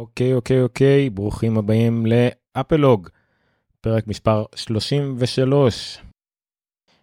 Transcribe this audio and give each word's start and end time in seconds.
אוקיי, 0.00 0.34
אוקיי, 0.34 0.62
אוקיי, 0.62 1.10
ברוכים 1.10 1.58
הבאים 1.58 2.06
לאפלוג, 2.06 3.08
פרק 3.80 4.06
מספר 4.06 4.44
33. 4.54 5.98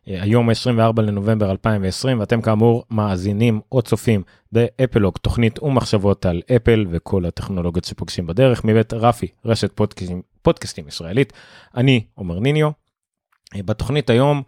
אה, 0.07 0.21
היום 0.23 0.49
24 0.49 1.01
לנובמבר 1.01 1.51
2020, 1.51 2.19
ואתם 2.19 2.41
כאמור 2.41 2.83
מאזינים 2.91 3.61
או 3.71 3.81
צופים 3.81 4.23
באפלוג, 4.51 5.17
תוכנית 5.17 5.63
ומחשבות 5.63 6.25
על 6.25 6.41
אפל 6.55 6.85
וכל 6.91 7.25
הטכנולוגיות 7.25 7.85
שפוגשים 7.85 8.27
בדרך, 8.27 8.65
מבית 8.65 8.93
רפי, 8.93 9.27
רשת 9.45 9.71
פודקאסטים, 9.75 10.21
פודקאסטים 10.41 10.87
ישראלית. 10.87 11.33
אני 11.75 12.03
עומר 12.13 12.39
ניניו. 12.39 12.69
אה, 13.55 13.63
בתוכנית 13.63 14.09
היום, 14.09 14.43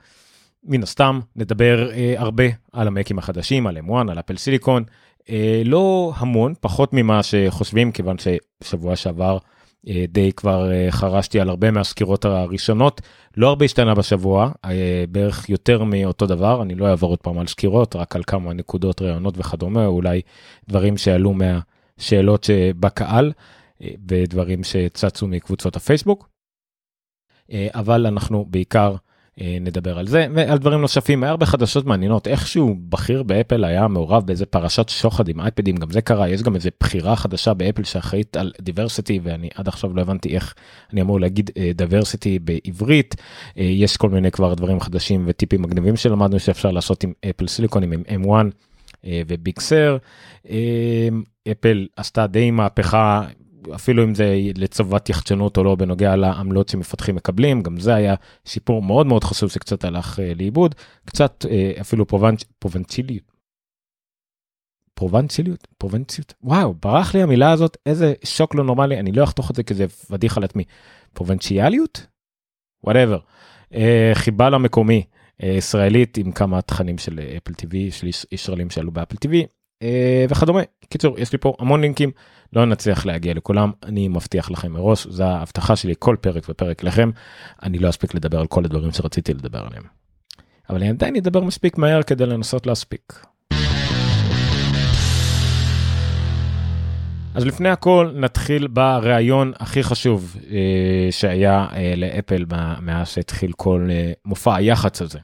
מן 0.63 0.83
הסתם, 0.83 1.19
נדבר 1.35 1.91
אה, 1.91 2.13
הרבה 2.17 2.43
על 2.71 2.87
המקים 2.87 3.19
החדשים, 3.19 3.67
על 3.67 3.77
M1, 3.77 4.11
על 4.11 4.19
אפל 4.19 4.37
סיליקון. 4.37 4.83
אה, 5.29 5.61
לא 5.65 6.13
המון, 6.15 6.53
פחות 6.61 6.93
ממה 6.93 7.23
שחושבים, 7.23 7.91
כיוון 7.91 8.15
ששבוע 8.63 8.95
שעבר 8.95 9.37
אה, 9.87 10.05
די 10.07 10.31
כבר 10.31 10.71
אה, 10.71 10.87
חרשתי 10.91 11.39
על 11.39 11.49
הרבה 11.49 11.71
מהסקירות 11.71 12.25
הראשונות. 12.25 13.01
לא 13.37 13.49
הרבה 13.49 13.65
השתנה 13.65 13.95
בשבוע, 13.95 14.51
בערך 15.09 15.49
יותר 15.49 15.83
מאותו 15.83 16.25
דבר, 16.25 16.61
אני 16.61 16.75
לא 16.75 16.87
אעבור 16.87 17.09
עוד 17.09 17.19
פעם 17.19 17.39
על 17.39 17.47
סקירות, 17.47 17.95
רק 17.95 18.15
על 18.15 18.23
כמה 18.27 18.53
נקודות, 18.53 19.01
רעיונות 19.01 19.37
וכדומה, 19.37 19.85
אולי 19.85 20.21
דברים 20.69 20.97
שעלו 20.97 21.33
מהשאלות 21.33 22.43
שבקהל 22.43 23.31
ודברים 24.07 24.63
שצצו 24.63 25.27
מקבוצות 25.27 25.75
הפייסבוק. 25.75 26.29
אבל 27.53 28.05
אנחנו 28.05 28.45
בעיקר 28.49 28.95
נדבר 29.61 29.99
על 29.99 30.07
זה 30.07 30.27
ועל 30.35 30.57
דברים 30.57 30.81
נוספים. 30.81 31.23
הרבה 31.23 31.45
חדשות 31.45 31.85
מעניינות. 31.85 32.27
איכשהו 32.27 32.75
בכיר 32.89 33.23
באפל 33.23 33.63
היה 33.63 33.87
מעורב 33.87 34.25
באיזה 34.25 34.45
פרשת 34.45 34.89
שוחד 34.89 35.27
עם 35.27 35.41
אייפדים 35.41 35.75
גם 35.75 35.91
זה 35.91 36.01
קרה. 36.01 36.29
יש 36.29 36.43
גם 36.43 36.55
איזה 36.55 36.69
בחירה 36.79 37.15
חדשה 37.15 37.53
באפל 37.53 37.83
שאחראית 37.83 38.37
על 38.37 38.51
דיברסיטי 38.61 39.19
ואני 39.23 39.49
עד 39.55 39.67
עכשיו 39.67 39.93
לא 39.93 40.01
הבנתי 40.01 40.35
איך 40.35 40.53
אני 40.93 41.01
אמור 41.01 41.19
להגיד 41.19 41.49
דיברסיטי 41.75 42.33
אה, 42.33 42.37
בעברית. 42.43 43.15
אה, 43.57 43.63
יש 43.63 43.97
כל 43.97 44.09
מיני 44.09 44.31
כבר 44.31 44.53
דברים 44.53 44.79
חדשים 44.79 45.25
וטיפים 45.27 45.61
מגניבים 45.61 45.95
שלמדנו 45.95 46.39
שאפשר 46.39 46.71
לעשות 46.71 47.03
עם 47.03 47.13
אפל 47.29 47.47
סיליקונים 47.47 47.91
עם 47.91 48.23
M1 48.23 48.29
וביג 49.27 49.59
סר. 49.59 49.97
אפל 51.51 51.87
עשתה 51.95 52.27
די 52.27 52.51
מהפכה 52.51 53.21
אפילו 53.75 54.03
אם 54.03 54.15
זה 54.15 54.35
לצוות 54.57 55.09
יחצנות 55.09 55.57
או 55.57 55.63
לא 55.63 55.75
בנוגע 55.75 56.15
לעמלות 56.15 56.69
שמפתחים 56.69 57.15
מקבלים 57.15 57.61
גם 57.61 57.79
זה 57.79 57.95
היה 57.95 58.15
שיפור 58.45 58.81
מאוד 58.81 59.07
מאוד 59.07 59.23
חשוב 59.23 59.49
שקצת 59.49 59.83
הלך 59.83 60.19
uh, 60.19 60.21
לאיבוד 60.35 60.75
קצת 61.05 61.45
uh, 61.45 61.81
אפילו 61.81 62.07
פרובנצ... 62.07 62.43
פרובנציליות. 62.59 63.31
פרובנציליות 64.93 65.67
פרובנציות 65.77 66.33
וואו 66.43 66.73
ברח 66.73 67.15
לי 67.15 67.21
המילה 67.21 67.51
הזאת 67.51 67.77
איזה 67.85 68.13
שוק 68.23 68.55
לא 68.55 68.63
נורמלי 68.63 68.99
אני 68.99 69.11
לא 69.11 69.23
אחתוך 69.23 69.51
את 69.51 69.55
זה 69.55 69.63
כי 69.63 69.73
זה 69.73 69.87
פדיחה 69.87 70.37
על 70.37 70.43
עצמי 70.43 70.63
פרובינציאליות. 71.13 72.07
whatever. 72.83 73.19
Uh, 73.73 73.75
חיבה 74.13 74.49
למקומי 74.49 75.03
uh, 75.41 75.45
ישראלית 75.45 76.17
עם 76.17 76.31
כמה 76.31 76.61
תכנים 76.61 76.97
של 76.97 77.19
אפל 77.37 77.53
TV 77.53 77.91
של 77.91 78.07
ישראלים 78.31 78.69
שעלו 78.69 78.91
באפל 78.91 79.15
אה, 79.15 79.19
וכדומה. 80.29 80.61
קיצור, 80.89 81.19
יש 81.19 81.31
לי 81.31 81.37
פה 81.37 81.53
המון 81.59 81.81
לינקים, 81.81 82.11
לא 82.53 82.65
נצליח 82.65 83.05
להגיע 83.05 83.33
לכולם, 83.33 83.71
אני 83.83 84.07
מבטיח 84.07 84.51
לכם 84.51 84.71
מראש, 84.71 85.07
זו 85.07 85.23
ההבטחה 85.23 85.75
שלי 85.75 85.93
כל 85.99 86.15
פרק 86.21 86.43
ופרק 86.49 86.83
לכם, 86.83 87.11
אני 87.63 87.79
לא 87.79 87.89
אספיק 87.89 88.13
לדבר 88.13 88.39
על 88.39 88.47
כל 88.47 88.65
הדברים 88.65 88.91
שרציתי 88.91 89.33
לדבר 89.33 89.65
עליהם. 89.67 89.83
אבל 90.69 90.77
אני 90.77 90.89
עדיין 90.89 91.15
אדבר 91.15 91.43
מספיק 91.43 91.77
מהר 91.77 92.03
כדי 92.03 92.25
לנסות 92.25 92.67
להספיק. 92.67 93.25
אז 97.33 97.45
לפני 97.45 97.69
הכל 97.69 98.11
נתחיל 98.15 98.67
בריאיון 98.67 99.51
הכי 99.59 99.83
חשוב 99.83 100.35
אה, 100.51 101.07
שהיה 101.11 101.67
אה, 101.73 101.93
לאפל 101.97 102.45
מאז 102.81 103.09
שהתחיל 103.09 103.51
כל 103.51 103.87
אה, 103.91 104.11
מופע 104.25 104.55
היח"צ 104.55 105.01
הזה. 105.01 105.19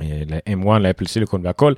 אה, 0.00 0.22
ל-M1 0.26 0.78
לאפל 0.78 1.06
סיליקון 1.06 1.46
והכל. 1.46 1.74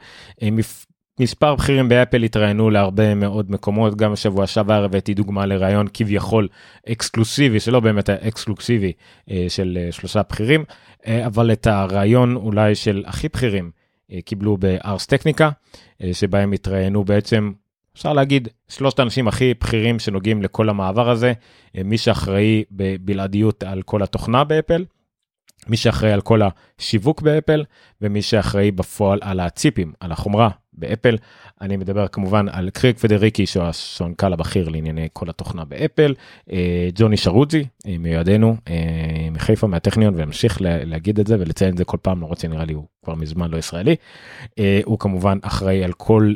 מספר 1.20 1.54
בכירים 1.54 1.88
באפל 1.88 2.22
התראיינו 2.22 2.70
להרבה 2.70 3.14
מאוד 3.14 3.50
מקומות 3.50 3.94
גם 3.94 4.12
בשבוע 4.12 4.46
שעבר 4.46 4.84
הבאתי 4.84 5.14
דוגמה 5.14 5.46
לראיון 5.46 5.86
כביכול 5.94 6.48
אקסקלוסיבי 6.88 7.60
שלא 7.60 7.80
באמת 7.80 8.10
אקסקלוסיבי 8.10 8.92
אה, 9.30 9.46
של 9.48 9.78
אה, 9.80 9.92
שלושה 9.92 10.22
בכירים 10.28 10.64
אה, 11.06 11.26
אבל 11.26 11.52
את 11.52 11.66
הראיון 11.66 12.36
אולי 12.36 12.74
של 12.74 13.02
הכי 13.06 13.28
בכירים 13.28 13.70
קיבלו 14.24 14.56
בארס 14.56 15.06
טכניקה 15.06 15.50
שבהם 16.12 16.52
התראיינו 16.52 17.04
בעצם 17.04 17.52
אפשר 17.96 18.12
להגיד 18.12 18.48
שלושת 18.68 18.98
האנשים 18.98 19.28
הכי 19.28 19.54
בכירים 19.60 19.98
שנוגעים 19.98 20.42
לכל 20.42 20.68
המעבר 20.68 21.10
הזה 21.10 21.32
מי 21.84 21.98
שאחראי 21.98 22.64
בבלעדיות 22.70 23.62
על 23.62 23.82
כל 23.82 24.02
התוכנה 24.02 24.44
באפל. 24.44 24.84
מי 25.68 25.76
שאחראי 25.76 26.12
על 26.12 26.20
כל 26.20 26.40
השיווק 26.78 27.22
באפל 27.22 27.64
ומי 28.00 28.22
שאחראי 28.22 28.70
בפועל 28.70 29.18
על 29.22 29.40
הצ'יפים 29.40 29.92
על 30.00 30.12
החומרה 30.12 30.48
באפל. 30.72 31.16
אני 31.60 31.76
מדבר 31.76 32.08
כמובן 32.08 32.48
על 32.48 32.70
קרייג 32.70 32.98
פדריגי 32.98 33.46
שהוא 33.46 33.64
הסמנכ"ל 33.64 34.32
הבכיר 34.32 34.68
לענייני 34.68 35.08
כל 35.12 35.30
התוכנה 35.30 35.64
באפל, 35.64 36.14
אה, 36.52 36.88
ג'וני 36.94 37.16
סרוג'י 37.16 37.64
אה, 37.86 37.98
מיודענו 37.98 38.56
אה, 38.68 39.28
מחיפה 39.30 39.66
מהטכניון 39.66 40.14
וממשיך 40.16 40.58
להגיד 40.60 41.20
את 41.20 41.26
זה 41.26 41.36
ולציין 41.38 41.72
את 41.72 41.78
זה 41.78 41.84
כל 41.84 41.96
פעם 42.02 42.18
למרות 42.18 42.38
שנראה 42.38 42.64
לי 42.64 42.72
הוא 42.72 42.86
כבר 43.04 43.14
מזמן 43.14 43.50
לא 43.50 43.56
ישראלי. 43.56 43.96
הוא 44.84 44.98
כמובן 44.98 45.38
אחראי 45.42 45.84
על 45.84 45.92
כל 45.92 46.34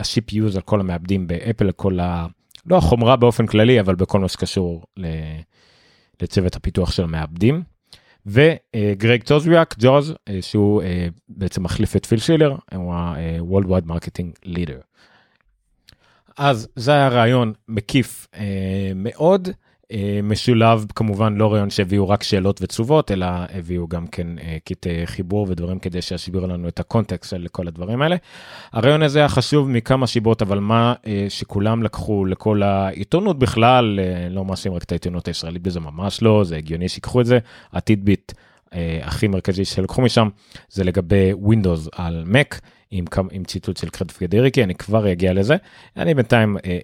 ה-CPUs 0.00 0.56
על 0.56 0.60
כל 0.60 0.80
המעבדים 0.80 1.26
באפל 1.26 1.70
כל 1.72 2.00
ה... 2.00 2.26
לא 2.66 2.76
החומרה 2.76 3.16
באופן 3.16 3.46
כללי 3.46 3.80
אבל 3.80 3.94
בכל 3.94 4.20
מה 4.20 4.28
שקשור 4.28 4.84
לצוות 6.22 6.56
הפיתוח 6.56 6.92
של 6.92 7.02
המעבדים. 7.02 7.62
וגרג 8.28 9.22
ג'וזוויאק, 9.22 9.74
ג'וז 9.78 10.14
שהוא 10.40 10.82
אה, 10.82 11.08
בעצם 11.28 11.62
מחליף 11.62 11.96
את 11.96 12.06
פיל 12.06 12.18
שילר 12.18 12.56
הוא 12.74 12.94
ה-World 12.94 13.66
Wide 13.66 13.90
Marketing 13.90 14.46
Leader. 14.46 14.82
אז 16.36 16.68
זה 16.76 16.92
היה 16.92 17.08
רעיון 17.08 17.52
מקיף 17.68 18.28
אה, 18.34 18.92
מאוד 18.94 19.48
אה, 19.48 19.67
משולב 20.22 20.86
כמובן 20.94 21.36
לא 21.36 21.52
רעיון 21.52 21.70
שהביאו 21.70 22.08
רק 22.08 22.22
שאלות 22.22 22.62
ותשובות 22.62 23.10
אלא 23.10 23.26
הביאו 23.54 23.88
גם 23.88 24.06
כן 24.06 24.26
קטעי 24.64 25.06
חיבור 25.06 25.46
ודברים 25.50 25.78
כדי 25.78 26.02
שיסבירו 26.02 26.46
לנו 26.46 26.68
את 26.68 26.80
הקונטקסט 26.80 27.30
של 27.30 27.46
כל 27.52 27.68
הדברים 27.68 28.02
האלה. 28.02 28.16
הרעיון 28.72 29.02
הזה 29.02 29.18
היה 29.18 29.28
חשוב 29.28 29.68
מכמה 29.68 30.06
שיבות 30.06 30.42
אבל 30.42 30.58
מה 30.58 30.94
שכולם 31.28 31.82
לקחו 31.82 32.24
לכל 32.24 32.62
העיתונות 32.62 33.38
בכלל 33.38 33.98
לא 34.30 34.44
מאשים 34.44 34.72
רק 34.72 34.82
את 34.82 34.92
העיתונות 34.92 35.28
הישראלית 35.28 35.62
בזה 35.62 35.80
ממש 35.80 36.22
לא 36.22 36.44
זה 36.44 36.56
הגיוני 36.56 36.88
שיקחו 36.88 37.20
את 37.20 37.26
זה 37.26 37.38
עתיד 37.72 38.04
ביט 38.04 38.32
הכי 39.02 39.28
מרכזי 39.28 39.64
שלקחו 39.64 40.02
משם 40.02 40.28
זה 40.68 40.84
לגבי 40.84 41.32
Windows 41.32 41.88
על 41.92 42.24
Mac. 42.32 42.58
עם, 42.90 43.04
עם 43.30 43.44
ציטוט 43.44 43.76
של 43.76 43.88
קרד 43.88 44.10
פדריקי 44.10 44.64
אני 44.64 44.74
כבר 44.74 45.12
אגיע 45.12 45.32
לזה 45.32 45.56
אני 45.96 46.14
בינתיים 46.14 46.56
אה, 46.56 46.78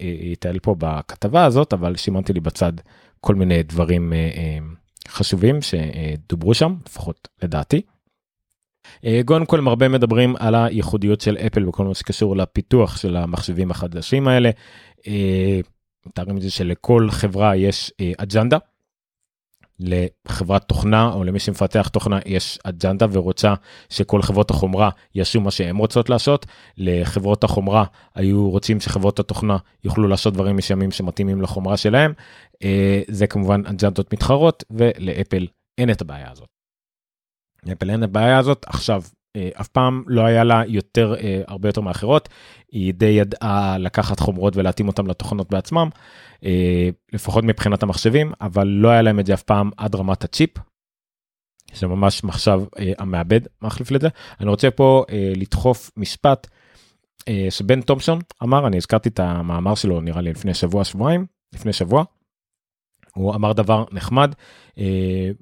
אה, 0.47 0.59
פה 0.63 0.75
בכתבה 0.79 1.45
הזאת 1.45 1.73
אבל 1.73 1.97
שימנתי 1.97 2.33
לי 2.33 2.41
בצד 2.41 2.73
כל 3.21 3.35
מיני 3.35 3.63
דברים 3.63 4.13
אה, 4.13 4.59
חשובים 5.09 5.59
שדוברו 5.63 6.55
שם 6.55 6.75
לפחות 6.87 7.29
לדעתי. 7.43 7.83
קודם 9.25 9.47
כל 9.47 9.69
הרבה 9.69 9.89
מדברים 9.89 10.35
על 10.39 10.55
הייחודיות 10.55 11.21
של 11.21 11.37
אפל 11.37 11.69
וכל 11.69 11.85
מה 11.85 11.95
שקשור 11.95 12.37
לפיתוח 12.37 12.97
של 12.97 13.17
המחשבים 13.17 13.71
החדשים 13.71 14.29
האלה. 14.29 14.51
מתארים 16.07 16.37
את 16.37 16.43
זה 16.43 16.51
שלכל 16.51 17.09
חברה 17.11 17.57
יש 17.57 17.93
אג'נדה. 18.19 18.59
לחברת 19.81 20.65
תוכנה 20.65 21.13
או 21.13 21.25
למי 21.25 21.39
שמפתח 21.39 21.89
תוכנה 21.89 22.19
יש 22.27 22.59
אג'נדה 22.65 23.07
ורוצה 23.13 23.55
שכל 23.89 24.23
חברות 24.23 24.51
החומרה 24.51 24.91
יעשו 25.15 25.41
מה 25.41 25.51
שהם 25.51 25.77
רוצות 25.77 26.11
לעשות. 26.11 26.47
לחברות 26.77 27.45
החומרה 27.45 27.85
היו 28.15 28.51
רוצים 28.51 28.81
שחברות 28.81 29.19
התוכנה 29.19 29.57
יוכלו 29.85 30.09
לעשות 30.09 30.35
דברים 30.35 30.57
מסוימים 30.57 30.91
שמתאימים 30.91 31.43
לחומרה 31.43 31.77
שלהם. 31.77 32.13
אה, 32.65 33.03
זה 33.09 33.27
כמובן 33.27 33.67
אג'נדות 33.67 34.13
מתחרות 34.13 34.65
ולאפל 34.71 35.47
אין 35.79 35.91
את 35.91 36.01
הבעיה 36.01 36.31
הזאת. 36.31 36.49
לאפל 37.67 37.91
אין 37.91 38.05
את 38.05 38.09
הבעיה 38.09 38.39
הזאת 38.39 38.65
עכשיו 38.69 39.03
אף 39.61 39.69
פעם 39.69 40.03
לא 40.07 40.25
היה 40.25 40.45
לה 40.45 40.63
יותר 40.67 41.15
אה, 41.15 41.43
הרבה 41.47 41.69
יותר 41.69 41.81
מאחרות 41.81 42.29
היא 42.73 42.95
די 42.95 43.07
ידעה 43.07 43.79
לקחת 43.79 44.21
חומרות 44.21 44.57
ולהתאים 44.57 44.89
אותם 44.89 45.07
לתוכנות 45.07 45.51
בעצמם 45.51 45.89
אה, 46.45 46.89
לפחות 47.13 47.45
מבחינת 47.45 47.83
המחשבים 47.83 48.33
אבל 48.41 48.67
לא 48.67 48.89
היה 48.89 49.03
להם 49.03 49.21
את 49.21 49.27
זה 49.27 49.35
אף 49.35 49.43
פעם 49.43 49.71
עד 49.77 49.95
רמת 49.95 50.25
הצ'יפ. 50.25 50.51
זה 51.75 51.87
ממש 51.87 52.25
מחשב 52.25 52.61
המעבד 52.99 53.41
מחליף 53.63 53.91
לזה 53.91 54.09
אני 54.41 54.49
רוצה 54.49 54.71
פה 54.71 55.05
לדחוף 55.37 55.91
משפט 55.97 56.47
שבן 57.51 57.81
תומסון 57.81 58.19
אמר 58.43 58.67
אני 58.67 58.77
הזכרתי 58.77 59.09
את 59.09 59.21
המאמר 59.21 59.75
שלו 59.75 60.01
נראה 60.01 60.21
לי 60.21 60.31
לפני 60.31 60.55
שבוע 60.55 60.85
שבועיים 60.85 61.27
לפני 61.55 61.73
שבוע. 61.73 62.05
הוא 63.15 63.35
אמר 63.35 63.53
דבר 63.53 63.85
נחמד 63.93 64.35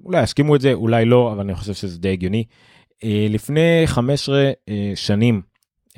אולי 0.04 0.22
יסכימו 0.22 0.56
את 0.56 0.60
זה 0.60 0.72
אולי 0.72 1.04
לא 1.04 1.32
אבל 1.32 1.40
אני 1.40 1.54
חושב 1.54 1.74
שזה 1.74 1.98
די 1.98 2.12
הגיוני. 2.12 2.44
אה, 3.04 3.26
לפני 3.30 3.82
15 3.86 4.52
אה, 4.68 4.92
שנים, 4.94 5.42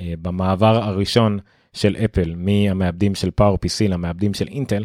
אה, 0.01 0.15
במעבר 0.23 0.85
הראשון 0.85 1.39
של 1.73 1.97
אפל 2.05 2.35
מהמעבדים 2.37 3.15
של 3.15 3.31
פאור 3.31 3.59
PC 3.67 3.89
למעבדים 3.89 4.35
של 4.35 4.49
אינטל, 4.49 4.85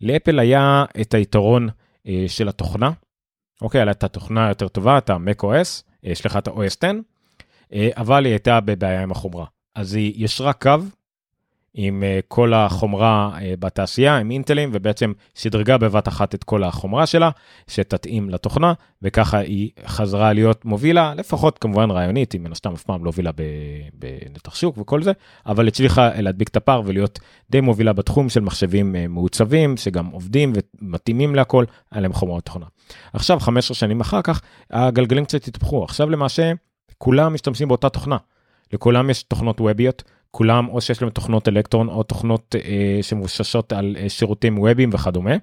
לאפל 0.00 0.38
היה 0.38 0.84
את 1.00 1.14
היתרון 1.14 1.68
של 2.26 2.48
התוכנה. 2.48 2.90
אוקיי, 3.62 3.80
הייתה 3.80 4.08
תוכנה 4.08 4.48
יותר 4.48 4.68
טובה, 4.68 4.98
את 4.98 5.10
ה-MacOS, 5.10 5.82
יש 6.02 6.26
לך 6.26 6.36
את 6.36 6.48
ה-OS 6.48 6.76
10, 6.80 6.90
אה, 7.72 7.88
אבל 7.96 8.24
היא 8.24 8.32
הייתה 8.32 8.60
בבעיה 8.60 9.02
עם 9.02 9.10
החומרה. 9.10 9.46
אז 9.74 9.94
היא 9.94 10.24
ישרה 10.24 10.52
קו 10.52 10.70
עם 11.74 12.02
uh, 12.02 12.24
כל 12.28 12.54
החומרה 12.54 13.30
uh, 13.34 13.40
בתעשייה, 13.58 14.16
עם 14.16 14.30
אינטלים, 14.30 14.70
ובעצם 14.72 15.12
שדרגה 15.34 15.78
בבת 15.78 16.08
אחת 16.08 16.34
את 16.34 16.44
כל 16.44 16.64
החומרה 16.64 17.06
שלה, 17.06 17.30
שתתאים 17.68 18.30
לתוכנה, 18.30 18.72
וככה 19.02 19.38
היא 19.38 19.70
חזרה 19.86 20.32
להיות 20.32 20.64
מובילה, 20.64 21.14
לפחות 21.14 21.58
כמובן 21.58 21.90
רעיונית, 21.90 22.32
היא 22.32 22.40
מן 22.40 22.52
הסתם 22.52 22.72
אף 22.72 22.82
פעם 22.82 23.04
לא 23.04 23.08
הובילה 23.08 23.30
בנתח 23.94 24.54
שוק 24.54 24.78
וכל 24.78 25.02
זה, 25.02 25.12
אבל 25.46 25.68
הצליחה 25.68 26.20
להדביק 26.20 26.48
את 26.48 26.56
הפער 26.56 26.82
ולהיות 26.84 27.18
די 27.50 27.60
מובילה 27.60 27.92
בתחום 27.92 28.28
של 28.28 28.40
מחשבים 28.40 28.96
מעוצבים, 29.08 29.76
שגם 29.76 30.06
עובדים 30.06 30.52
ומתאימים 30.82 31.34
להכל, 31.34 31.64
היה 31.92 32.00
להם 32.00 32.12
חומרת 32.12 32.44
תוכנה. 32.44 32.66
עכשיו, 33.12 33.40
15 33.40 33.74
שנים 33.74 34.00
אחר 34.00 34.22
כך, 34.22 34.40
הגלגלים 34.70 35.24
קצת 35.24 35.44
התהפכו, 35.48 35.84
עכשיו 35.84 36.10
למעשה, 36.10 36.52
כולם 36.98 37.34
משתמשים 37.34 37.68
באותה 37.68 37.88
תוכנה. 37.88 38.16
לכולם 38.72 39.10
יש 39.10 39.22
תוכנות 39.22 39.60
ווביות, 39.60 40.02
כולם 40.30 40.68
או 40.68 40.80
שיש 40.80 41.02
להם 41.02 41.10
תוכנות 41.10 41.48
אלקטרון 41.48 41.88
או 41.88 42.02
תוכנות 42.02 42.54
אה, 42.64 42.98
שמבוששות 43.02 43.72
על 43.72 43.96
אה, 43.98 44.08
שירותים 44.08 44.58
ווביים 44.58 44.90
וכדומה. 44.92 45.34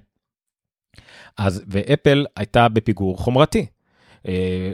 אז 1.38 1.62
ואפל 1.68 2.26
הייתה 2.36 2.68
בפיגור 2.68 3.18
חומרתי. 3.18 3.66
אה, 4.28 4.72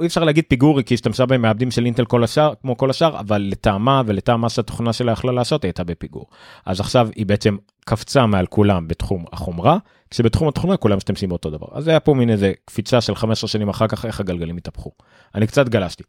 אי 0.00 0.06
אפשר 0.06 0.24
להגיד 0.24 0.44
פיגור 0.48 0.82
כי 0.82 0.94
השתמשה 0.94 1.26
במעבדים 1.26 1.70
של 1.70 1.84
אינטל 1.84 2.04
כל 2.04 2.24
השאר 2.24 2.54
כמו 2.60 2.76
כל 2.76 2.90
השאר 2.90 3.20
אבל 3.20 3.42
לטעמה 3.50 4.02
ולטעם 4.06 4.40
מה 4.40 4.48
שהתוכנה 4.48 4.92
שלה 4.92 5.12
יכלה 5.12 5.32
לעשות 5.32 5.64
הייתה 5.64 5.84
בפיגור. 5.84 6.26
אז 6.66 6.80
עכשיו 6.80 7.08
היא 7.16 7.26
בעצם 7.26 7.56
קפצה 7.84 8.26
מעל 8.26 8.46
כולם 8.46 8.88
בתחום 8.88 9.24
החומרה 9.32 9.78
כשבתחום 10.10 10.48
התוכנה 10.48 10.76
כולם 10.76 10.96
משתמשים 10.96 11.28
באותו 11.28 11.50
דבר 11.50 11.66
אז 11.72 11.88
היה 11.88 12.00
פה 12.00 12.14
מין 12.14 12.30
איזה 12.30 12.52
קפיצה 12.64 13.00
של 13.00 13.14
15 13.14 13.48
שנים 13.48 13.68
אחר 13.68 13.86
כך 13.86 14.06
איך 14.06 14.20
הגלגלים 14.20 14.56
התהפכו. 14.56 14.90
אני 15.34 15.46
קצת 15.46 15.68
גלשתי 15.68 16.02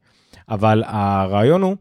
אבל 0.50 0.84
הרעיון 0.86 1.62
הוא 1.62 1.76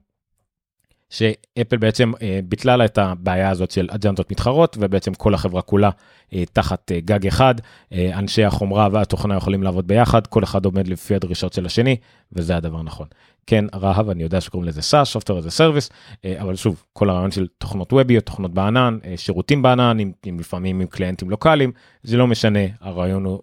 שאפל 1.11 1.77
בעצם 1.77 2.13
אה, 2.23 2.41
ביטלה 2.45 2.77
לה 2.77 2.85
את 2.85 2.99
הבעיה 2.99 3.51
הזאת 3.51 3.71
של 3.71 3.89
אג'נדות 3.91 4.31
מתחרות 4.31 4.77
ובעצם 4.81 5.15
כל 5.15 5.35
החברה 5.35 5.63
כולה 5.63 5.91
אה, 6.35 6.45
תחת 6.53 6.93
אה, 6.93 7.01
גג 7.01 7.27
אחד, 7.27 7.55
אנשי 7.93 8.45
החומרה 8.45 8.89
והתוכנה 8.93 9.37
יכולים 9.37 9.63
לעבוד 9.63 9.87
ביחד, 9.87 10.27
כל 10.27 10.45
אחד 10.45 10.65
עומד 10.65 10.89
לפי 10.89 11.15
הדרישות 11.15 11.53
של 11.53 11.67
השני 11.67 11.97
וזה 12.33 12.57
הדבר 12.57 12.83
נכון. 12.83 13.07
כן, 13.47 13.65
רהב, 13.75 14.09
אני 14.09 14.23
יודע 14.23 14.41
שקוראים 14.41 14.69
לזה 14.69 14.81
SaaS, 14.81 15.17
Software 15.17 15.45
as 15.45 15.47
a 15.47 15.59
Service, 15.59 15.93
אבל 16.41 16.57
שוב, 16.57 16.83
כל 16.93 17.11
הרעיון 17.11 17.31
של 17.31 17.47
תוכנות 17.59 17.93
ווביות, 17.93 18.25
תוכנות 18.25 18.55
בענן, 18.55 18.99
שירותים 19.17 19.63
בענן, 19.63 19.99
עם, 20.01 20.13
עם 20.27 20.41
לפעמים 20.41 20.81
עם 20.81 20.87
קליינטים 20.87 21.31
לוקאליים, 21.31 21.73
זה 22.03 22.17
לא 22.17 22.27
משנה, 22.27 22.61
הרעיון 22.81 23.25
הוא 23.25 23.41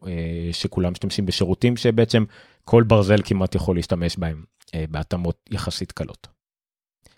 שכולם 0.52 0.92
משתמשים 0.92 1.26
בשירותים 1.26 1.78
שבעצם 1.78 2.24
כל 2.66 2.84
ברזל 2.84 3.22
כמעט 3.24 3.56
יכול 3.56 3.76
להשתמש 3.76 4.18
בהם 4.18 4.44
בהתאמות 4.90 5.50
יחסית 5.52 5.92
קלות. 5.92 6.35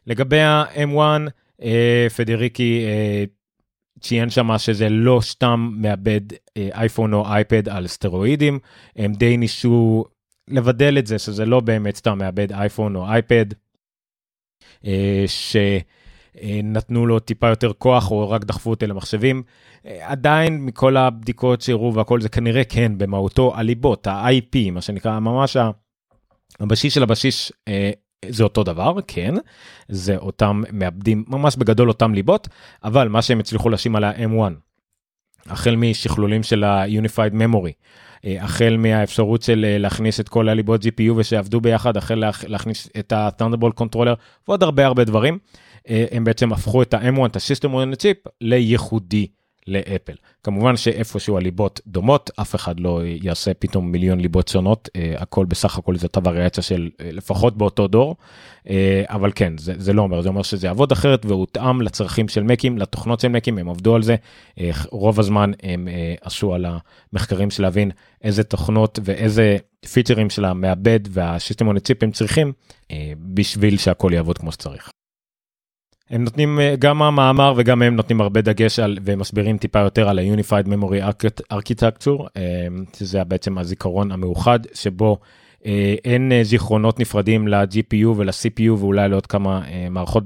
לגבי 0.08 0.40
ה-M1, 0.40 1.30
אה, 1.62 2.08
פדריקי 2.16 2.86
אה, 2.86 3.24
ציין 4.00 4.30
שמה 4.30 4.60
שזה 4.60 4.90
לא 4.90 5.20
סתם 5.24 5.72
מאבד 5.78 6.22
אה, 6.58 6.70
אייפון 6.74 7.14
או 7.14 7.28
אייפד 7.28 7.70
על 7.70 7.88
סטרואידים, 7.88 8.60
הם 8.96 9.14
די 9.14 9.38
ניסו 9.38 10.06
לבדל 10.48 10.98
את 10.98 11.08
זה 11.08 11.20
שזה 11.20 11.46
לא 11.46 11.60
באמת 11.60 11.96
סתם 11.96 12.18
מאבד 12.18 12.52
אייפון 12.52 12.96
או 12.96 13.08
אייפד, 13.08 13.46
אה, 14.86 15.26
שנתנו 15.28 17.06
לו 17.06 17.20
טיפה 17.20 17.48
יותר 17.48 17.74
כוח 17.74 18.12
או 18.12 18.30
רק 18.30 18.44
דחפו 18.44 18.70
אותו 18.70 18.88
למחשבים. 18.88 19.44
אה, 19.86 20.12
עדיין 20.12 20.66
מכל 20.66 20.98
הבדיקות 20.98 21.62
שהראו 21.62 21.94
והכל 21.94 22.22
זה 22.22 22.30
כנראה 22.30 22.64
כן 22.64 22.98
במהותו 22.98 23.56
הליבות, 23.56 24.08
ה-IP, 24.08 24.72
מה 24.72 24.82
שנקרא 24.82 25.20
ממש 25.20 25.58
הבשיש 26.60 26.94
של 26.94 27.04
הבשיש 27.04 27.54
אה, 27.68 27.92
זה 28.26 28.44
אותו 28.44 28.64
דבר 28.64 28.96
כן 29.08 29.36
זה 29.90 30.18
אותם 30.18 30.64
מעבדים 30.72 31.24
ממש 31.28 31.56
בגדול 31.56 31.88
אותם 31.88 32.14
ליבות 32.14 32.48
אבל 32.84 33.08
מה 33.08 33.22
שהם 33.22 33.40
הצליחו 33.40 33.70
להשים 33.70 33.96
על 33.96 34.04
ה-M1 34.04 34.54
החל 35.46 35.76
משכלולים 35.76 36.44
של 36.44 36.64
ה-Unified 36.64 37.34
Memory 37.34 37.72
החל 38.40 38.76
מהאפשרות 38.78 39.42
של 39.42 39.66
להכניס 39.80 40.20
את 40.20 40.30
כל 40.30 40.50
הליבות 40.50 40.82
GPU 40.84 41.12
ושעבדו 41.16 41.62
ביחד 41.62 41.98
החל 41.98 42.24
להכניס 42.48 42.90
את 43.00 43.12
ה-Thunderbolt 43.12 43.82
Controller 43.82 44.16
ועוד 44.48 44.64
הרבה 44.64 44.86
הרבה 44.86 45.04
דברים 45.04 45.40
הם 45.88 46.24
בעצם 46.24 46.54
הפכו 46.54 46.82
את 46.82 46.94
ה-M1 46.94 47.26
את 47.26 47.36
ה-System 47.36 47.70
on 47.70 47.96
the 47.96 48.00
Chip 48.02 48.32
לייחודי 48.42 49.28
לאפל. 49.68 50.14
כמובן 50.44 50.78
שאיפשהו 50.78 51.38
הליבות 51.38 51.82
דומות, 51.88 52.32
אף 52.42 52.56
אחד 52.56 52.80
לא 52.80 53.02
יעשה 53.06 53.54
פתאום 53.54 53.92
מיליון 53.92 54.20
ליבות 54.20 54.48
שונות, 54.48 54.90
uh, 54.98 55.22
הכל 55.22 55.46
בסך 55.46 55.78
הכל 55.78 55.98
זאת 55.98 56.16
הווריאציה 56.16 56.64
של 56.64 56.90
uh, 56.94 57.04
לפחות 57.04 57.58
באותו 57.58 57.88
דור, 57.88 58.16
uh, 58.64 58.70
אבל 59.10 59.32
כן, 59.36 59.58
זה, 59.58 59.74
זה 59.78 59.94
לא 59.94 60.02
אומר, 60.02 60.22
זה 60.22 60.30
אומר 60.30 60.44
שזה 60.44 60.68
יעבוד 60.68 60.92
אחרת 60.92 61.26
והותאם 61.26 61.82
לצרכים 61.82 62.28
של 62.28 62.44
מקים, 62.44 62.78
לתוכנות 62.78 63.20
של 63.20 63.28
מקים, 63.28 63.58
הם 63.58 63.70
עבדו 63.70 63.96
על 63.96 64.04
זה, 64.04 64.16
uh, 64.56 64.62
רוב 64.92 65.20
הזמן 65.20 65.52
הם 65.64 65.88
uh, 65.88 66.26
עשו 66.26 66.54
על 66.54 66.66
המחקרים 67.14 67.52
של 67.52 67.64
להבין 67.64 67.92
איזה 68.24 68.44
תוכנות 68.44 69.00
ואיזה 69.04 69.58
פיצ'רים 69.94 70.30
של 70.30 70.46
המעבד 70.46 71.00
והשיסטמון 71.10 71.80
צ'יפ 71.80 72.04
הם 72.04 72.12
צריכים 72.12 72.54
בשביל 73.20 73.78
שהכל 73.78 74.12
יעבוד 74.14 74.38
כמו 74.38 74.52
שצריך. 74.52 74.92
הם 76.10 76.24
נותנים 76.24 76.60
אה, 76.60 76.76
גם 76.80 77.02
המאמר 77.02 77.54
וגם 77.58 77.82
הם 77.82 77.96
נותנים 77.96 78.22
הרבה 78.22 78.42
דגש 78.42 78.80
על 78.80 78.98
ומסבירים 79.06 79.58
טיפה 79.58 79.80
יותר 79.80 80.10
על 80.10 80.20
ה-Unified 80.20 80.68
Memory 80.68 81.26
Architecture 81.54 82.24
אה, 82.38 82.68
שזה 82.98 83.24
בעצם 83.24 83.58
הזיכרון 83.58 84.12
המאוחד 84.12 84.60
שבו 84.74 85.18
אין 86.06 86.32
זיכרונות 86.44 87.00
נפרדים 87.00 87.48
ל-GPU 87.48 88.08
ול-CPU 88.16 88.72
ואולי 88.78 89.10
לעוד 89.10 89.26
כמה 89.26 89.62
מערכות 89.90 90.24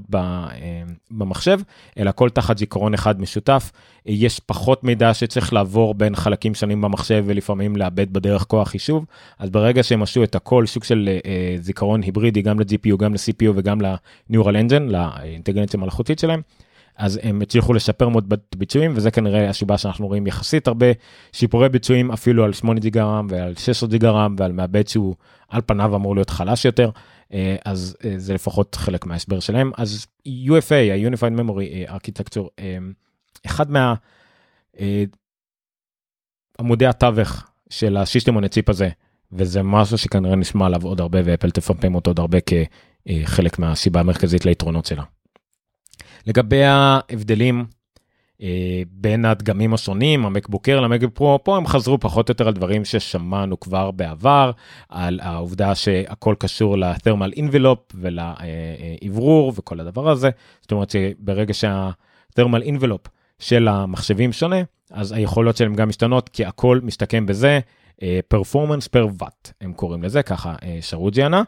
במחשב 1.10 1.60
אלא 1.98 2.10
כל 2.14 2.30
תחת 2.30 2.58
זיכרון 2.58 2.94
אחד 2.94 3.20
משותף 3.20 3.70
יש 4.06 4.40
פחות 4.40 4.84
מידע 4.84 5.14
שצריך 5.14 5.52
לעבור 5.52 5.94
בין 5.94 6.16
חלקים 6.16 6.54
שונים 6.54 6.80
במחשב 6.80 7.24
ולפעמים 7.26 7.76
לאבד 7.76 8.12
בדרך 8.12 8.42
כוח 8.42 8.68
חישוב 8.68 9.04
אז 9.38 9.50
ברגע 9.50 9.82
שהם 9.82 10.02
עשו 10.02 10.24
את 10.24 10.34
הכל 10.34 10.66
סוג 10.66 10.84
של 10.84 11.08
אה, 11.26 11.56
זיכרון 11.60 12.02
היברידי 12.02 12.42
גם 12.42 12.60
ל-GPU 12.60 12.96
גם 12.96 13.14
ל-CPU 13.14 13.50
וגם 13.54 13.80
ל-Neural 13.80 14.34
Engine 14.68 14.90
לאינטגרנציה 14.90 15.80
המלאכותית 15.80 16.18
שלהם. 16.18 16.40
אז 17.02 17.20
הם 17.22 17.42
הצליחו 17.42 17.72
לשפר 17.72 18.08
מאוד 18.08 18.34
ביצועים 18.56 18.92
וזה 18.94 19.10
כנראה 19.10 19.48
הסיבה 19.48 19.78
שאנחנו 19.78 20.06
רואים 20.06 20.26
יחסית 20.26 20.68
הרבה 20.68 20.86
שיפורי 21.32 21.68
ביצועים 21.68 22.10
אפילו 22.12 22.44
על 22.44 22.52
8 22.52 22.80
גיגה 22.80 23.04
רם 23.04 23.26
ועל 23.30 23.54
16 23.54 23.88
גיגה 23.88 24.10
רם 24.10 24.34
ועל 24.38 24.52
מעבד 24.52 24.88
שהוא 24.88 25.14
על 25.48 25.60
פניו 25.66 25.96
אמור 25.96 26.14
להיות 26.14 26.30
חלש 26.30 26.64
יותר 26.64 26.90
אז 27.64 27.96
זה 28.16 28.34
לפחות 28.34 28.74
חלק 28.74 29.06
מההסבר 29.06 29.40
שלהם 29.40 29.70
אז 29.76 30.06
UFA 30.28 30.74
ה-Unified 30.92 31.40
Memory 31.40 31.90
Architecture 31.90 32.62
אחד 33.46 33.70
מה 33.70 33.94
אה, 34.80 35.04
עמודי 36.60 36.86
התווך 36.86 37.50
של 37.70 37.96
השיסטם 37.96 38.44
הציפ 38.44 38.68
הזה 38.68 38.88
וזה 39.32 39.62
משהו 39.62 39.98
שכנראה 39.98 40.36
נשמע 40.36 40.66
עליו 40.66 40.82
עוד 40.82 41.00
הרבה 41.00 41.18
ואפל 41.24 41.50
תפמפם 41.50 41.94
אותו 41.94 42.10
עוד 42.10 42.18
הרבה 42.18 42.38
כחלק 42.40 43.58
מהסיבה 43.58 44.00
המרכזית 44.00 44.46
ליתרונות 44.46 44.86
שלה. 44.86 45.02
לגבי 46.26 46.64
ההבדלים 46.64 47.64
אה, 48.42 48.82
בין 48.90 49.24
הדגמים 49.24 49.74
השונים 49.74 50.26
המקבוקר 50.26 50.80
למקבוק 50.80 51.14
פרו 51.14 51.44
פה 51.44 51.56
הם 51.56 51.66
חזרו 51.66 52.00
פחות 52.00 52.28
או 52.28 52.32
יותר 52.32 52.48
על 52.48 52.54
דברים 52.54 52.84
ששמענו 52.84 53.60
כבר 53.60 53.90
בעבר 53.90 54.50
על 54.88 55.20
העובדה 55.22 55.74
שהכל 55.74 56.34
קשור 56.38 56.78
לתרמל 56.78 57.32
אינבלופ 57.36 57.78
ולאוורור 57.94 59.52
וכל 59.56 59.80
הדבר 59.80 60.10
הזה 60.10 60.30
זאת 60.60 60.72
אומרת 60.72 60.90
שברגע 60.90 61.54
שהתרמל 61.54 62.62
אינבלופ 62.62 63.06
של 63.38 63.68
המחשבים 63.68 64.32
שונה, 64.32 64.56
אז 64.90 65.12
היכולות 65.12 65.56
שלהם 65.56 65.74
גם 65.74 65.88
משתנות, 65.88 66.28
כי 66.28 66.44
הכל 66.44 66.80
מסתכם 66.82 67.26
בזה, 67.26 67.60
פרפורמנס 68.28 68.88
פר 68.88 69.06
ואט, 69.18 69.52
הם 69.60 69.72
קוראים 69.72 70.02
לזה, 70.02 70.22
ככה 70.22 70.54
uh, 70.54 70.64
שרוג'י 70.80 71.22
ענה. 71.22 71.42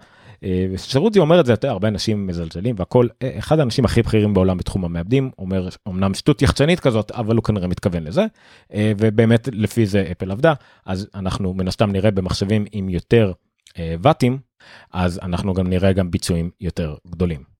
Uh, 0.44 0.78
שרוג'י 0.78 1.18
אומר 1.18 1.40
את 1.40 1.46
זה 1.46 1.52
יותר, 1.52 1.70
הרבה 1.70 1.88
אנשים 1.88 2.26
מזלזלים 2.26 2.74
והכל, 2.78 3.06
uh, 3.06 3.38
אחד 3.38 3.58
האנשים 3.58 3.84
הכי 3.84 4.02
בכירים 4.02 4.34
בעולם 4.34 4.58
בתחום 4.58 4.84
המעבדים, 4.84 5.30
אומר 5.38 5.68
אמנם 5.88 6.14
שטות 6.14 6.42
יחצנית 6.42 6.80
כזאת, 6.80 7.10
אבל 7.10 7.36
הוא 7.36 7.44
כנראה 7.44 7.68
מתכוון 7.68 8.04
לזה, 8.04 8.24
uh, 8.24 8.74
ובאמת 8.98 9.48
לפי 9.52 9.86
זה 9.86 10.08
אפל 10.12 10.30
עבדה, 10.30 10.52
אז 10.86 11.08
אנחנו 11.14 11.54
מן 11.54 11.68
הסתם 11.68 11.90
נראה 11.90 12.10
במחשבים 12.10 12.64
עם 12.72 12.88
יותר 12.88 13.32
ואטים, 14.02 14.38
אז 14.92 15.20
אנחנו 15.22 15.54
גם 15.54 15.66
נראה 15.66 15.92
גם 15.92 16.10
ביצועים 16.10 16.50
יותר 16.60 16.94
גדולים. 17.06 17.54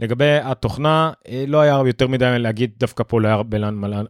לגבי 0.00 0.38
התוכנה 0.42 1.12
אה, 1.28 1.44
לא 1.46 1.60
היה 1.60 1.82
יותר 1.86 2.08
מדי 2.08 2.38
להגיד 2.38 2.70
דווקא 2.78 3.04
פה 3.06 3.20
לא 3.20 3.28
היה 3.28 3.34
הרבה 3.34 3.58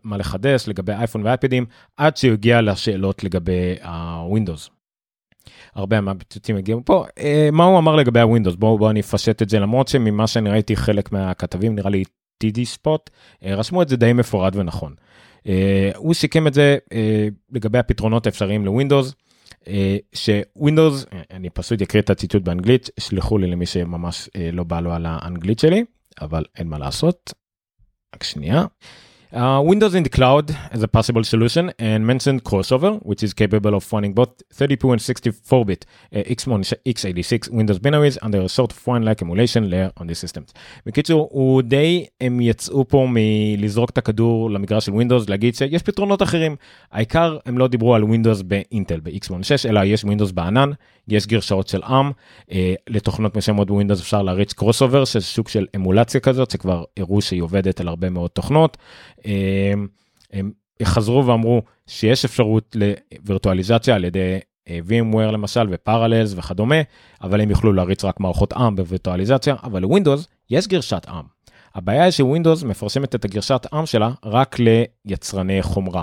מה 0.05 0.17
לחדש 0.17 0.69
לגבי 0.69 0.93
אייפון 0.93 1.23
ואייפדים 1.25 1.67
עד 1.97 2.17
שהוא 2.17 2.33
הגיע 2.33 2.63
לשאלות 2.63 3.25
לגבי 3.25 3.75
הווינדוס. 3.83 4.71
הרבה 5.79 6.01
מהפיצוצים 6.01 6.57
הגיעו 6.57 6.85
פה 6.85 7.05
אה, 7.19 7.49
מה 7.53 7.65
הוא 7.65 7.79
אמר 7.79 7.97
לגבי 7.97 8.21
הווינדוס 8.21 8.55
בואו 8.55 8.79
בוא 8.79 8.91
אני 8.91 9.01
אפשט 9.01 9.43
את 9.43 9.49
זה 9.49 9.59
למרות 9.59 9.89
שממה 9.89 10.27
שאני 10.27 10.51
ראיתי 10.51 10.77
חלק 10.77 11.13
מהכתבים 11.13 11.75
נראה 11.75 11.91
לי 11.91 12.05
TD 12.45 12.65
ספוט, 12.65 13.11
רשמו 13.43 13.83
את 13.83 13.89
זה 13.89 13.97
די 13.97 14.13
מפורט 14.13 14.57
ונכון. 14.57 14.95
הוא 15.97 16.15
סיכם 16.15 16.47
את 16.47 16.55
זה 16.55 16.77
לגבי 17.51 17.79
הפתרונות 17.79 18.27
האפשריים 18.27 18.65
לווינדוס. 18.65 19.15
שווינדוס, 20.15 21.07
אני 21.31 21.51
פשוט 21.51 21.83
אקריא 21.83 22.03
את 22.03 22.11
הציטוט 22.11 22.43
באנגלית, 22.43 22.91
שלחו 23.01 23.39
לי 23.39 23.47
למי 23.47 23.67
שממש 23.67 24.29
לא 24.53 24.65
בא 24.65 24.81
לו 24.81 24.93
על 24.93 25.07
האנגלית 25.07 25.59
שלי, 25.59 25.85
אבל 26.21 26.45
אין 26.57 26.69
מה 26.69 26.79
לעשות. 26.79 27.33
רק 28.15 28.23
שנייה. 28.23 28.65
Uh, 29.31 29.61
Windows 29.63 29.95
in 29.95 30.03
the 30.05 30.09
cloud 30.09 30.57
as 30.73 30.83
a 30.83 30.89
possible 30.89 31.23
solution 31.23 31.71
and 31.79 32.07
mentioned 32.07 32.45
crossover, 32.45 32.99
which 33.05 33.23
is 33.23 33.35
capable 33.35 33.75
of 33.75 33.93
running 33.93 34.15
both 34.15 34.31
32 34.55 34.93
and 34.93 35.01
64-bit 35.03 35.85
uh, 36.15 36.21
x86 36.21 37.51
Windows 37.51 37.79
binaries 37.79 38.17
under 38.23 38.41
a 38.41 38.49
sort 38.49 38.73
of 38.73 38.87
one-like 38.87 39.21
emulation 39.21 39.69
layer 39.69 39.93
on 39.99 40.07
the 40.07 40.15
systems. 40.15 40.53
בקיצור, 40.87 41.29
הוא 41.33 41.63
די, 41.63 42.07
הם 42.21 42.41
יצאו 42.41 42.89
פה 42.89 43.07
מלזרוק 43.11 43.91
את 43.91 43.99
הכדור 43.99 44.51
למגרש 44.51 44.87
של 44.87 44.93
Windows, 44.93 45.25
להגיד 45.29 45.55
שיש 45.55 45.83
פתרונות 45.83 46.23
אחרים. 46.23 46.57
העיקר, 46.93 47.39
הם 47.47 47.59
לא 47.59 47.69
דיברו 47.69 47.95
על 47.95 48.03
Windows 48.03 48.43
באינטל, 48.43 49.01
ב-x86, 49.01 49.69
אלא 49.69 49.81
יש 49.85 50.05
Windows 50.05 50.33
בענן, 50.35 50.71
יש 51.09 51.27
גרסאות 51.27 51.69
של 51.69 51.83
ARM, 51.83 52.13
uh, 52.51 52.55
לתוכנות 52.89 53.37
מסוימות 53.37 53.69
ב-Windows 53.69 54.01
אפשר 54.01 54.23
להריץ 54.23 54.53
CrossOver, 54.53 55.05
שזה 55.05 55.27
סוג 55.27 55.49
של 55.49 55.67
אמולציה 55.77 56.21
כזאת, 56.21 56.51
שכבר 56.51 56.85
הראו 56.97 57.21
שהיא 57.21 57.43
עובדת 57.43 57.81
על 57.81 57.89
הרבה 57.89 58.11
מאוד 58.11 58.31
תוכנות. 58.31 58.77
הם, 59.25 59.89
הם 60.33 60.51
חזרו 60.83 61.27
ואמרו 61.27 61.63
שיש 61.87 62.25
אפשרות 62.25 62.77
לווירטואליזציה 62.77 63.95
על 63.95 64.05
ידי 64.05 64.39
אה, 64.69 64.79
VMware 64.89 65.31
למשל 65.33 65.67
ו-Parallels 65.71 66.35
וכדומה, 66.37 66.77
אבל 67.23 67.41
הם 67.41 67.51
יוכלו 67.51 67.73
להריץ 67.73 68.05
רק 68.05 68.21
מערכות 68.21 68.53
ARM 68.53 68.71
בווירטואליזציה, 68.77 69.55
אבל 69.63 69.83
ל-Windows 69.83 70.29
יש 70.51 70.67
גרסת 70.67 71.07
ARM. 71.07 71.51
הבעיה 71.75 72.05
היא 72.05 72.11
ש-Windows 72.11 72.63
מפרסמת 72.63 73.15
את 73.15 73.25
הגרסת 73.25 73.67
ARM 73.75 73.87
שלה 73.87 74.11
רק 74.25 74.57
ליצרני 75.05 75.63
חומרה. 75.63 76.03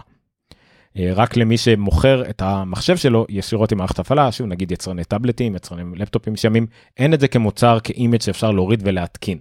אה, 0.97 1.11
רק 1.15 1.37
למי 1.37 1.57
שמוכר 1.57 2.29
את 2.29 2.41
המחשב 2.41 2.97
שלו 2.97 3.25
ישירות 3.29 3.71
עם 3.71 3.77
מערכת 3.77 3.99
הפעלה, 3.99 4.31
שוב 4.31 4.47
נגיד 4.47 4.71
יצרני 4.71 5.03
טאבלטים, 5.03 5.55
יצרני 5.55 5.83
לפטופים 5.95 6.33
מסוימים, 6.33 6.67
אין 6.97 7.13
את 7.13 7.19
זה 7.19 7.27
כמוצר, 7.27 7.77
כאימג' 7.83 8.21
שאפשר 8.21 8.51
להוריד 8.51 8.81
ולהתקין. 8.85 9.37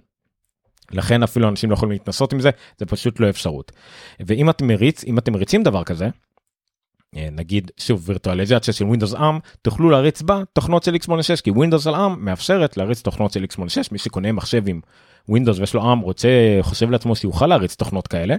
לכן 0.91 1.23
אפילו 1.23 1.49
אנשים 1.49 1.69
לא 1.69 1.75
יכולים 1.75 1.91
להתנסות 1.91 2.33
עם 2.33 2.39
זה, 2.39 2.49
זה 2.77 2.85
פשוט 2.85 3.19
לא 3.19 3.29
אפשרות. 3.29 3.71
ואם 4.19 4.49
אתם 4.49 4.67
מריץ, 4.67 5.03
אם 5.03 5.17
אתם 5.17 5.33
מריצים 5.33 5.63
דבר 5.63 5.83
כזה, 5.83 6.09
אה, 7.15 7.27
נגיד 7.31 7.71
שוב 7.77 8.03
וירטואליזציה 8.05 8.73
של 8.73 8.85
Windows 8.85 9.15
ARM 9.15 9.39
תוכלו 9.61 9.89
להריץ 9.89 10.21
בה 10.21 10.41
תוכנות 10.53 10.83
של 10.83 10.95
x86 10.95 11.41
כי 11.43 11.51
Windows 11.51 11.87
על 11.87 11.95
ARM 11.95 12.15
מאפשרת 12.17 12.77
להריץ 12.77 13.01
תוכנות 13.01 13.31
של 13.31 13.45
x86 13.51 13.87
מי 13.91 13.97
שקונה 13.97 14.31
מחשב 14.31 14.67
עם 14.67 14.79
Windows 15.31 15.59
ויש 15.59 15.73
לו 15.73 15.81
ARM 15.81 16.03
רוצה 16.03 16.29
חושב 16.61 16.89
לעצמו 16.89 17.15
שיוכל 17.15 17.47
להריץ 17.47 17.75
תוכנות 17.75 18.07
כאלה 18.07 18.35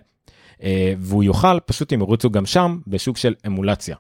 אה, 0.63 0.95
והוא 0.99 1.25
יוכל 1.25 1.61
פשוט 1.61 1.93
אם 1.93 2.01
ירוצו 2.01 2.31
גם 2.31 2.47
שם 2.47 2.79
בשוק 2.87 3.17
של 3.17 3.35
אמולציה. 3.47 3.97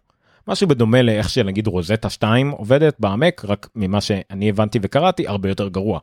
משהו 0.48 0.68
בדומה 0.68 1.02
לאיך 1.02 1.30
שנגיד 1.30 1.66
רוזטה 1.66 2.10
2 2.10 2.50
עובדת 2.50 2.96
בעמק 3.00 3.44
רק 3.44 3.68
ממה 3.74 4.00
שאני 4.00 4.48
הבנתי 4.48 4.78
וקראתי 4.82 5.28
הרבה 5.28 5.48
יותר 5.48 5.68
גרוע. 5.68 6.00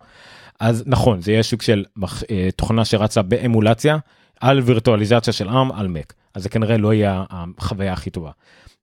אז 0.59 0.83
נכון 0.85 1.21
זה 1.21 1.31
יהיה 1.31 1.43
שוק 1.43 1.61
של 1.61 1.85
מח... 1.95 2.23
אה, 2.31 2.49
תוכנה 2.55 2.85
שרצה 2.85 3.21
באמולציה 3.21 3.97
על 4.39 4.59
וירטואליזציה 4.59 5.33
של 5.33 5.49
ARM 5.49 5.73
על 5.73 5.87
Mac 5.87 6.13
אז 6.33 6.43
זה 6.43 6.49
כנראה 6.49 6.77
לא 6.77 6.93
יהיה 6.93 7.23
החוויה 7.29 7.93
הכי 7.93 8.09
טובה. 8.09 8.31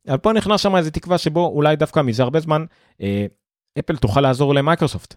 אבל 0.08 0.16
פה 0.16 0.32
נכנס 0.32 0.60
שם 0.60 0.76
איזה 0.76 0.90
תקווה 0.90 1.18
שבו 1.18 1.46
אולי 1.46 1.76
דווקא 1.76 2.00
מזה 2.00 2.22
הרבה 2.22 2.40
זמן 2.40 2.64
אה, 3.02 3.26
אפל 3.78 3.96
תוכל 3.96 4.20
לעזור 4.20 4.54
למייקרוסופט. 4.54 5.14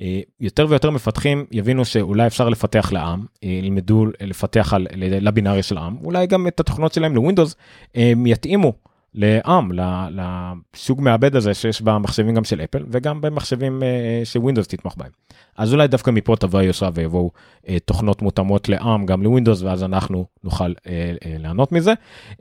אה, 0.00 0.20
יותר 0.40 0.66
ויותר 0.68 0.90
מפתחים 0.90 1.46
יבינו 1.50 1.84
שאולי 1.84 2.26
אפשר 2.26 2.48
לפתח 2.48 2.92
ל-ARM, 2.92 3.24
ילמדו 3.42 4.06
לפתח 4.20 4.72
על, 4.74 4.86
לבינאריה 4.96 5.62
של 5.62 5.78
ARM, 5.78 5.96
אולי 6.04 6.26
גם 6.26 6.46
את 6.46 6.60
התוכנות 6.60 6.92
שלהם 6.92 7.14
ל-Windows 7.14 7.56
הם 7.94 8.26
יתאימו 8.26 8.72
ל-ARM, 9.16 9.70
לסוג 10.10 11.00
מעבד 11.00 11.36
הזה 11.36 11.54
שיש 11.54 11.82
במחשבים 11.82 12.34
גם 12.34 12.44
של 12.44 12.60
אפל 12.60 12.84
וגם 12.90 13.20
במחשבים 13.20 13.82
ש-Windows 14.24 14.66
תתמוך 14.66 14.94
בהם. 14.96 15.10
אז 15.56 15.72
אולי 15.72 15.88
דווקא 15.88 16.10
מפה 16.10 16.36
תבוא 16.36 16.58
הישועה 16.58 16.90
ויבואו 16.94 17.30
אה, 17.68 17.78
תוכנות 17.84 18.22
מותאמות 18.22 18.68
ל-ARM 18.68 19.06
גם 19.06 19.22
ל-Windows 19.22 19.62
ואז 19.62 19.84
אנחנו 19.84 20.26
נוכל 20.44 20.64
אה, 20.64 21.12
אה, 21.26 21.36
ליהנות 21.38 21.72
מזה. 21.72 21.92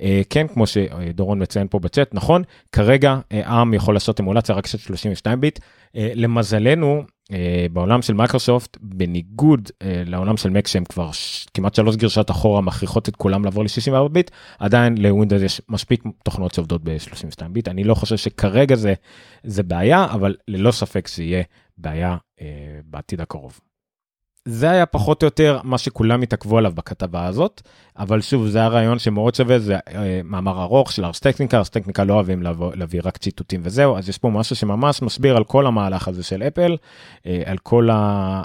אה, 0.01 0.22
כן 0.29 0.48
כמו 0.48 0.67
שדורון 0.67 1.41
מציין 1.41 1.67
פה 1.67 1.79
בצ'אט 1.79 2.10
נכון 2.13 2.44
כרגע 2.72 3.20
אה, 3.32 3.48
ARM 3.48 3.74
יכול 3.74 3.94
לעשות 3.94 4.20
אמולציה 4.20 4.55
רק 4.55 4.67
של 4.67 4.77
32 4.77 5.41
ביט 5.41 5.60
אה, 5.96 6.12
למזלנו 6.15 6.98
אה, 6.98 7.03
בעולם 7.72 8.01
של 8.01 8.13
מייקרוסופט 8.13 8.77
בניגוד 8.82 9.70
אה, 9.82 10.03
לעולם 10.05 10.38
של 10.38 10.50
מק 10.50 10.67
שהם 10.67 10.86
כבר 10.86 11.12
ש... 11.12 11.46
כמעט 11.53 11.75
שלוש 11.75 11.96
גרסאות 11.95 12.31
אחורה 12.32 12.62
מכריחות 12.62 13.10
את 13.10 13.15
כולם 13.15 13.46
לעבור 13.46 13.63
ל-64 13.63 14.08
ביט 14.08 14.32
עדיין 14.60 14.98
ל-Windows 14.98 15.41
יש 15.41 15.62
מספיק 15.70 16.03
תוכנות 16.24 16.53
שעובדות 16.53 16.82
ב-32 16.84 17.48
ביט 17.50 17.67
אני 17.67 17.84
לא 17.84 17.96
חושב 17.96 18.17
שכרגע 18.17 18.75
זה 18.75 18.94
זה 19.44 19.63
בעיה 19.63 20.05
אבל 20.05 20.36
ללא 20.48 20.72
ספק 20.72 21.08
זה 21.08 21.24
יהיה 21.24 21.44
בעיה 21.77 22.17
אה, 22.41 22.79
בעתיד 22.86 23.22
הקרוב. 23.22 23.60
זה 24.47 24.71
היה 24.71 24.85
פחות 24.85 25.23
או 25.23 25.27
יותר 25.27 25.59
מה 25.63 25.77
שכולם 25.77 26.21
התעכבו 26.21 26.57
עליו 26.57 26.71
בכתבה 26.75 27.25
הזאת, 27.25 27.61
אבל 27.97 28.21
שוב 28.21 28.47
זה 28.47 28.63
הרעיון 28.63 28.99
שמאוד 28.99 29.35
שווה, 29.35 29.59
זה 29.59 29.75
אה, 29.75 30.21
מאמר 30.23 30.61
ארוך 30.61 30.91
של 30.91 31.05
ארס 31.05 31.19
טכניקה, 31.19 31.57
ארס 31.57 31.69
טכניקה 31.69 32.03
לא 32.03 32.13
אוהבים 32.13 32.43
להביא, 32.43 32.67
להביא 32.73 33.01
רק 33.03 33.17
ציטוטים 33.17 33.61
וזהו, 33.63 33.97
אז 33.97 34.09
יש 34.09 34.17
פה 34.17 34.29
משהו 34.29 34.55
שממש 34.55 35.01
מסביר 35.01 35.37
על 35.37 35.43
כל 35.43 35.67
המהלך 35.67 36.07
הזה 36.07 36.23
של 36.23 36.43
אפל, 36.43 36.77
אה, 37.25 37.43
על 37.45 37.57
כל 37.57 37.89
ה... 37.89 38.43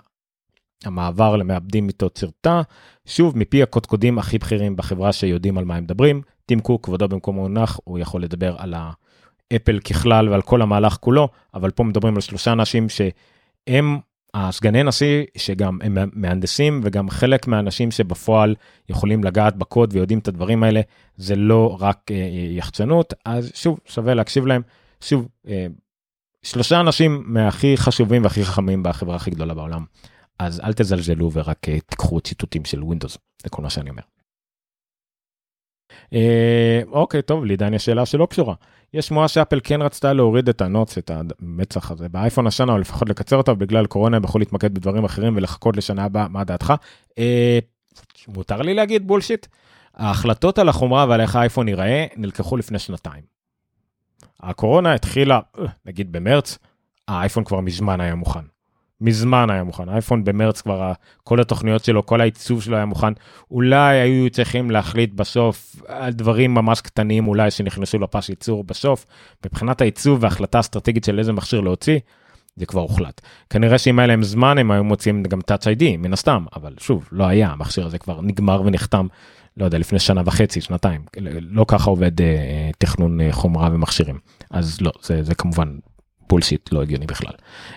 המעבר 0.85 1.37
למעבדים 1.37 1.89
איתו 1.89 2.11
צרתה, 2.11 2.63
שוב 3.07 3.39
מפי 3.39 3.63
הקודקודים 3.63 4.19
הכי 4.19 4.39
בכירים 4.39 4.77
בחברה 4.77 5.13
שיודעים 5.13 5.59
על 5.59 5.65
מה 5.65 5.77
הם 5.77 5.83
מדברים, 5.83 6.23
טים 6.47 6.61
קוק 6.61 6.85
כבודו 6.85 7.09
במקומו 7.09 7.41
מונח, 7.41 7.81
הוא 7.85 7.99
יכול 7.99 8.23
לדבר 8.23 8.55
על 8.59 8.75
האפל 8.75 9.79
ככלל 9.79 10.29
ועל 10.29 10.43
כל 10.43 10.63
המהלך 10.63 10.97
כולו, 11.01 11.29
אבל 11.55 11.71
פה 11.71 11.85
מדברים 11.85 12.15
על 12.15 12.21
שלושה 12.21 12.53
אנשים 12.53 12.87
שהם 12.89 13.99
הסגני 14.35 14.83
נשיא 14.83 15.25
שגם 15.37 15.79
הם 15.83 15.99
מהנדסים 16.13 16.81
וגם 16.85 17.11
חלק 17.11 17.47
מהאנשים 17.47 17.91
שבפועל 17.91 18.55
יכולים 18.89 19.25
לגעת 19.25 19.57
בקוד 19.57 19.91
ויודעים 19.93 20.19
את 20.19 20.29
הדברים 20.29 20.63
האלה 20.63 20.81
זה 21.17 21.37
לא 21.37 21.77
רק 21.81 21.99
אה, 22.11 22.17
יחצנות. 22.51 23.15
אז 23.25 23.53
שוב 23.55 23.79
שווה 23.87 24.15
להקשיב 24.15 24.47
להם. 24.47 24.63
שוב 25.01 25.29
אה, 25.49 25.67
שלושה 26.43 26.81
אנשים 26.81 27.23
מהכי 27.27 27.77
חשובים 27.77 28.23
והכי 28.23 28.45
חכמים 28.45 28.83
בחברה 28.83 29.17
הכי 29.17 29.31
גדולה 29.31 29.55
בעולם. 29.55 29.85
אז 30.39 30.61
אל 30.61 30.73
תזלזלו 30.73 31.33
ורק 31.33 31.69
אה, 31.69 31.81
תיקחו 31.81 32.21
ציטוטים 32.21 32.65
של 32.65 32.83
ווינדוס 32.83 33.19
זה 33.43 33.51
כל 33.51 33.63
מה 33.63 33.71
שאני 33.71 33.91
אומר. 33.91 34.03
אה, 36.13 36.81
אוקיי 36.93 37.23
טוב 37.23 37.45
לעידן 37.45 37.75
יש 37.75 37.85
שאלה 37.85 38.07
שלא 38.07 38.27
קשורה. 38.27 38.55
יש 38.95 39.07
שמועה 39.07 39.29
שאפל 39.29 39.61
כן 39.65 39.83
רצתה 39.83 40.13
להוריד 40.13 40.49
את 40.49 40.61
ה 40.61 40.67
notch 40.67 40.99
את 40.99 41.11
המצח 41.11 41.91
הזה 41.91 42.09
באייפון 42.09 42.47
השנה 42.47 42.73
או 42.73 42.79
לפחות 42.79 43.09
לקצר 43.09 43.37
אותו 43.37 43.57
בגלל 43.57 43.87
קורונה 43.87 44.17
הם 44.17 44.25
יכולים 44.25 44.47
להתמקד 44.47 44.75
בדברים 44.75 45.05
אחרים 45.05 45.37
ולחכות 45.37 45.77
לשנה 45.77 46.05
הבאה 46.05 46.29
מה 46.29 46.45
דעתך. 46.45 46.75
אה, 47.19 47.59
מותר 48.29 48.63
לי 48.63 48.75
להגיד 48.75 49.07
בולשיט. 49.07 49.47
ההחלטות 49.95 50.59
על 50.59 50.69
החומרה 50.69 51.07
ועל 51.09 51.21
איך 51.21 51.37
האייפון 51.37 51.69
ייראה 51.69 52.07
נלקחו 52.17 52.57
לפני 52.57 52.79
שנתיים. 52.79 53.23
הקורונה 54.41 54.95
התחילה 54.95 55.41
אה, 55.59 55.65
נגיד 55.87 56.13
במרץ 56.13 56.59
האייפון 57.09 57.45
כבר 57.45 57.61
מזמן 57.61 58.01
היה 58.01 58.15
מוכן. 58.15 58.45
מזמן 59.01 59.51
היה 59.51 59.65
מוכן. 59.65 59.89
אייפון 59.89 60.25
במרץ 60.25 60.61
כבר 60.61 60.93
כל 61.25 61.41
התוכניות 61.41 61.85
שלו 61.85 62.07
כל 62.07 62.21
העיצוב 62.21 62.63
שלו 62.63 62.77
היה 62.77 62.85
מוכן. 62.85 63.13
אולי 63.51 64.01
היו 64.01 64.31
צריכים 64.31 64.71
להחליט 64.71 65.13
בסוף 65.15 65.77
על 65.87 66.13
דברים 66.13 66.55
ממש 66.55 66.81
קטנים 66.81 67.29
אולי 67.29 67.51
שנכנסו 67.51 67.99
לפס 67.99 68.29
ייצור 68.29 68.65
בסוף. 68.65 69.07
מבחינת 69.47 69.81
העיצוב 69.81 70.19
והחלטה 70.23 70.61
אסטרטגית 70.61 71.05
של 71.05 71.19
איזה 71.19 71.33
מכשיר 71.33 71.61
להוציא. 71.61 71.99
זה 72.57 72.67
כבר 72.67 72.81
הוחלט. 72.81 73.21
כנראה 73.51 73.79
שאם 73.79 73.99
היה 73.99 74.07
להם 74.07 74.23
זמן 74.23 74.59
הם 74.59 74.71
היו 74.71 74.85
מוצאים 74.85 75.23
גם 75.23 75.39
touch 75.51 75.65
ID 75.65 75.85
מן 75.99 76.13
הסתם. 76.13 76.45
אבל 76.57 76.75
שוב 76.79 77.09
לא 77.13 77.25
היה 77.25 77.49
המכשיר 77.49 77.87
הזה 77.87 77.99
כבר 77.99 78.21
נגמר 78.21 78.63
ונחתם 78.65 79.07
לא 79.57 79.65
יודע 79.65 79.79
לפני 79.79 79.99
שנה 79.99 80.23
וחצי 80.25 80.61
שנתיים. 80.61 81.01
לא 81.41 81.65
ככה 81.69 81.91
עובד 81.91 82.21
אה, 82.21 82.71
תכנון 82.79 83.21
אה, 83.21 83.33
חומרה 83.33 83.69
ומכשירים. 83.73 84.19
אז 84.51 84.81
לא 84.81 84.93
זה 85.03 85.23
זה 85.23 85.35
כמובן 85.35 85.77
בולשיט 86.31 86.73
לא 86.73 86.83
הגיוני 86.83 87.07
בכלל. 87.07 87.33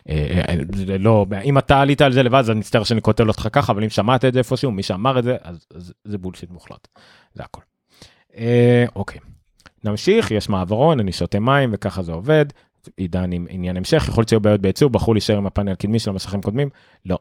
אה, 0.10 0.42
אה, 0.50 0.98
לא 1.00 1.26
אם 1.44 1.58
אתה 1.58 1.82
עלית 1.82 2.02
על 2.02 2.12
זה 2.12 2.24
לבד 2.24 2.40
אז 2.40 2.50
אני 2.50 2.60
מצטער 2.60 2.84
שאני 2.84 3.02
כותב 3.02 3.28
אותך 3.28 3.48
ככה 3.52 3.72
אבל 3.72 3.84
אם 3.84 3.90
שמעת 3.90 4.26
את 4.26 4.34
זה 4.34 4.40
איפשהו 4.40 4.72
מי 4.72 4.84
שאמר 4.84 5.20
את 5.20 5.24
זה 5.24 5.38
אז, 5.42 5.66
אז 5.76 5.94
זה 6.04 6.18
בולשיט 6.18 6.52
מוחלט. 6.52 6.88
זה 7.34 7.44
הכל. 7.44 7.62
אה, 8.38 8.86
אוקיי. 8.96 9.20
נמשיך 9.84 10.32
יש 10.32 10.50
מעברון 10.50 11.00
אני 11.00 11.12
שותה 11.12 11.40
מים 11.40 11.70
וככה 11.74 12.04
זה 12.04 12.12
עובד. 12.12 12.46
עידן 12.98 13.32
עם 13.32 13.46
עניין 13.50 13.78
המשך 13.78 14.06
יכול 14.08 14.22
להיות 14.22 14.30
שהיו 14.30 14.40
בעיות 14.40 14.62
בייצור 14.62 14.90
בחרו 14.90 15.14
להישאר 15.14 15.38
עם 15.38 15.46
הפאנל 15.46 15.72
הקדמי 15.72 16.00
של 16.00 16.10
המסכים 16.10 16.42
קודמים 16.42 16.70
לא 17.06 17.20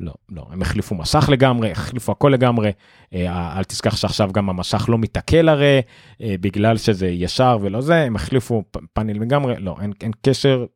לא, 0.00 0.12
לא, 0.28 0.46
הם 0.50 0.62
החליפו 0.62 0.94
מסך 0.94 1.28
לגמרי, 1.32 1.70
החליפו 1.70 2.12
הכל 2.12 2.28
לגמרי, 2.28 2.72
אה, 3.14 3.58
אל 3.58 3.64
תשכח 3.64 3.96
שעכשיו 3.96 4.32
גם 4.32 4.50
המסך 4.50 4.86
לא 4.88 4.98
מתעכל 4.98 5.48
הרי, 5.48 5.80
אה, 6.22 6.34
בגלל 6.40 6.76
שזה 6.76 7.08
ישר 7.08 7.58
ולא 7.60 7.80
זה, 7.80 8.02
הם 8.02 8.16
החליפו 8.16 8.62
פאנל 8.92 9.20
לגמרי, 9.22 9.54
לא, 9.58 9.76
אין, 9.80 9.92
אין 10.02 10.12
קשר. 10.26 10.66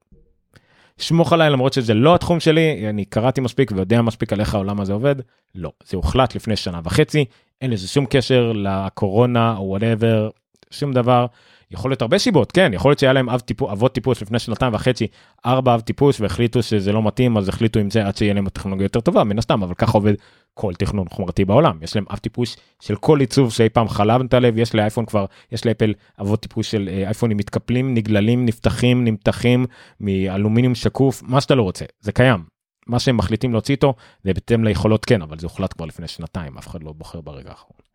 שמוך 0.99 1.33
עליי 1.33 1.51
למרות 1.51 1.73
שזה 1.73 1.95
לא 1.95 2.15
התחום 2.15 2.41
שלי, 2.41 2.89
אני 2.89 3.05
קראתי 3.05 3.41
מספיק 3.41 3.73
ויודע 3.75 4.03
מספיק 4.03 4.33
על 4.33 4.41
איך 4.41 4.55
העולם 4.55 4.81
הזה 4.81 4.93
עובד, 4.93 5.15
לא, 5.55 5.73
זה 5.85 5.97
הוחלט 5.97 6.35
לפני 6.35 6.57
שנה 6.57 6.81
וחצי, 6.85 7.25
אין 7.61 7.71
לזה 7.71 7.89
שום 7.89 8.07
קשר 8.11 8.53
לקורונה 8.55 9.57
או 9.57 9.63
whatever, 9.63 10.31
שום 10.71 10.93
דבר. 10.93 11.27
יכול 11.71 11.91
להיות 11.91 12.03
הרבה 12.03 12.19
סיבות, 12.19 12.53
כן, 12.53 12.71
יכול 12.75 12.91
להיות 12.91 12.99
שהיה 12.99 13.13
להם 13.13 13.29
אב 13.29 13.41
טיפוס, 13.41 13.71
אבות 13.73 13.95
טיפוס 13.95 14.23
לפני 14.23 14.39
שנתיים 14.39 14.75
וחצי, 14.75 15.07
ארבע 15.47 15.75
אב 15.75 15.81
טיפוס 15.81 16.21
והחליטו 16.21 16.63
שזה 16.63 16.93
לא 16.93 17.03
מתאים, 17.03 17.37
אז 17.37 17.49
החליטו 17.49 17.81
עם 17.81 17.91
זה 17.91 18.07
עד 18.07 18.17
שיהיה 18.17 18.35
להם 18.35 18.49
טכנולוגיה 18.49 18.85
יותר 18.85 19.01
טובה, 19.01 19.25
מן 19.25 19.39
הסתם, 19.39 19.63
אבל 19.63 19.75
ככה 19.75 19.93
עובד 19.93 20.15
כל 20.55 20.75
תכנון 20.75 21.09
חומרתי 21.09 21.45
בעולם. 21.45 21.79
יש 21.83 21.97
להם 21.97 22.05
אב 22.11 22.17
טיפוס 22.17 22.57
של 22.83 22.97
כל 22.97 23.21
עיצוב 23.21 23.53
שאי 23.53 23.69
פעם 23.69 23.89
חלמת 23.89 24.35
עליו, 24.35 24.59
יש 24.59 24.75
לאייפון 24.75 25.07
כבר, 25.07 25.25
יש 25.53 25.67
לאפל 25.67 25.95
אבות 26.21 26.41
טיפוס 26.41 26.67
של 26.67 26.89
אה, 26.93 27.07
אייפונים 27.07 27.37
מתקפלים, 27.37 27.95
נגללים, 27.95 28.47
נפתחים, 28.47 29.05
נמתחים, 29.05 29.67
מאלומיניום 30.01 30.75
שקוף, 30.75 31.23
מה 31.23 31.41
שאתה 31.41 31.55
לא 31.55 31.63
רוצה, 31.63 31.85
זה 32.01 32.13
קיים. 32.13 32.45
מה 32.87 32.99
שהם 32.99 33.17
מחליטים 33.17 33.53
להוציא 33.53 33.75
איתו, 33.75 33.95
זה 34.25 34.35
בהתאם 34.35 34.65
ליכולות 34.65 35.05
כן, 35.05 35.23
אבל 35.23 35.39
זה 35.39 35.47
הוחלט 35.47 35.73
כבר 35.73 35.87
לפני 35.87 36.09
שנתיים, 36.09 36.59
אף 36.59 36.69
אחד 36.69 36.83
לא 36.83 36.93
בוחר 36.93 37.21
ברגע 37.21 37.51
האחרון. 37.51 37.90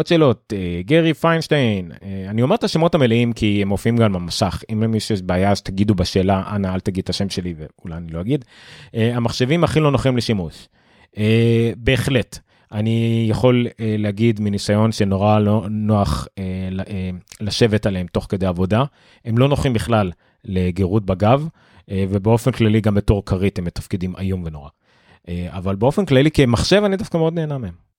עוד 0.00 0.06
שאלות, 0.06 0.52
אה, 0.56 0.80
גרי 0.84 1.14
פיינשטיין, 1.14 1.92
אה, 2.02 2.26
אני 2.28 2.42
אומר 2.42 2.54
את 2.54 2.64
השמות 2.64 2.94
המלאים 2.94 3.32
כי 3.32 3.62
הם 3.62 3.68
מופיעים 3.68 3.96
גם 3.96 4.12
במסך, 4.12 4.62
אם 4.72 4.82
למישהו 4.82 5.14
יש 5.14 5.22
בעיה 5.22 5.50
אז 5.50 5.62
תגידו 5.62 5.94
בשאלה, 5.94 6.42
אנא 6.54 6.74
אל 6.74 6.80
תגיד 6.80 7.02
את 7.02 7.10
השם 7.10 7.28
שלי 7.28 7.54
ואולי 7.58 7.96
אני 7.96 8.12
לא 8.12 8.20
אגיד. 8.20 8.44
אה, 8.94 9.16
המחשבים 9.16 9.64
הכי 9.64 9.80
לא 9.80 9.90
נוחים 9.90 10.16
לשימוש. 10.16 10.68
בהחלט, 11.76 12.38
אני 12.72 13.26
יכול 13.30 13.66
להגיד 13.78 14.40
מניסיון 14.40 14.92
שנורא 14.92 15.38
לא 15.38 15.66
נוח 15.70 16.28
לשבת 17.40 17.86
עליהם 17.86 18.06
תוך 18.06 18.26
כדי 18.28 18.46
עבודה, 18.46 18.84
הם 19.24 19.38
לא 19.38 19.48
נוחים 19.48 19.72
בכלל 19.72 20.10
לגירות 20.44 21.06
בגב, 21.06 21.48
ובאופן 21.88 22.52
כללי 22.52 22.80
גם 22.80 22.94
בתור 22.94 23.24
כרית 23.24 23.58
הם 23.58 23.64
מתפקידים 23.64 24.14
איום 24.18 24.42
ונורא. 24.44 24.68
אבל 25.48 25.76
באופן 25.76 26.04
כללי 26.04 26.30
כמחשב 26.30 26.82
אני 26.84 26.96
דווקא 26.96 27.16
מאוד 27.16 27.34
נהנה 27.34 27.58
מהם. 27.58 27.89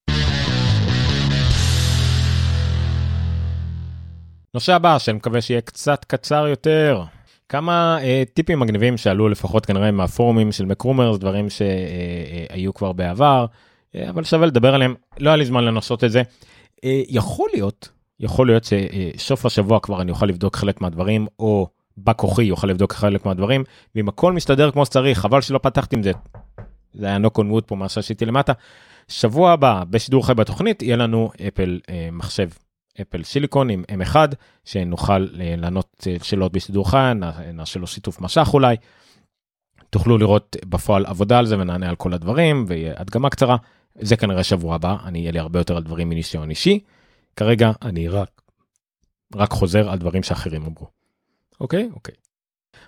נושא 4.53 4.74
הבא 4.74 5.00
שאני 5.00 5.17
מקווה 5.17 5.41
שיהיה 5.41 5.62
קצת 5.62 6.05
קצר 6.05 6.48
יותר. 6.48 7.03
כמה 7.50 7.98
אה, 8.01 8.24
טיפים 8.34 8.60
מגניבים 8.60 8.98
שעלו 8.98 9.29
לפחות 9.29 9.65
כנראה 9.65 9.91
מהפורומים 9.91 10.51
של 10.51 10.65
מקרומרס 10.65 11.17
דברים 11.17 11.50
שהיו 11.50 12.70
אה, 12.70 12.74
כבר 12.74 12.91
בעבר 12.91 13.46
אה, 13.96 14.10
אבל 14.10 14.24
שווה 14.24 14.48
לדבר 14.48 14.75
עליהם 14.75 14.96
לא 15.20 15.29
היה 15.29 15.38
לי 15.38 15.46
זמן 15.46 15.63
לנסות 15.63 16.03
את 16.03 16.12
זה. 16.12 16.22
אה, 16.84 17.01
יכול 17.08 17.50
להיות 17.53 17.89
יכול 18.20 18.48
להיות 18.48 18.63
שסוף 18.63 19.46
השבוע 19.46 19.79
כבר 19.79 20.01
אני 20.01 20.12
אוכל 20.12 20.25
לבדוק 20.25 20.55
חלק 20.55 20.81
מהדברים 20.81 21.27
או 21.39 21.67
בא 21.98 22.13
כוחי 22.15 22.43
יוכל 22.43 22.67
לבדוק 22.67 22.93
חלק 22.93 23.25
מהדברים 23.25 23.63
ואם 23.96 24.10
הכל 24.10 24.34
מסתדר 24.34 24.72
כמו 24.72 24.86
שצריך 24.86 25.20
חבל 25.20 25.41
שלא 25.41 25.58
פתחתי 25.58 25.96
עם 25.96 26.03
זה. 26.03 26.12
זה 26.93 27.05
היה 27.05 27.17
נוק 27.17 27.38
און 27.38 27.51
ווד 27.51 27.63
פה 27.63 27.75
מה 27.75 27.89
שעשיתי 27.89 28.25
למטה. 28.25 28.53
שבוע 29.08 29.51
הבא 29.51 29.84
בשידור 29.89 30.27
חי 30.27 30.34
בתוכנית 30.34 30.84
יהיה 30.84 30.96
לנו 30.96 31.31
אפל 31.48 31.79
אה, 31.89 32.10
מחשב 32.12 32.50
אפל 33.01 33.24
סיליקון 33.24 33.69
עם 33.69 33.83
M1 33.91 34.15
שנוכל 34.65 35.27
אה, 35.39 35.55
לענות 35.57 36.07
אה, 36.07 36.15
שאלות 36.24 36.51
בשידור 36.51 36.91
חי, 36.91 37.12
נעשה 37.53 37.79
לו 37.79 37.88
שיתוף 37.88 38.21
מסך 38.21 38.50
אולי. 38.53 38.75
תוכלו 39.89 40.17
לראות 40.17 40.55
בפועל 40.65 41.05
עבודה 41.05 41.39
על 41.39 41.45
זה 41.45 41.60
ונענה 41.60 41.89
על 41.89 41.95
כל 41.95 42.13
הדברים 42.13 42.65
ויהיה 42.67 42.93
הדגמה 42.98 43.29
קצרה. 43.29 43.57
זה 43.95 44.17
כנראה 44.17 44.43
שבוע 44.43 44.75
הבא, 44.75 44.95
אני 45.05 45.19
אהיה 45.19 45.31
לי 45.31 45.39
הרבה 45.39 45.60
יותר 45.60 45.77
על 45.77 45.83
דברים 45.83 46.10
מניסיון 46.10 46.50
אישי. 46.50 46.79
כרגע 47.36 47.71
אני 47.81 48.07
רק, 48.07 48.41
רק 49.36 49.51
חוזר 49.51 49.89
על 49.89 49.98
דברים 49.98 50.24
שאחרים 50.24 50.65
אמרו. 50.65 50.88
אוקיי? 51.62 51.89
אוקיי. 51.93 52.15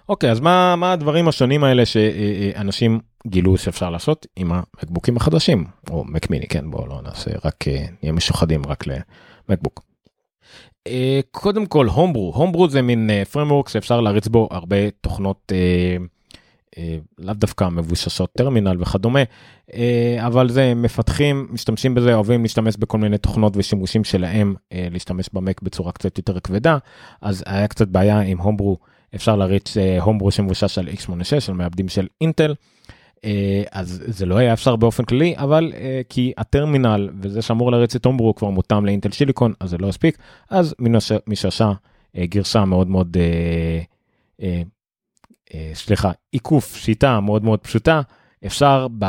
אוקיי, 0.09 0.31
אז 0.31 0.39
מה, 0.39 0.75
מה 0.75 0.93
הדברים 0.93 1.27
השונים 1.27 1.63
האלה 1.63 1.85
שאנשים 1.85 2.99
גילו 3.27 3.57
שאפשר 3.57 3.89
לעשות 3.89 4.27
עם 4.35 4.51
המקבוקים 4.51 5.17
החדשים, 5.17 5.65
או 5.89 6.03
מקמיני, 6.05 6.47
כן, 6.47 6.71
בואו 6.71 6.87
לא 6.87 7.01
נעשה 7.01 7.31
רק, 7.45 7.67
אה, 7.67 7.85
נהיה 8.01 8.13
משוחדים 8.13 8.61
רק 8.65 8.83
למקבוק. 9.49 9.92
אה, 10.87 11.19
קודם 11.31 11.65
כל 11.65 11.87
הומברו 11.87 12.31
הומברו 12.35 12.69
זה 12.69 12.81
מין 12.81 13.09
פרמורק 13.31 13.67
אה, 13.67 13.71
שאפשר 13.71 14.01
להריץ 14.01 14.27
בו 14.27 14.47
הרבה 14.51 14.89
תוכנות 15.01 15.51
אה, 15.51 15.97
לאו 17.19 17.33
דווקא 17.33 17.67
מבוססות 17.69 18.29
טרמינל 18.37 18.77
וכדומה 18.81 19.19
אבל 20.19 20.49
זה 20.49 20.73
מפתחים 20.75 21.47
משתמשים 21.51 21.95
בזה 21.95 22.13
אוהבים 22.13 22.41
להשתמש 22.41 22.77
בכל 22.77 22.97
מיני 22.97 23.17
תוכנות 23.17 23.53
ושימושים 23.57 24.03
שלהם 24.03 24.55
להשתמש 24.71 25.29
במק 25.33 25.61
בצורה 25.61 25.91
קצת 25.91 26.17
יותר 26.17 26.39
כבדה. 26.39 26.77
אז 27.21 27.43
היה 27.47 27.67
קצת 27.67 27.87
בעיה 27.87 28.19
עם 28.19 28.37
הומברו 28.37 28.77
אפשר 29.15 29.35
להריץ 29.35 29.77
הומברו 30.01 30.31
שמבוסס 30.31 30.77
על 30.77 30.87
x86 30.87 31.49
על 31.49 31.53
מעבדים 31.53 31.89
של 31.89 32.07
אינטל. 32.21 32.53
אה, 33.25 33.63
אז 33.71 34.03
זה 34.07 34.25
לא 34.25 34.37
היה 34.37 34.53
אפשר 34.53 34.75
באופן 34.75 35.05
כללי 35.05 35.33
אבל 35.37 35.73
אה, 35.75 36.01
כי 36.09 36.33
הטרמינל 36.37 37.09
וזה 37.21 37.41
שאמור 37.41 37.71
להריץ 37.71 37.95
את 37.95 38.05
הומברו 38.05 38.35
כבר 38.35 38.49
מותאם 38.49 38.85
לאינטל 38.85 39.11
שיליקון 39.11 39.53
אז 39.59 39.69
זה 39.69 39.77
לא 39.77 39.89
הספיק. 39.89 40.17
אז 40.49 40.75
משעשה 41.27 41.71
אה, 42.17 42.25
גרשה 42.25 42.65
מאוד 42.65 42.87
מאוד 42.87 43.17
סליחה 45.73 46.11
עיקוף 46.31 46.75
שיטה 46.75 47.19
מאוד 47.19 47.43
מאוד 47.43 47.59
פשוטה. 47.59 48.01
אפשר 48.45 48.87
ב... 48.99 49.05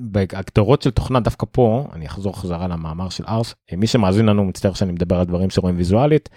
בהגדרות 0.00 0.82
של 0.82 0.90
תוכנה 0.90 1.20
דווקא 1.20 1.46
פה 1.50 1.88
אני 1.92 2.06
אחזור 2.06 2.40
חזרה 2.40 2.68
למאמר 2.68 3.08
של 3.08 3.24
ארס 3.28 3.54
מי 3.76 3.86
שמאזין 3.86 4.26
לנו 4.26 4.44
מצטער 4.44 4.72
שאני 4.72 4.92
מדבר 4.92 5.18
על 5.18 5.24
דברים 5.24 5.50
שרואים 5.50 5.76
ויזואלית 5.76 6.28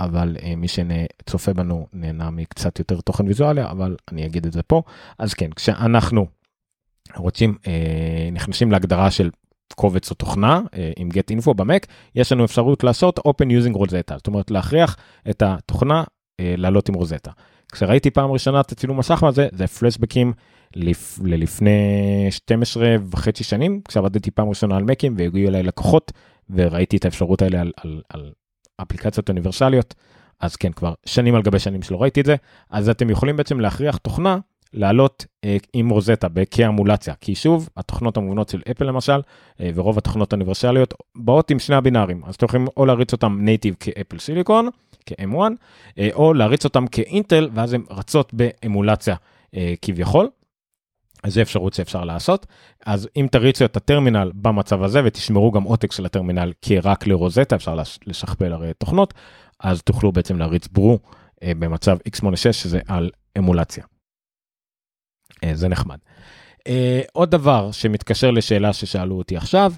אבל 0.00 0.36
uh, 0.38 0.56
מי 0.56 0.66
שצופה 0.68 1.52
בנו 1.52 1.86
נהנה 1.92 2.30
מקצת 2.30 2.78
יותר 2.78 3.00
תוכן 3.00 3.26
ויזואלי, 3.26 3.64
אבל 3.64 3.96
אני 4.12 4.26
אגיד 4.26 4.46
את 4.46 4.52
זה 4.52 4.62
פה. 4.62 4.82
אז 5.18 5.34
כן, 5.34 5.50
כשאנחנו 5.52 6.26
רוצים, 7.16 7.56
uh, 7.62 7.66
נכנסים 8.32 8.72
להגדרה 8.72 9.10
של 9.10 9.30
קובץ 9.74 10.10
או 10.10 10.14
תוכנה 10.14 10.60
uh, 10.64 10.76
עם 10.96 11.08
get 11.08 11.36
info 11.36 11.54
במק, 11.54 11.86
יש 12.14 12.32
לנו 12.32 12.44
אפשרות 12.44 12.84
לעשות 12.84 13.18
open 13.18 13.46
using 13.46 13.76
rosetta, 13.76 14.14
זאת 14.16 14.26
אומרת 14.26 14.50
להכריח 14.50 14.96
את 15.30 15.42
התוכנה 15.42 16.04
לעלות 16.38 16.88
עם 16.88 16.94
רוזטה. 16.94 17.30
כשראיתי 17.72 18.10
פעם 18.10 18.30
ראשונה 18.30 18.60
את 18.60 18.72
הצילום 18.72 18.98
מסך 18.98 19.22
הזה, 19.22 19.48
זה 19.52 19.66
פלשבקים 19.66 20.32
לפ... 20.76 21.18
ללפני 21.24 22.26
12 22.30 22.96
וחצי 23.10 23.44
שנים, 23.44 23.80
כשעבדתי 23.88 24.30
פעם 24.30 24.48
ראשונה 24.48 24.76
על 24.76 24.84
מקים 24.84 25.14
והגיעו 25.18 25.48
אליי 25.48 25.62
לקוחות 25.62 26.12
וראיתי 26.50 26.96
את 26.96 27.04
האפשרות 27.04 27.42
האלה 27.42 27.60
על, 27.60 27.72
על, 27.76 28.02
על 28.08 28.32
אפליקציות 28.82 29.28
אוניברסליות, 29.28 29.94
אז 30.40 30.56
כן, 30.56 30.72
כבר 30.72 30.94
שנים 31.06 31.34
על 31.34 31.42
גבי 31.42 31.58
שנים 31.58 31.82
שלא 31.82 32.02
ראיתי 32.02 32.20
את 32.20 32.26
זה, 32.26 32.36
אז 32.70 32.88
אתם 32.88 33.10
יכולים 33.10 33.36
בעצם 33.36 33.60
להכריח 33.60 33.96
תוכנה 33.96 34.38
לעלות 34.72 35.26
אה, 35.44 35.56
עם 35.72 35.88
רוזטה 35.88 36.28
כאמולציה, 36.50 37.14
כי 37.20 37.34
שוב, 37.34 37.68
התוכנות 37.76 38.16
המובנות 38.16 38.48
של 38.48 38.62
אפל 38.70 38.84
למשל, 38.84 39.20
אה, 39.60 39.70
ורוב 39.74 39.98
התוכנות 39.98 40.32
האוניברסליות 40.32 40.94
באות 41.16 41.50
עם 41.50 41.58
שני 41.58 41.76
הבינארים, 41.76 42.22
אז 42.24 42.34
אתם 42.34 42.46
יכולים 42.46 42.66
או 42.76 42.86
להריץ 42.86 43.12
אותם 43.12 43.38
נייטיב 43.40 43.74
כאפל 43.80 44.18
סיליקון, 44.18 44.68
כ-M1, 45.06 45.38
אה, 45.98 46.08
או 46.14 46.34
להריץ 46.34 46.64
אותם 46.64 46.86
כאינטל, 46.86 47.48
ואז 47.54 47.72
הן 47.72 47.82
רצות 47.90 48.34
באמולציה 48.34 49.16
אה, 49.56 49.74
כביכול. 49.82 50.28
אז 51.22 51.34
זה 51.34 51.42
אפשרות 51.42 51.74
שאפשר 51.74 52.04
לעשות. 52.04 52.46
אז 52.86 53.08
אם 53.16 53.26
תריצו 53.30 53.64
את 53.64 53.76
הטרמינל 53.76 54.30
במצב 54.34 54.82
הזה 54.82 55.00
ותשמרו 55.04 55.50
גם 55.50 55.62
עותק 55.62 55.92
של 55.92 56.06
הטרמינל 56.06 56.52
כרק 56.62 57.06
לרוזטה, 57.06 57.56
אפשר 57.56 57.76
לשכפל 58.06 58.52
הרי 58.52 58.72
תוכנות, 58.78 59.14
אז 59.60 59.82
תוכלו 59.82 60.12
בעצם 60.12 60.38
להריץ 60.38 60.68
ברו 60.68 60.98
אה, 61.42 61.52
במצב 61.58 61.96
x86 62.08 62.52
שזה 62.52 62.80
על 62.88 63.10
אמולציה. 63.38 63.84
אה, 65.44 65.54
זה 65.54 65.68
נחמד. 65.68 65.98
אה, 66.66 67.00
עוד 67.12 67.30
דבר 67.30 67.72
שמתקשר 67.72 68.30
לשאלה 68.30 68.72
ששאלו 68.72 69.18
אותי 69.18 69.36
עכשיו, 69.36 69.72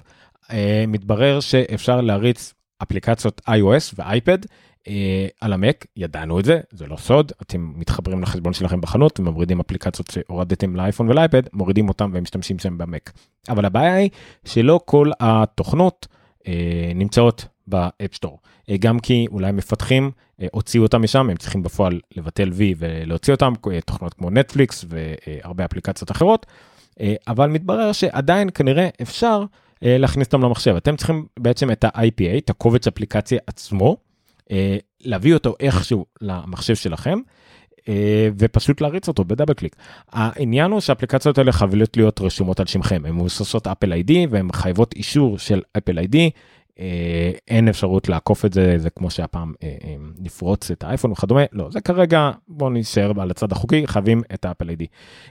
מתברר 0.87 1.39
שאפשר 1.39 2.01
להריץ 2.01 2.53
אפליקציות 2.83 3.41
iOS 3.49 3.93
ואייפד 3.95 4.37
על 5.41 5.53
המק, 5.53 5.85
ידענו 5.97 6.39
את 6.39 6.45
זה, 6.45 6.59
זה 6.71 6.87
לא 6.87 6.97
סוד, 6.97 7.31
אתם 7.41 7.73
מתחברים 7.75 8.21
לחשבון 8.21 8.53
שלכם 8.53 8.81
בחנות 8.81 9.19
ומורידים 9.19 9.59
אפליקציות 9.59 10.11
שהורדתם 10.11 10.75
לאייפון 10.75 11.09
ולאייפד, 11.09 11.41
מורידים 11.53 11.89
אותם 11.89 12.11
ומשתמשים 12.13 12.59
שם 12.59 12.77
במק. 12.77 13.11
אבל 13.49 13.65
הבעיה 13.65 13.95
היא 13.95 14.09
שלא 14.45 14.79
כל 14.85 15.11
התוכנות 15.19 16.07
אה, 16.47 16.91
נמצאות 16.95 17.45
ב 17.67 17.74
App 17.74 17.96
Store, 17.96 18.39
אה, 18.69 18.77
גם 18.77 18.99
כי 18.99 19.27
אולי 19.31 19.51
מפתחים 19.51 20.11
אה, 20.41 20.47
הוציאו 20.51 20.83
אותם 20.83 21.01
משם, 21.01 21.29
הם 21.29 21.37
צריכים 21.37 21.63
בפועל 21.63 21.99
לבטל 22.15 22.49
V 22.49 22.61
ולהוציא 22.77 23.33
אותם, 23.33 23.53
אה, 23.71 23.81
תוכנות 23.81 24.13
כמו 24.13 24.29
נטפליקס 24.29 24.85
והרבה 24.89 25.65
אפליקציות 25.65 26.11
אחרות, 26.11 26.45
אה, 26.99 27.13
אבל 27.27 27.49
מתברר 27.49 27.91
שעדיין 27.91 28.49
כנראה 28.53 28.89
אפשר 29.01 29.43
אה, 29.83 29.97
להכניס 29.97 30.27
אותם 30.27 30.41
למחשב. 30.41 30.75
אתם 30.75 30.95
צריכים 30.95 31.25
בעצם 31.39 31.71
את 31.71 31.83
ה-IPA, 31.83 32.37
את 32.37 32.49
הקובץ 32.49 32.87
אפליקציה 32.87 33.39
עצמו, 33.47 33.89
אה, 33.89 33.95
להביא 35.01 35.33
אותו 35.33 35.55
איכשהו 35.59 36.05
למחשב 36.21 36.75
שלכם. 36.75 37.19
אה, 37.89 38.29
ופשוט 38.37 38.81
להריץ 38.81 39.07
אותו 39.07 39.25
ב 39.25 39.29
double 39.29 39.53
click. 39.53 39.75
העניין 40.11 40.71
הוא 40.71 40.79
שהאפליקציות 40.79 41.37
האלה 41.37 41.51
חייבות 41.51 41.97
להיות 41.97 42.21
רשומות 42.21 42.59
על 42.59 42.65
שמכם, 42.65 43.01
הן 43.05 43.15
מבוססות 43.15 43.67
Apple 43.67 43.93
ID 43.93 44.27
והן 44.29 44.51
חייבות 44.51 44.93
אישור 44.93 45.39
של 45.39 45.61
Apple 45.77 45.99
ID 45.99 46.25
אה, 46.25 46.29
אין 47.47 47.67
אפשרות 47.67 48.09
לעקוף 48.09 48.45
את 48.45 48.53
זה, 48.53 48.77
זה 48.77 48.89
כמו 48.89 49.09
שפעם 49.09 49.53
אה, 49.63 49.75
אה, 49.83 49.95
נפרוץ 50.19 50.71
את 50.71 50.83
האייפון 50.83 51.11
וכדומה, 51.11 51.41
לא, 51.51 51.69
זה 51.71 51.81
כרגע, 51.81 52.31
בוא 52.47 52.69
נשאר 52.69 53.21
על 53.21 53.31
הצד 53.31 53.51
החוקי, 53.51 53.87
חייבים 53.87 54.21
את 54.33 54.45
ה 54.45 54.49
Apple 54.49 54.69
ID. 54.69 54.85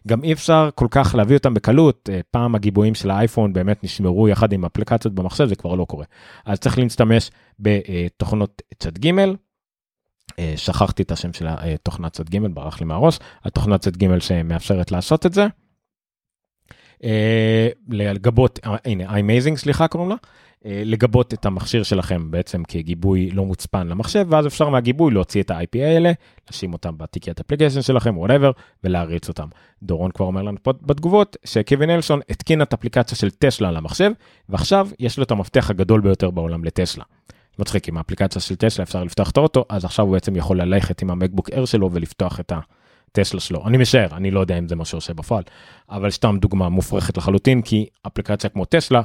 גם 0.08 0.24
אי 0.24 0.32
אפשר 0.32 0.68
כל 0.74 0.86
כך 0.90 1.14
להביא 1.14 1.36
אותם 1.36 1.54
בקלות, 1.54 2.08
אה, 2.12 2.20
פעם 2.30 2.54
הגיבויים 2.54 2.94
של 2.94 3.10
האייפון 3.10 3.52
באמת 3.52 3.84
נשמרו 3.84 4.28
יחד 4.28 4.52
עם 4.52 4.64
אפליקציות 4.64 5.14
במחשב, 5.14 5.46
זה 5.46 5.56
כבר 5.56 5.74
לא 5.74 5.84
קורה. 5.84 6.04
אז 6.46 6.58
צריך 6.58 6.78
להשתמש 6.78 7.30
בתוכנות 7.58 8.62
צד 8.78 8.98
ג', 8.98 9.10
אה, 10.38 10.54
שכחתי 10.56 11.02
את 11.02 11.12
השם 11.12 11.32
של 11.32 11.46
התוכנת 11.48 12.12
צד 12.12 12.30
ג', 12.30 12.46
ברח 12.46 12.80
לי 12.80 12.86
מהראש, 12.86 13.18
התוכנת 13.44 13.80
צד 13.80 13.96
ג' 13.96 14.18
שמאפשרת 14.18 14.92
לעשות 14.92 15.26
את 15.26 15.32
זה. 15.32 15.46
אה, 17.04 17.68
לגבות, 17.88 18.58
אה, 18.66 18.76
הנה, 18.84 19.14
iMazing 19.14 19.58
סליחה 19.58 19.88
קוראים 19.88 20.10
לה, 20.10 20.16
לגבות 20.64 21.34
את 21.34 21.46
המכשיר 21.46 21.82
שלכם 21.82 22.30
בעצם 22.30 22.62
כגיבוי 22.68 23.30
לא 23.30 23.44
מוצפן 23.44 23.86
למחשב, 23.86 24.26
ואז 24.28 24.46
אפשר 24.46 24.68
מהגיבוי 24.68 25.14
להוציא 25.14 25.42
את 25.42 25.50
ה-IPA 25.50 25.78
האלה, 25.78 26.12
לשים 26.50 26.72
אותם 26.72 26.98
בתיקיית 26.98 27.40
application 27.40 27.82
שלכם, 27.82 28.18
whatever, 28.18 28.50
ולהריץ 28.84 29.28
אותם. 29.28 29.48
דורון 29.82 30.10
כבר 30.10 30.26
אומר 30.26 30.42
לנו 30.42 30.56
פה 30.62 30.72
בתגובות, 30.82 31.36
שקווין 31.44 31.90
אלסון 31.90 32.20
התקין 32.30 32.62
את 32.62 32.72
אפליקציה 32.72 33.18
של 33.18 33.30
טסלה 33.30 33.70
למחשב, 33.70 34.12
ועכשיו 34.48 34.88
יש 34.98 35.18
לו 35.18 35.24
את 35.24 35.30
המפתח 35.30 35.70
הגדול 35.70 36.00
ביותר 36.00 36.30
בעולם 36.30 36.64
לטסלה. 36.64 37.04
מצחיק, 37.58 37.88
עם 37.88 37.96
האפליקציה 37.96 38.40
של 38.40 38.56
טסלה 38.56 38.82
אפשר 38.82 39.04
לפתוח 39.04 39.30
את 39.30 39.36
האוטו, 39.36 39.64
אז 39.68 39.84
עכשיו 39.84 40.04
הוא 40.04 40.12
בעצם 40.12 40.36
יכול 40.36 40.60
ללכת 40.60 41.02
עם 41.02 41.10
המקבוק 41.10 41.50
אייר 41.50 41.64
שלו 41.64 41.90
ולפתוח 41.92 42.40
את 42.40 42.52
הטסלה 43.10 43.40
שלו. 43.40 43.66
אני 43.66 43.78
משער, 43.78 44.16
אני 44.16 44.30
לא 44.30 44.40
יודע 44.40 44.58
אם 44.58 44.68
זה 44.68 44.76
מה 44.76 44.84
שעושה 44.84 45.14
בפועל, 45.14 45.42
אבל 45.90 46.10
סתם 46.10 46.36
דוגמה 46.40 46.68
מופרכת 46.68 47.16
לחלוטין, 47.16 47.62
כי 47.62 47.86
אפליקציה 48.06 48.50
כמו 48.50 48.64
טסלה 48.64 49.02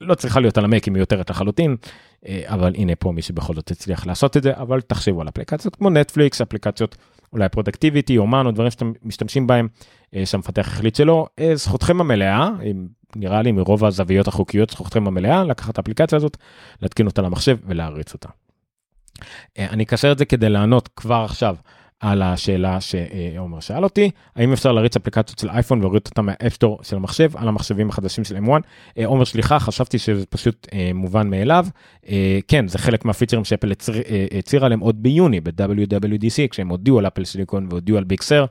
לא 0.00 0.14
צריכה 0.14 0.40
להיות 0.40 0.58
על 0.58 0.64
המק, 0.64 0.84
היא 0.84 0.92
מיותרת 0.92 1.30
לחלוטין, 1.30 1.76
אה, 2.26 2.42
אבל 2.46 2.72
הנה 2.74 2.96
פה 2.96 3.12
מי 3.12 3.22
שבכל 3.22 3.54
זאת 3.54 3.70
הצליח 3.70 4.06
לעשות 4.06 4.36
את 4.36 4.42
זה, 4.42 4.52
אבל 4.56 4.80
תחשבו 4.80 5.20
על 5.20 5.28
אפליקציות 5.28 5.76
כמו 5.76 5.90
נטפליקס, 5.90 6.40
אפליקציות 6.40 6.96
אולי 7.32 7.48
productivity, 7.48 8.18
אומן 8.18 8.46
או 8.46 8.50
דברים 8.50 8.70
שאתם 8.70 8.92
משתמשים 9.02 9.46
בהם, 9.46 9.68
אה, 10.14 10.26
שהמפתח 10.26 10.68
החליט 10.68 10.94
שלא, 10.94 11.26
אה, 11.38 11.56
זכותכם 11.56 12.00
המלאה, 12.00 12.48
נראה 13.16 13.42
לי 13.42 13.52
מרוב 13.52 13.84
הזוויות 13.84 14.28
החוקיות 14.28 14.70
זכותכם 14.70 15.06
המלאה, 15.06 15.44
לקחת 15.44 15.78
האפליקציה 15.78 16.16
הזאת, 16.16 16.36
להתקין 16.82 17.06
אותה 17.06 17.22
למחשב 17.22 17.56
ולהריץ 17.66 18.14
אותה. 18.14 18.28
אני 19.58 19.82
אקשר 19.84 20.12
את 20.12 20.18
זה 20.18 20.24
כדי 20.24 20.48
לענות 20.48 20.88
כבר 20.88 21.22
עכשיו 21.24 21.56
על 22.00 22.22
השאלה 22.22 22.78
שעומר 22.80 23.60
שאל 23.60 23.84
אותי, 23.84 24.10
האם 24.36 24.52
אפשר 24.52 24.72
להריץ 24.72 24.96
אפליקציות 24.96 25.38
של 25.38 25.48
אייפון 25.50 25.78
ולהוריד 25.78 26.02
אותם 26.06 26.26
מה 26.26 26.36
App 26.36 26.52
Store 26.52 26.78
של 26.82 26.96
המחשב 26.96 27.30
על 27.36 27.48
המחשבים 27.48 27.88
החדשים 27.88 28.24
של 28.24 28.36
M1? 28.36 28.50
עומר 29.04 29.24
סליחה, 29.24 29.58
חשבתי 29.58 29.98
שזה 29.98 30.26
פשוט 30.26 30.66
אה, 30.72 30.90
מובן 30.94 31.30
מאליו. 31.30 31.66
אה, 32.08 32.38
כן, 32.48 32.68
זה 32.68 32.78
חלק 32.78 33.04
מהפיצ'רים 33.04 33.44
שאפל 33.44 33.72
אה, 33.72 34.26
הצהירה 34.38 34.66
עליהם 34.66 34.80
עוד 34.80 35.02
ביוני 35.02 35.40
ב-WWDC, 35.40 36.48
כשהם 36.50 36.68
הודיעו 36.68 36.98
על 36.98 37.06
Apple 37.06 37.24
Silicon 37.24 37.66
והודיעו 37.70 37.98
על 37.98 38.04
Big 38.04 38.22
Sur. 38.22 38.44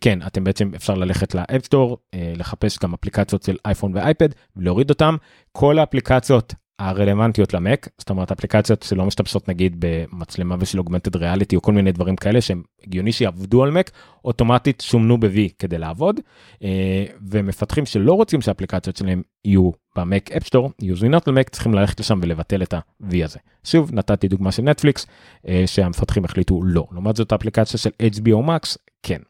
כן, 0.00 0.18
אתם 0.26 0.44
בעצם 0.44 0.70
אפשר 0.76 0.94
ללכת 0.94 1.34
ל 1.34 1.40
App 1.40 1.60
Store, 1.60 1.98
לחפש 2.36 2.78
גם 2.78 2.94
אפליקציות 2.94 3.42
של 3.42 3.56
אייפון 3.64 3.92
ואייפד 3.94 4.28
ולהוריד 4.56 4.90
אותם. 4.90 5.16
כל 5.52 5.78
האפליקציות 5.78 6.54
הרלוונטיות 6.88 7.54
למק, 7.54 7.88
זאת 7.98 8.10
אומרת 8.10 8.32
אפליקציות 8.32 8.82
שלא 8.82 9.04
משתמשות 9.04 9.48
נגיד 9.48 9.76
במצלמה 9.78 10.56
ושל 10.58 10.78
augmented 10.78 11.16
reality 11.16 11.56
או 11.56 11.62
כל 11.62 11.72
מיני 11.72 11.92
דברים 11.92 12.16
כאלה 12.16 12.40
שהם 12.40 12.55
לא 12.55 12.62
הגיוני 12.84 13.12
שיעבדו 13.12 13.62
על 13.62 13.70
מק, 13.70 13.90
אוטומטית 14.24 14.80
סומנו 14.80 15.20
ב-V 15.20 15.38
כדי 15.58 15.78
לעבוד, 15.78 16.20
אה, 16.62 17.04
ומפתחים 17.30 17.86
שלא 17.86 18.12
רוצים 18.12 18.40
שהאפליקציות 18.40 18.96
שלהם 18.96 19.22
יהיו 19.44 19.70
ב 19.96 20.05
Mac 20.05 20.32
App 20.32 20.45
Store, 20.45 20.70
יהיו 20.82 20.96
זמינות 20.96 21.28
למק, 21.28 21.48
צריכים 21.48 21.74
ללכת 21.74 22.00
לשם 22.00 22.20
ולבטל 22.22 22.62
את 22.62 22.74
ה-V 22.74 23.24
הזה. 23.24 23.38
שוב, 23.64 23.94
נתתי 23.94 24.28
דוגמה 24.28 24.52
של 24.52 24.62
נטפליקס, 24.62 25.06
אה, 25.48 25.62
שהמפתחים 25.66 26.24
החליטו 26.24 26.62
לא. 26.64 26.86
לעומת 26.92 27.16
זאת 27.16 27.32
האפליקציה 27.32 27.78
של 27.78 27.90
HBO 28.00 28.46
Max, 28.46 28.76
כן, 29.02 29.20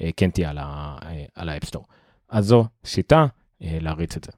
אה, 0.00 0.10
כן 0.16 0.30
תהיה 0.30 0.50
על 1.34 1.48
ה 1.48 1.52
App 1.52 1.62
Store. 1.62 1.84
אז 2.28 2.46
זו 2.46 2.64
שיטה 2.84 3.26
להריץ 3.60 4.16
את 4.16 4.24
זה. 4.24 4.32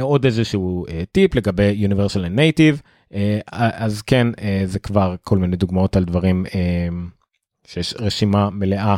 עוד 0.00 0.24
איזשהו 0.24 0.86
אה, 0.86 1.02
טיפ 1.12 1.34
לגבי 1.34 1.86
Universal 1.88 2.20
and 2.26 2.38
Native, 2.38 2.80
אה, 3.14 3.38
אז 3.72 4.02
כן, 4.02 4.26
אה, 4.40 4.62
זה 4.64 4.78
כבר 4.78 5.14
כל 5.22 5.38
מיני 5.38 5.56
דוגמאות 5.56 5.96
על 5.96 6.04
דברים 6.04 6.44
שיש 7.66 7.94
רשימה 7.98 8.50
מלאה 8.50 8.96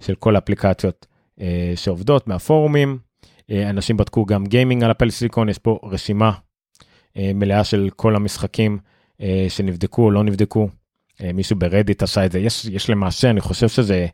של 0.00 0.14
כל 0.14 0.36
האפליקציות 0.36 1.06
שעובדות 1.76 2.28
מהפורומים. 2.28 2.98
אנשים 3.50 3.96
בדקו 3.96 4.26
גם 4.26 4.46
גיימינג 4.46 4.84
על 4.84 4.90
Apple 4.90 5.10
Silicon, 5.10 5.48
יש 5.48 5.58
פה 5.58 5.78
רשימה 5.82 6.32
מלאה 7.16 7.64
של 7.64 7.88
כל 7.96 8.16
המשחקים 8.16 8.78
שנבדקו 9.48 10.04
או 10.04 10.10
לא 10.10 10.24
נבדקו. 10.24 10.68
מישהו 11.34 11.56
ברדיט 11.56 12.02
עשה 12.02 12.26
את 12.26 12.32
זה, 12.32 12.38
יש, 12.38 12.64
יש 12.64 12.90
למעשה, 12.90 13.30
אני 13.30 13.40
חושב 13.40 13.68
שזה 13.68 14.06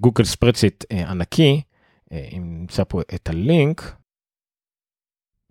Google 0.00 0.24
Spreadsheet 0.24 0.84
ענקי, 0.92 1.60
אם 2.12 2.42
נמצא 2.60 2.84
פה 2.88 3.00
את 3.14 3.28
הלינק. 3.28 3.99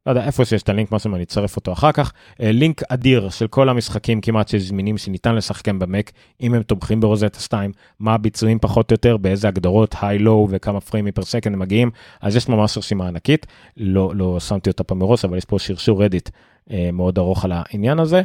לא 0.05 0.11
יודע 0.11 0.25
איפה 0.25 0.45
שיש 0.45 0.63
את 0.63 0.69
הלינק 0.69 0.91
משהו 0.91 1.15
אני 1.15 1.23
אצרף 1.23 1.55
אותו 1.55 1.73
אחר 1.73 1.91
כך. 1.91 2.13
אה, 2.41 2.51
לינק 2.51 2.81
אדיר 2.89 3.29
של 3.29 3.47
כל 3.47 3.69
המשחקים 3.69 4.21
כמעט 4.21 4.47
שזמינים 4.47 4.97
שניתן 4.97 5.35
לשחקם 5.35 5.79
במק 5.79 6.11
אם 6.41 6.53
הם 6.53 6.63
תומכים 6.63 6.99
ברוזטה 6.99 7.39
2 7.39 7.71
מה 7.99 8.13
הביצועים 8.13 8.59
פחות 8.59 8.91
או 8.91 8.93
יותר 8.93 9.17
באיזה 9.17 9.47
הגדרות 9.47 9.95
היי 10.01 10.19
לואו 10.19 10.47
וכמה 10.49 10.81
פריימים 10.81 11.13
פר 11.13 11.23
סקנד 11.23 11.53
הם 11.53 11.59
מגיעים. 11.59 11.91
אז 12.21 12.35
יש 12.35 12.49
ממש 12.49 12.77
רשימה 12.77 13.07
ענקית. 13.07 13.47
לא 13.77 14.15
לא 14.15 14.39
שמתי 14.39 14.69
אותה 14.69 14.83
פה 14.83 14.95
מראש 14.95 15.25
אבל 15.25 15.37
יש 15.37 15.45
פה 15.45 15.59
שרשור 15.59 16.03
רדיט 16.03 16.29
אה, 16.71 16.89
מאוד 16.93 17.17
ארוך 17.17 17.45
על 17.45 17.51
העניין 17.55 17.99
הזה. 17.99 18.21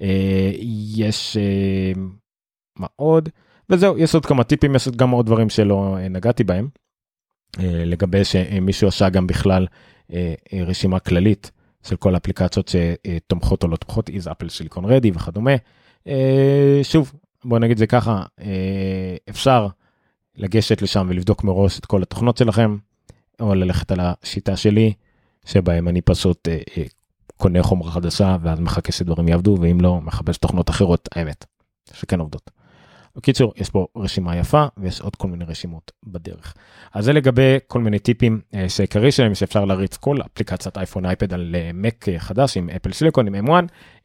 אה, 0.00 0.52
יש 0.96 1.36
מה 2.78 2.86
עוד? 2.96 3.28
וזהו 3.70 3.98
יש 3.98 4.14
עוד 4.14 4.26
כמה 4.26 4.44
טיפים 4.44 4.74
יש 4.74 4.86
עוד 4.86 4.96
גם 4.96 5.10
עוד 5.10 5.26
דברים 5.26 5.48
שלא 5.48 5.96
נגעתי 6.10 6.44
בהם. 6.44 6.68
לגבי 7.62 8.24
שמישהו 8.24 8.88
עשה 8.88 9.08
גם 9.08 9.26
בכלל 9.26 9.66
רשימה 10.66 10.98
כללית 10.98 11.50
של 11.82 11.96
כל 11.96 12.14
האפליקציות 12.14 12.68
שתומכות 12.68 13.62
או 13.62 13.68
לא 13.68 13.76
תומכות, 13.76 14.08
איז 14.08 14.28
אפל 14.28 14.48
סיליקון 14.48 14.84
רדי 14.84 15.10
וכדומה. 15.14 15.54
אה, 16.06 16.80
שוב, 16.82 17.12
בוא 17.44 17.58
נגיד 17.58 17.78
זה 17.78 17.86
ככה, 17.86 18.22
אפשר 19.30 19.68
לגשת 20.36 20.82
לשם 20.82 21.06
ולבדוק 21.10 21.44
מראש 21.44 21.78
את 21.78 21.86
כל 21.86 22.02
התוכנות 22.02 22.36
שלכם, 22.36 22.76
או 23.40 23.54
ללכת 23.54 23.92
על 23.92 23.98
השיטה 24.02 24.56
שלי, 24.56 24.92
שבהם 25.44 25.88
אני 25.88 26.00
פשוט 26.00 26.48
קונה 27.36 27.62
חומרה 27.62 27.90
חדשה 27.90 28.36
ואז 28.42 28.60
מחכה 28.60 28.92
שדברים 28.92 29.28
יעבדו, 29.28 29.56
ואם 29.60 29.80
לא, 29.80 30.00
מחפש 30.00 30.38
תוכנות 30.38 30.70
אחרות, 30.70 31.08
האמת, 31.14 31.44
שכן 31.94 32.20
עובדות. 32.20 32.50
בקיצור, 33.16 33.52
יש 33.56 33.70
פה 33.70 33.86
רשימה 33.96 34.36
יפה 34.36 34.66
ויש 34.76 35.00
עוד 35.00 35.16
כל 35.16 35.28
מיני 35.28 35.44
רשימות 35.44 35.92
בדרך. 36.06 36.54
אז 36.94 37.04
זה 37.04 37.12
לגבי 37.12 37.58
כל 37.66 37.80
מיני 37.80 37.98
טיפים 37.98 38.40
אה, 38.54 38.68
שעיקרי 38.68 39.12
שלהם 39.12 39.34
שאפשר 39.34 39.64
להריץ 39.64 39.96
כל 39.96 40.16
אפליקציית 40.26 40.78
אייפון 40.78 41.06
אייפד 41.06 41.34
על 41.34 41.54
מק 41.74 42.08
אה, 42.08 42.18
חדש 42.18 42.56
עם 42.56 42.70
אפל 42.70 42.92
סיליקון 42.92 43.34
עם 43.34 43.48
M1, 43.48 43.50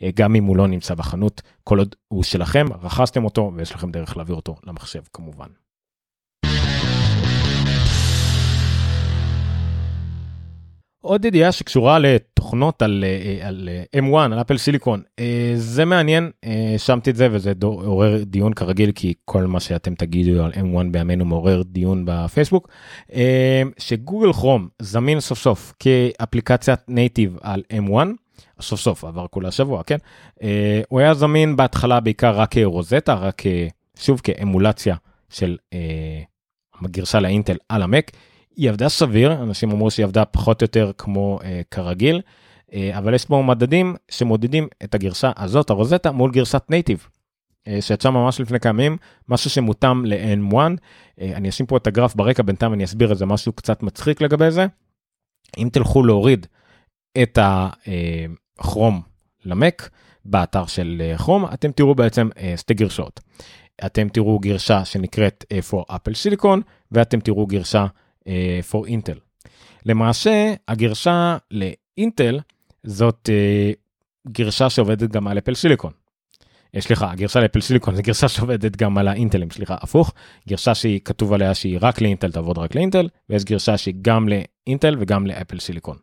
אה, 0.04 0.10
גם 0.16 0.36
אם 0.36 0.44
הוא 0.44 0.58
לא 0.58 0.68
נמצא 0.68 0.96
בחנות, 0.96 1.42
כל 1.64 1.80
עוד 1.80 1.96
הוא 2.08 2.24
שלכם, 2.24 2.66
רכשתם 2.82 3.26
אותו 3.26 3.52
ויש 3.56 3.76
לכם 3.76 3.92
דרך 3.92 4.18
להעביר 4.18 4.36
אותו 4.36 4.56
למחשב 4.64 5.02
כמובן. 5.14 5.48
עוד 11.06 11.26
ידיעה 11.26 11.52
שקשורה 11.52 12.00
לתוכנות 12.00 12.82
על, 12.82 13.04
אה, 13.08 13.48
על 13.48 13.70
אה, 13.94 14.02
M1, 14.02 14.34
על 14.34 14.42
אפל 14.42 14.58
סיליקון, 14.58 15.02
אה, 15.20 15.54
זה 15.56 15.86
מעניין, 15.86 16.32
שמתי 16.78 17.10
את 17.10 17.16
זה 17.16 17.28
וזה 17.32 17.54
עורר 17.62 18.24
דיון 18.24 18.54
כרגיל, 18.54 18.92
כי 18.92 19.14
כל 19.26 19.44
מה 19.44 19.60
שאתם 19.60 19.96
תגידו 19.96 20.44
על 20.44 20.52
M1 20.52 20.92
בימינו 20.92 21.26
מעורר 21.26 21.62
דיון 21.66 22.04
בפייסבוק, 22.08 22.70
שגוגל 23.78 24.34
כרום 24.34 24.68
זמין 24.82 25.20
סוף 25.20 25.40
סוף 25.40 25.74
כאפליקציית 25.80 26.80
נייטיב 26.88 27.38
על 27.42 27.64
M1, 27.74 27.94
סוף 28.62 28.80
סוף 28.80 29.04
עבר 29.04 29.28
כולה 29.28 29.52
שבוע, 29.52 29.84
כן? 29.84 29.98
הוא 30.90 31.00
היה 31.00 31.14
זמין 31.14 31.56
בהתחלה 31.56 32.00
בעיקר 32.00 32.40
רק 32.40 32.52
כרוזטה, 32.52 33.14
רק 33.14 33.44
שוב 34.00 34.22
כאמולציה 34.24 34.96
של 35.30 35.58
הגרסה 36.82 37.20
לאינטל 37.20 37.58
על 37.70 37.82
המק. 37.82 38.12
היא 38.58 38.70
עבדה 38.70 38.90
סביר, 38.90 39.34
אנשים 39.34 39.72
אמרו 39.72 39.92
שהיא 39.92 40.04
עבדה 40.04 40.26
פחות 40.26 40.62
או 40.62 40.66
יותר 40.66 40.92
כמו 40.98 41.40
אה, 41.44 41.62
כרגיל, 41.72 42.22
אה, 42.74 42.98
אבל 42.98 43.14
יש 43.14 43.26
פה 43.26 43.44
מדדים 43.48 43.96
שמודדים 44.12 44.68
את 44.84 44.96
הגרסה 44.96 45.32
הזאת, 45.38 45.70
הרוזטה, 45.70 46.12
מול 46.12 46.32
גרסת 46.32 46.64
נייטיב, 46.70 47.08
אה, 47.68 47.82
שיצא 47.82 48.10
ממש 48.10 48.42
לפני 48.42 48.60
כמה 48.60 48.84
ימים, 48.84 48.98
משהו 49.30 49.50
שמותאם 49.50 50.06
ל-N1. 50.06 50.56
אה, 51.22 51.32
אני 51.36 51.50
אשים 51.50 51.66
פה 51.66 51.78
את 51.78 51.88
הגרף 51.88 52.16
ברקע, 52.16 52.44
בינתיים 52.44 52.74
אני 52.74 52.84
אסביר 52.84 53.12
את 53.12 53.18
זה, 53.18 53.26
משהו 53.26 53.54
קצת 53.54 53.84
מצחיק 53.84 54.22
לגבי 54.22 54.52
זה. 54.52 54.66
אם 55.58 55.70
תלכו 55.72 56.04
להוריד 56.04 56.48
את 57.22 57.40
הכרום 57.42 59.02
למק 59.46 59.90
באתר 60.26 60.66
של 60.66 61.14
כרום, 61.18 61.46
אתם 61.54 61.72
תראו 61.72 61.96
בעצם 61.96 62.30
אה, 62.38 62.54
שתי 62.58 62.74
גרשות. 62.74 63.20
אתם 63.86 64.10
תראו 64.10 64.40
גרשה 64.40 64.86
שנקראת 64.86 65.46
אה, 65.52 65.60
for 65.70 65.92
Apple 65.92 66.14
Silicon, 66.14 66.60
ואתם 66.92 67.20
תראו 67.20 67.48
גרשה 67.48 67.86
for 68.72 68.88
Intel. 68.88 69.20
למעשה 69.86 70.54
הגרשה 70.68 71.38
לאינטל 71.52 72.40
זאת 72.84 73.30
אה, 73.30 73.72
גרשה 74.28 74.70
שעובדת 74.70 75.10
גם 75.12 75.28
על 75.28 75.38
אפל 75.38 75.56
סיליקון. 75.56 75.92
אה, 76.76 76.82
סליחה, 76.82 77.12
הגרשה 77.12 77.40
לאפל 77.40 77.62
סיליקון 77.62 77.96
זה 77.96 78.02
גרשה 78.02 78.28
שעובדת 78.34 78.76
גם 78.76 78.98
על 78.98 79.08
האינטלים, 79.08 79.50
סליחה, 79.52 79.76
הפוך. 79.82 80.14
גרשה 80.48 80.76
שהיא 80.76 81.00
כתוב 81.06 81.34
עליה 81.34 81.54
שהיא 81.54 81.78
רק 81.82 82.02
לאינטל 82.02 82.32
תעבוד 82.32 82.58
רק 82.58 82.76
לאינטל, 82.76 83.10
ויש 83.30 83.44
גרשה 83.44 83.78
שהיא 83.78 83.96
גם 84.02 84.30
לאינטל 84.30 84.96
וגם 85.00 85.28
לאפל 85.28 85.60
סיליקון. 85.60 85.98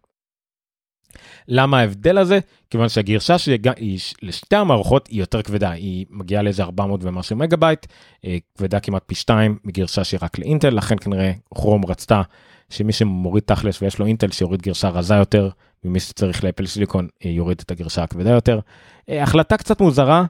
למה 1.48 1.78
ההבדל 1.78 2.18
הזה? 2.18 2.38
כיוון 2.70 2.88
שהגרסה 2.88 3.38
שהיא 3.38 3.98
לשתי 4.22 4.56
המערכות 4.56 5.06
היא 5.06 5.20
יותר 5.20 5.42
כבדה, 5.42 5.70
היא 5.70 6.06
מגיעה 6.10 6.42
לאיזה 6.42 6.62
400 6.62 7.00
ומשהו 7.04 7.36
מגה 7.36 7.56
בייט, 7.56 7.86
אה, 8.24 8.36
כבדה 8.58 8.80
כמעט 8.80 9.02
פי 9.06 9.14
2 9.14 9.58
מגרסה 9.64 10.04
שהיא 10.04 10.20
רק 10.22 10.38
לאינטל, 10.38 10.70
לכן 10.70 10.96
כנראה 11.00 11.32
כרום 11.54 11.86
רצתה 11.86 12.22
שמי 12.70 12.92
שמוריד 12.92 13.42
תכלס 13.46 13.82
ויש 13.82 13.98
לו 13.98 14.06
אינטל 14.06 14.30
שיוריד 14.30 14.62
גרסה 14.62 14.88
רזה 14.88 15.14
יותר, 15.14 15.48
ומי 15.84 16.00
שצריך 16.00 16.44
ל 16.44 16.48
Apple 16.48 16.66
Silicon 16.66 17.08
אה, 17.24 17.30
יוריד 17.30 17.60
את 17.64 17.70
הגרסה 17.70 18.02
הכבדה 18.02 18.30
יותר. 18.30 18.60
אה, 19.08 19.22
החלטה 19.22 19.56
קצת 19.56 19.80
מוזרה, 19.80 20.24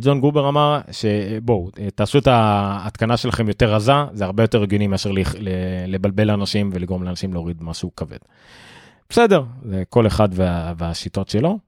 ג'ון 0.00 0.20
גרובר 0.20 0.48
אמר 0.48 0.80
שבואו 0.90 1.70
תעשו 1.94 2.18
את 2.18 2.26
ההתקנה 2.26 3.16
שלכם 3.16 3.48
יותר 3.48 3.74
רזה, 3.74 3.92
זה 4.12 4.24
הרבה 4.24 4.42
יותר 4.42 4.62
הגיוני 4.62 4.86
מאשר 4.86 5.10
לבלבל 5.86 6.26
לאנשים 6.26 6.70
ולגרום 6.74 7.02
לאנשים 7.02 7.32
להוריד 7.32 7.56
משהו 7.60 7.90
כבד. 7.96 8.18
בסדר, 9.14 9.42
זה 9.62 9.82
כל 9.88 10.06
אחד 10.06 10.28
וה, 10.32 10.72
והשיטות 10.78 11.28
שלו, 11.28 11.58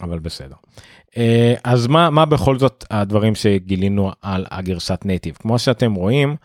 אבל 0.00 0.18
בסדר. 0.18 0.54
אה, 1.16 1.54
אז 1.64 1.86
מה, 1.86 2.10
מה 2.10 2.26
בכל 2.26 2.58
זאת 2.58 2.84
הדברים 2.90 3.34
שגילינו 3.34 4.10
על 4.22 4.46
הגרסת 4.50 5.04
נייטיב? 5.04 5.34
כמו 5.34 5.58
שאתם 5.58 5.94
רואים, 5.94 6.36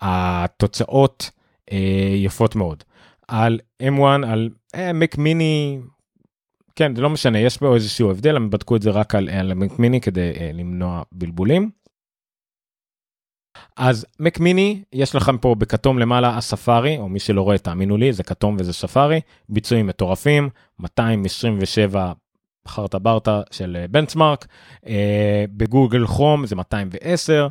התוצאות 0.00 1.30
אה, 1.72 2.12
יפות 2.16 2.56
מאוד. 2.56 2.84
על 3.28 3.60
M1, 3.82 4.26
על 4.26 4.50
אה, 4.74 4.90
מיני, 5.18 5.78
כן, 6.76 6.96
זה 6.96 7.02
לא 7.02 7.10
משנה, 7.10 7.38
יש 7.38 7.56
פה 7.56 7.74
איזשהו 7.74 8.10
הבדל, 8.10 8.36
הם 8.36 8.50
בדקו 8.50 8.76
את 8.76 8.82
זה 8.82 8.90
רק 8.90 9.14
על 9.14 9.54
מק 9.54 9.78
מיני 9.78 10.00
כדי 10.00 10.32
למנוע 10.52 11.02
בלבולים. 11.12 11.70
אז 13.76 14.06
מק 14.20 14.40
מיני 14.40 14.82
יש 14.92 15.14
לכם 15.14 15.38
פה 15.38 15.54
בכתום 15.54 15.98
למעלה 15.98 16.36
הספארי 16.36 16.98
או 16.98 17.08
מי 17.08 17.18
שלא 17.18 17.42
רואה 17.42 17.58
תאמינו 17.58 17.96
לי 17.96 18.12
זה 18.12 18.22
כתום 18.22 18.56
וזה 18.58 18.72
ספארי. 18.72 19.20
ביצועים 19.48 19.86
מטורפים 19.86 20.48
227 20.78 22.12
חרטה 22.68 22.98
ברטה 22.98 23.42
של 23.50 23.84
בנצמרק 23.90 24.46
אה, 24.86 25.44
בגוגל 25.50 26.06
חום 26.06 26.46
זה 26.46 26.56
210 26.56 27.48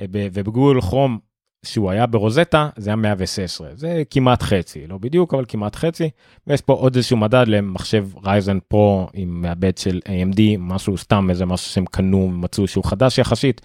אה, 0.00 0.04
ובגוגל 0.10 0.80
חום 0.80 1.18
שהוא 1.66 1.90
היה 1.90 2.06
ברוזטה 2.06 2.68
זה 2.76 2.90
היה 2.90 2.96
116 2.96 3.68
זה 3.74 4.02
כמעט 4.10 4.42
חצי. 4.42 4.86
לא 4.86 4.98
בדיוק 4.98 5.34
אבל 5.34 5.44
כמעט 5.48 5.76
חצי. 5.76 6.10
ויש 6.46 6.60
פה 6.60 6.72
עוד 6.72 6.96
איזשהו 6.96 7.16
מדד 7.16 7.44
למחשב 7.48 8.08
רייזן 8.24 8.58
פרו 8.68 9.08
עם 9.12 9.42
מעבד 9.42 9.78
של 9.78 10.00
AMD 10.04 10.40
משהו 10.58 10.98
סתם 10.98 11.30
איזה 11.30 11.46
משהו 11.46 11.70
שהם 11.70 11.84
קנו 11.86 12.28
מצאו 12.28 12.68
שהוא 12.68 12.84
חדש 12.84 13.18
יחסית. 13.18 13.60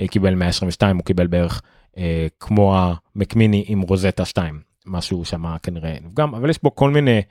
אה, 0.00 0.08
קיבל 0.08 0.34
122 0.34 0.96
הוא 0.96 1.04
קיבל 1.04 1.26
בערך 1.26 1.62
אה, 1.98 2.26
כמו 2.40 2.76
המקמיני 3.16 3.64
עם 3.66 3.80
רוזטה 3.80 4.24
2 4.24 4.60
משהו 4.86 5.24
שם 5.24 5.44
כנראה 5.62 5.96
נפגם. 6.04 6.34
אבל 6.34 6.50
יש 6.50 6.58
פה 6.58 6.70
כל 6.74 6.90
מיני 6.90 7.22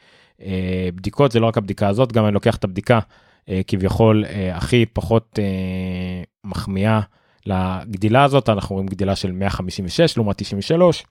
אה, 0.42 0.90
בדיקות. 0.96 1.32
זה 1.32 1.40
לא 1.40 1.46
רק 1.46 1.58
הבדיקה 1.58 1.88
הזאת 1.88 2.12
גם 2.12 2.26
אני 2.26 2.34
לוקח 2.34 2.56
את 2.56 2.64
הבדיקה 2.64 3.00
אה, 3.50 3.62
כביכול 3.68 4.26
אה, 4.26 4.56
הכי 4.56 4.86
פחות 4.86 5.40
אה, 5.40 6.24
מחמיאה. 6.44 7.02
לגדילה 7.46 8.24
הזאת 8.24 8.50
אנחנו 8.50 8.76
רואים 8.76 8.88
גדילה 8.88 9.16
של 9.16 9.32
156 9.32 10.18
לעומת 10.18 10.38
93. 10.38 11.06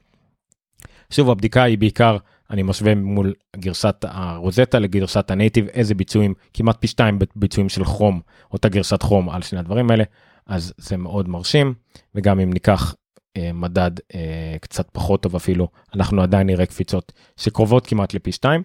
שוב 1.11 1.31
הבדיקה 1.31 1.63
היא 1.63 1.79
בעיקר 1.79 2.17
אני 2.51 2.63
משווה 2.63 2.95
מול 2.95 3.35
גרסת 3.57 4.05
הרוזטה 4.09 4.79
לגרסת 4.79 5.31
הנייטיב 5.31 5.67
איזה 5.67 5.95
ביצועים 5.95 6.35
כמעט 6.55 6.77
פי 6.81 6.87
2 6.87 7.19
ביצועים 7.37 7.69
של 7.69 7.85
כרום 7.85 8.21
אותה 8.53 8.69
גרסת 8.69 9.03
כרום 9.03 9.31
על 9.31 9.43
שני 9.43 9.59
הדברים 9.59 9.91
האלה 9.91 10.05
אז 10.47 10.73
זה 10.77 10.97
מאוד 10.97 11.29
מרשים 11.29 11.75
וגם 12.15 12.41
אם 12.41 12.53
ניקח 12.53 12.95
אה, 13.37 13.53
מדד 13.53 13.91
אה, 14.15 14.57
קצת 14.61 14.89
פחות 14.93 15.23
טוב 15.23 15.37
אפילו 15.37 15.69
אנחנו 15.95 16.23
עדיין 16.23 16.47
נראה 16.47 16.67
קפיצות 16.67 17.13
שקרובות 17.37 17.87
כמעט 17.87 18.15
לפי 18.15 18.33
2. 18.33 18.63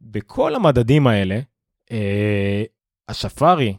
בכל 0.00 0.54
המדדים 0.54 1.06
האלה 1.06 1.40
אה, 1.92 2.62
השפארי 3.08 3.76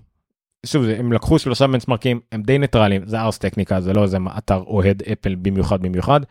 שוב 0.65 0.85
הם 0.85 1.13
לקחו 1.13 1.39
שלושה 1.39 1.67
בנצמרקים 1.67 2.19
הם 2.31 2.41
די 2.41 2.57
ניטרלים 2.57 3.01
זה 3.05 3.21
ארס 3.21 3.37
טכניקה 3.37 3.81
זה 3.81 3.93
לא 3.93 4.03
איזה 4.03 4.17
אתר 4.37 4.63
אוהד 4.67 5.03
אפל 5.11 5.35
במיוחד 5.35 5.81
במיוחד. 5.81 6.21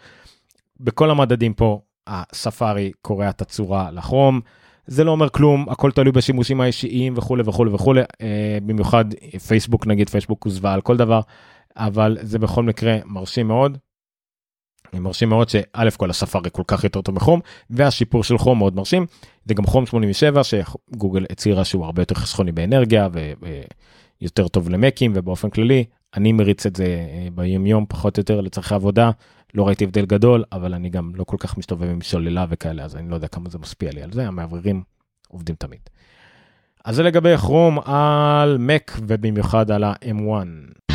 בכל 0.80 1.10
המדדים 1.10 1.54
פה 1.54 1.80
הספארי 2.06 2.92
קורע 3.02 3.30
את 3.30 3.40
הצורה 3.40 3.90
לכרום 3.90 4.40
זה 4.86 5.04
לא 5.04 5.10
אומר 5.10 5.28
כלום 5.28 5.68
הכל 5.68 5.90
תלוי 5.90 6.12
בשימושים 6.12 6.60
האישיים 6.60 7.14
וכולי 7.16 7.42
וכולי 7.46 7.70
וכולי 7.70 8.00
אה, 8.00 8.58
במיוחד 8.66 9.04
פייסבוק 9.46 9.86
נגיד 9.86 10.08
פייסבוק 10.08 10.44
הוזווה 10.44 10.72
על 10.72 10.80
כל 10.80 10.96
דבר 10.96 11.20
אבל 11.76 12.18
זה 12.20 12.38
בכל 12.38 12.62
מקרה 12.62 12.96
מרשים 13.04 13.48
מאוד. 13.48 13.78
מרשים 14.94 15.28
מאוד 15.28 15.48
שא' 15.48 15.90
כל 15.96 16.10
הספארי 16.10 16.50
כל 16.52 16.62
כך 16.66 16.84
יותר 16.84 17.02
טוב 17.02 17.14
מחום 17.14 17.40
והשיפור 17.70 18.24
של 18.24 18.38
חום 18.38 18.58
מאוד 18.58 18.76
מרשים 18.76 19.06
זה 19.44 19.54
גם 19.54 19.66
חום 19.66 19.86
87 19.86 20.42
שגוגל 20.44 21.26
הצהירה 21.30 21.64
שהוא 21.64 21.84
הרבה 21.84 22.02
יותר 22.02 22.14
חסכוני 22.14 22.52
באנרגיה. 22.52 23.08
ו... 23.12 23.32
יותר 24.20 24.48
טוב 24.48 24.68
למקים 24.68 25.12
ובאופן 25.14 25.50
כללי 25.50 25.84
אני 26.16 26.32
מריץ 26.32 26.66
את 26.66 26.76
זה 26.76 26.84
אה, 26.84 27.28
ביום 27.34 27.66
יום 27.66 27.86
פחות 27.88 28.18
או 28.18 28.20
יותר 28.20 28.40
לצרכי 28.40 28.74
עבודה 28.74 29.10
לא 29.54 29.66
ראיתי 29.66 29.84
הבדל 29.84 30.06
גדול 30.06 30.44
אבל 30.52 30.74
אני 30.74 30.90
גם 30.90 31.12
לא 31.14 31.24
כל 31.24 31.36
כך 31.40 31.58
מסתובב 31.58 31.90
עם 31.90 32.00
שוללה 32.00 32.46
וכאלה 32.48 32.84
אז 32.84 32.96
אני 32.96 33.10
לא 33.10 33.14
יודע 33.14 33.28
כמה 33.28 33.48
זה 33.48 33.58
משפיע 33.58 33.90
לי 33.92 34.02
על 34.02 34.12
זה 34.12 34.26
המאווררים 34.26 34.82
עובדים 35.28 35.56
תמיד. 35.56 35.80
אז 36.84 36.96
זה 36.96 37.02
לגבי 37.02 37.36
כרום 37.36 37.78
על 37.78 38.58
מק 38.58 38.92
ובמיוחד 39.06 39.70
על 39.70 39.84
ה-M1. 39.84 40.92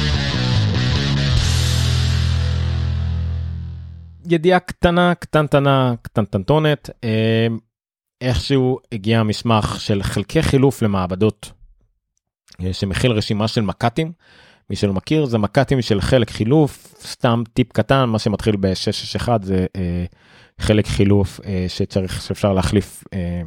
ידיעה 4.29 4.59
קטנה 4.59 5.15
קטנטנה 5.15 5.93
קטנטנטונת 6.01 6.89
אה, 7.03 7.47
איכשהו 8.21 8.79
הגיע 8.91 9.23
מסמך 9.23 9.75
של 9.79 10.03
חלקי 10.03 10.41
חילוף 10.41 10.81
למעבדות 10.81 11.51
שמכיל 12.71 13.11
רשימה 13.11 13.47
של 13.47 13.61
מק"טים. 13.61 14.11
מי 14.69 14.75
שלא 14.75 14.93
מכיר 14.93 15.25
זה 15.25 15.37
מק"טים 15.37 15.81
של 15.81 16.01
חלק 16.01 16.29
חילוף 16.29 16.95
סתם 17.01 17.43
טיפ 17.53 17.71
קטן 17.71 18.09
מה 18.09 18.19
שמתחיל 18.19 18.55
ב-661 18.59 19.29
זה 19.41 19.65
אה, 19.75 20.05
חלק 20.59 20.87
חילוף 20.87 21.39
אה, 21.45 21.65
שצריך 21.67 22.21
שאפשר 22.21 22.53
להחליף 22.53 23.03
אה, 23.13 23.41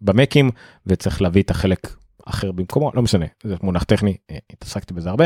במקים 0.00 0.50
וצריך 0.86 1.22
להביא 1.22 1.42
את 1.42 1.50
החלק 1.50 1.96
אחר 2.26 2.52
במקומו 2.52 2.90
לא 2.94 3.02
משנה 3.02 3.26
זה 3.44 3.56
מונח 3.62 3.82
טכני 3.82 4.16
אה, 4.30 4.38
התעסקתי 4.52 4.94
בזה 4.94 5.10
הרבה 5.10 5.24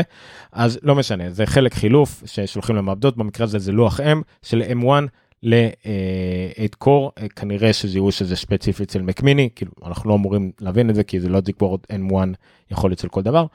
אז 0.51 0.79
לא 0.83 0.95
משנה 0.95 1.29
זה 1.29 1.45
חלק 1.45 1.73
חילוף 1.73 2.23
ששולחים 2.25 2.75
למעבדות 2.75 3.17
במקרה 3.17 3.43
הזה 3.43 3.59
זה 3.59 3.71
לוח 3.71 3.99
M 3.99 4.23
של 4.41 4.61
M1 4.61 5.07
ל-8 5.43 6.83
core 6.83 6.87
אה, 7.21 7.29
כנראה 7.35 7.73
שזיהו 7.73 8.11
שזה 8.11 8.35
ספציפי 8.35 8.83
אצל 8.83 9.01
מקמיני 9.01 9.49
כאילו 9.55 9.71
אנחנו 9.85 10.09
לא 10.09 10.15
אמורים 10.15 10.51
להבין 10.61 10.89
את 10.89 10.95
זה 10.95 11.03
כי 11.03 11.19
זה 11.19 11.29
לא 11.29 11.39
בורד 11.59 11.79
N1 11.91 12.13
יכול 12.71 12.89
להיות 12.89 12.99
של 12.99 13.09
כל 13.09 13.21
דבר. 13.21 13.45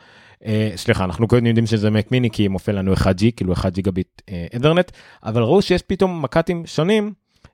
Uh, 0.43 0.47
סליחה 0.77 1.05
אנחנו 1.05 1.29
קודם 1.29 1.47
יודעים 1.47 1.67
שזה 1.67 1.91
מקמיני 1.91 2.31
כי 2.31 2.49
מופיע 2.49 2.75
לנו 2.75 2.95
1G 2.95 3.25
כאילו 3.37 3.53
1 3.53 3.73
ג'יגה 3.73 3.91
ביט 3.91 4.23
אינטרנט 4.53 4.91
אבל 5.25 5.43
ראו 5.43 5.63
שיש 5.63 5.83
פתאום 5.83 6.23
מק"טים 6.23 6.67
שונים 6.67 7.13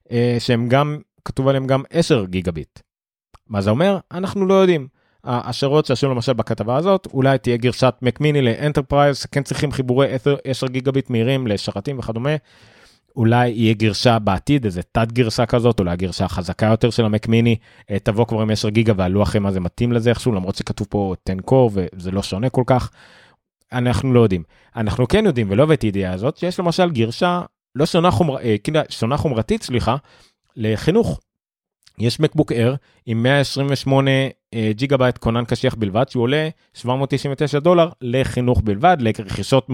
uh, 0.08 0.10
שהם 0.38 0.68
גם 0.68 0.98
כתוב 1.24 1.48
עליהם 1.48 1.66
גם 1.66 1.82
10 1.90 2.24
גיגה 2.24 2.52
ביט. 2.52 2.80
מה 3.48 3.60
זה 3.60 3.70
אומר 3.70 3.98
אנחנו 4.12 4.46
לא 4.46 4.54
יודעים. 4.54 4.88
השערות 5.24 5.86
שעשו 5.86 6.08
למשל 6.08 6.32
בכתבה 6.32 6.76
הזאת 6.76 7.08
אולי 7.12 7.38
תהיה 7.38 7.56
גרשת 7.56 7.94
מקמיני 8.02 8.42
לאנטרפרייז 8.42 9.24
כן 9.24 9.42
צריכים 9.42 9.72
חיבורי 9.72 10.08
10 10.44 10.66
גיגה 10.66 10.92
ביט 10.92 11.10
מהירים 11.10 11.46
לשרתים 11.46 11.98
וכדומה. 11.98 12.30
אולי 13.16 13.48
יהיה 13.48 13.74
גרשה 13.74 14.18
בעתיד 14.18 14.64
איזה 14.64 14.82
תת 14.82 15.12
גרסה 15.12 15.46
כזאת 15.46 15.80
אולי 15.80 15.96
גרשה 15.96 16.28
חזקה 16.28 16.66
יותר 16.66 16.90
של 16.90 17.04
המק 17.04 17.28
מיני. 17.28 17.56
אה, 17.90 17.98
תבוא 17.98 18.24
כבר 18.26 18.42
עם 18.42 18.50
10 18.50 18.68
גיגה 18.68 18.92
והלוח 18.96 19.36
מה 19.36 19.52
זה 19.52 19.60
מתאים 19.60 19.92
לזה 19.92 20.10
איכשהו 20.10 20.32
למרות 20.32 20.54
שכתוב 20.54 20.86
פה 20.90 21.14
10 21.28 21.40
קור 21.40 21.70
וזה 21.74 22.10
לא 22.10 22.22
שונה 22.22 22.48
כל 22.48 22.62
כך. 22.66 22.90
אנחנו 23.72 24.12
לא 24.14 24.20
יודעים. 24.20 24.42
אנחנו 24.76 25.08
כן 25.08 25.26
יודעים 25.26 25.46
ולא 25.50 25.62
הבאתי 25.62 25.86
ידיעה 25.86 26.12
הזאת 26.12 26.36
שיש 26.36 26.58
למשל 26.60 26.90
גרסה 26.90 27.42
לא 27.74 27.86
שונה 27.86 28.10
חומר 28.10 28.38
אה, 28.38 28.56
כאילו 28.64 28.80
שונה 28.88 29.16
חומרתית 29.16 29.62
סליחה 29.62 29.96
לחינוך 30.56 31.20
יש 32.00 32.20
MacBook 32.20 32.52
Air 32.52 32.74
עם 33.06 33.22
128 33.22 34.10
אה, 34.54 34.70
ג'יגה 34.74 34.96
בייט 34.96 35.18
כונן 35.18 35.44
קשיח 35.44 35.74
בלבד 35.74 36.08
שהוא 36.08 36.22
עולה 36.22 36.48
799 36.74 37.58
דולר 37.58 37.88
לחינוך 38.00 38.60
בלבד 38.64 38.96
לרכישות 39.00 39.66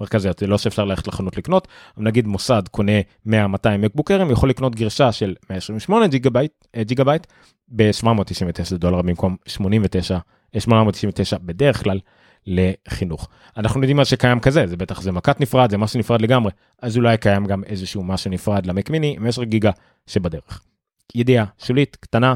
מרכזיות 0.00 0.38
זה 0.38 0.46
לא 0.46 0.58
שאפשר 0.58 0.84
ללכת 0.84 1.08
לחנות 1.08 1.36
לקנות 1.36 1.68
נגיד 1.96 2.26
מוסד 2.26 2.62
קונה 2.70 3.00
100-200 3.26 3.30
MacBook 3.78 4.10
Air 4.10 4.32
יכול 4.32 4.50
לקנות 4.50 4.74
גרסה 4.74 5.12
של 5.12 5.34
128 5.50 6.06
ג'יגה 6.06 6.30
בייט, 6.30 6.52
אה, 6.76 6.84
ג'יגה 6.84 7.04
בייט 7.04 7.26
ב-799 7.68 8.76
דולר 8.76 9.02
במקום 9.02 9.36
89 9.46 10.18
899 10.58 11.36
אה, 11.36 11.42
בדרך 11.44 11.82
כלל 11.82 11.98
לחינוך. 12.46 13.28
אנחנו 13.56 13.80
יודעים 13.80 13.96
מה 13.96 14.04
שקיים 14.04 14.40
כזה 14.40 14.66
זה 14.66 14.76
בטח 14.76 15.00
זה 15.00 15.12
מכת 15.12 15.40
נפרד 15.40 15.70
זה 15.70 15.78
משהו 15.78 15.98
נפרד 15.98 16.22
לגמרי 16.22 16.52
אז 16.82 16.96
אולי 16.96 17.16
קיים 17.16 17.46
גם 17.46 17.64
איזשהו 17.64 18.02
משהו 18.02 18.30
נפרד 18.30 18.66
למק 18.66 18.90
מיני 18.90 19.14
עם 19.16 19.26
10 19.26 19.44
גיגה 19.44 19.70
שבדרך. 20.06 20.69
ידיעה 21.14 21.44
שולית 21.58 21.96
קטנה 21.96 22.34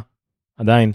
עדיין 0.56 0.92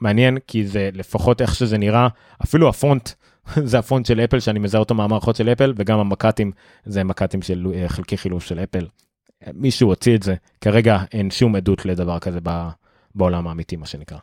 מעניין 0.00 0.38
כי 0.46 0.66
זה 0.66 0.90
לפחות 0.92 1.40
איך 1.40 1.54
שזה 1.54 1.78
נראה 1.78 2.08
אפילו 2.44 2.68
הפונט 2.68 3.10
זה 3.70 3.78
הפונט 3.78 4.06
של 4.06 4.20
אפל 4.20 4.40
שאני 4.40 4.58
מזהה 4.58 4.80
אותו 4.80 4.94
מהמערכות 4.94 5.36
של 5.36 5.48
אפל 5.48 5.72
וגם 5.76 5.98
המק"טים 5.98 6.52
זה 6.84 7.04
מק"טים 7.04 7.42
של 7.42 7.84
חלקי 7.88 8.16
חילוף 8.16 8.44
של 8.44 8.58
אפל. 8.58 8.86
מישהו 9.54 9.88
הוציא 9.88 10.16
את 10.16 10.22
זה 10.22 10.34
כרגע 10.60 10.98
אין 11.12 11.30
שום 11.30 11.56
עדות 11.56 11.86
לדבר 11.86 12.18
כזה 12.18 12.38
בעולם 13.14 13.48
האמיתי 13.48 13.76
מה 13.76 13.86
שנקרא. 13.86 14.18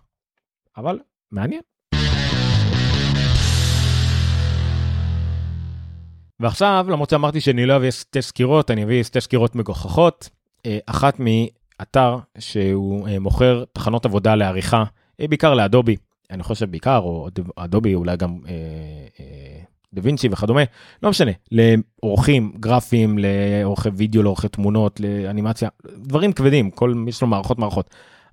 אבל 0.78 1.00
מעניין. 1.32 1.62
ועכשיו 6.40 6.86
למרות 6.90 7.10
שאמרתי 7.10 7.42
שאני 7.42 7.66
לא 7.66 7.76
אביא 7.76 7.92
שתי 7.92 8.22
סקירות 8.22 8.72
אני 8.72 8.84
אביא 8.84 9.04
שתי 9.04 9.22
סקירות 9.22 9.56
מגוחכות 9.56 10.30
אחת 10.86 11.20
מאתר 11.84 12.18
שהוא 12.40 13.08
מוכר 13.20 13.64
תחנות 13.74 14.06
עבודה 14.06 14.36
לעריכה 14.36 14.84
בעיקר 15.20 15.54
לאדובי 15.54 15.96
אני 16.32 16.44
חושב 16.44 16.72
בעיקר 16.72 16.98
או 16.98 17.28
אדובי 17.56 17.96
אולי 17.96 18.18
גם 18.18 18.40
דה 19.94 20.02
וינצ'י 20.04 20.28
וכדומה 20.32 20.62
לא 21.04 21.10
משנה 21.10 21.32
לעורכים 21.52 22.54
גרפיים 22.60 23.18
לעורכי 23.18 23.90
וידאו 23.90 24.24
לעורכי 24.24 24.48
תמונות 24.48 25.00
לאנימציה 25.00 25.70
דברים 25.98 26.34
כבדים 26.34 26.72
כל 26.72 26.94
יש 27.08 27.22
לו 27.22 27.28
מערכות 27.28 27.60
מערכות. 27.60 27.90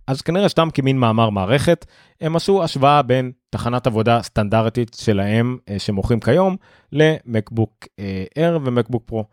אז 0.07 0.23
כנראה 0.23 0.49
סתם 0.49 0.69
כמין 0.75 0.99
מאמר 0.99 1.31
מערכת 1.31 1.87
הם 2.21 2.37
עשו 2.37 2.65
השוואה 2.65 3.03
בין 3.03 3.33
תחנת 3.51 3.87
עבודה 3.87 4.23
סטנדרטית 4.23 4.97
שלהם 5.01 5.59
שמוכרים 5.79 6.21
כיום 6.21 6.57
ל 6.92 7.04
MacBook 7.04 7.87
Air 8.38 8.59
ו 8.64 8.69
MacBook 8.69 9.03
Pro. 9.07 9.25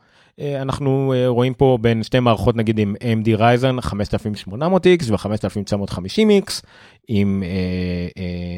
אנחנו 0.62 1.14
רואים 1.28 1.54
פה 1.54 1.78
בין 1.82 2.04
שתי 2.04 2.20
מערכות 2.20 2.56
נגיד 2.56 2.80
עם 2.80 2.96
AMD 3.00 3.40
Ryzen 3.40 3.82
5800X 3.82 5.12
ו-5950X 5.12 6.52
עם 7.08 7.44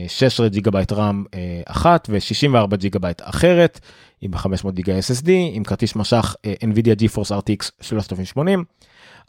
16 0.08 0.50
ג'יגה 0.50 0.72
בייט 0.72 0.92
RAM 0.92 1.24
אחת 1.66 2.08
ו-64 2.12 2.76
ג'יגה 2.76 3.00
בייט 3.00 3.22
אחרת 3.24 3.80
עם 4.22 4.38
500 4.38 4.76
גיגה 4.76 4.94
SSD 5.00 5.30
עם 5.52 5.64
כרטיס 5.64 5.96
מסך 5.96 6.36
NVIDIA 6.64 7.02
GeForce 7.02 7.32
RTX 7.32 7.70
3080 7.82 8.64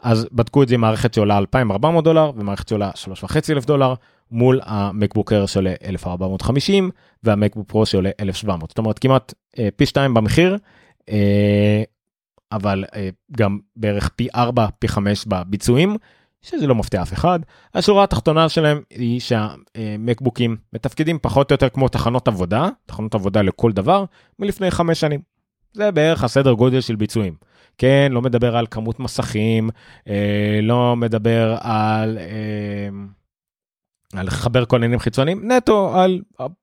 אז 0.01 0.27
בדקו 0.31 0.63
את 0.63 0.67
זה 0.67 0.75
עם 0.75 0.81
מערכת 0.81 1.13
שעולה 1.13 1.37
2400 1.37 2.03
דולר 2.03 2.31
ומערכת 2.35 2.67
שעולה 2.67 2.91
3.5 3.23 3.35
אלף 3.49 3.65
דולר 3.65 3.93
מול 4.31 4.59
המקבוקר 4.63 5.45
שעולה 5.45 5.73
1450 5.85 6.89
והמקבוק 7.23 7.69
פרו 7.69 7.85
שעולה 7.85 8.09
1700 8.19 8.69
זאת 8.69 8.77
אומרת 8.77 8.99
כמעט 8.99 9.33
פי 9.75 9.85
2 9.85 10.13
במחיר. 10.13 10.57
אבל 12.51 12.83
גם 13.37 13.59
בערך 13.75 14.09
פי 14.09 14.27
4 14.35 14.67
פי 14.79 14.87
5 14.87 15.25
בביצועים 15.27 15.97
שזה 16.41 16.67
לא 16.67 16.75
מפתיע 16.75 17.01
אף 17.01 17.13
אחד. 17.13 17.39
השורה 17.73 18.03
התחתונה 18.03 18.49
שלהם 18.49 18.81
היא 18.89 19.19
שהמקבוקים 19.19 20.57
מתפקדים 20.73 21.19
פחות 21.21 21.51
או 21.51 21.53
יותר 21.53 21.69
כמו 21.69 21.87
תחנות 21.87 22.27
עבודה 22.27 22.69
תחנות 22.85 23.15
עבודה 23.15 23.41
לכל 23.41 23.71
דבר 23.71 24.05
מלפני 24.39 24.71
5 24.71 24.99
שנים. 24.99 25.19
זה 25.73 25.91
בערך 25.91 26.23
הסדר 26.23 26.53
גודל 26.53 26.81
של 26.81 26.95
ביצועים. 26.95 27.33
כן 27.77 28.11
לא 28.11 28.21
מדבר 28.21 28.57
על 28.57 28.67
כמות 28.71 28.99
מסכים 28.99 29.69
לא 30.61 30.95
מדבר 30.95 31.57
על 31.59 32.17
על 34.13 34.25
לחבר 34.27 34.65
כל 34.65 34.75
עניינים 34.75 34.99
חיצוניים 34.99 35.51
נטו 35.51 35.95
על 35.99 36.21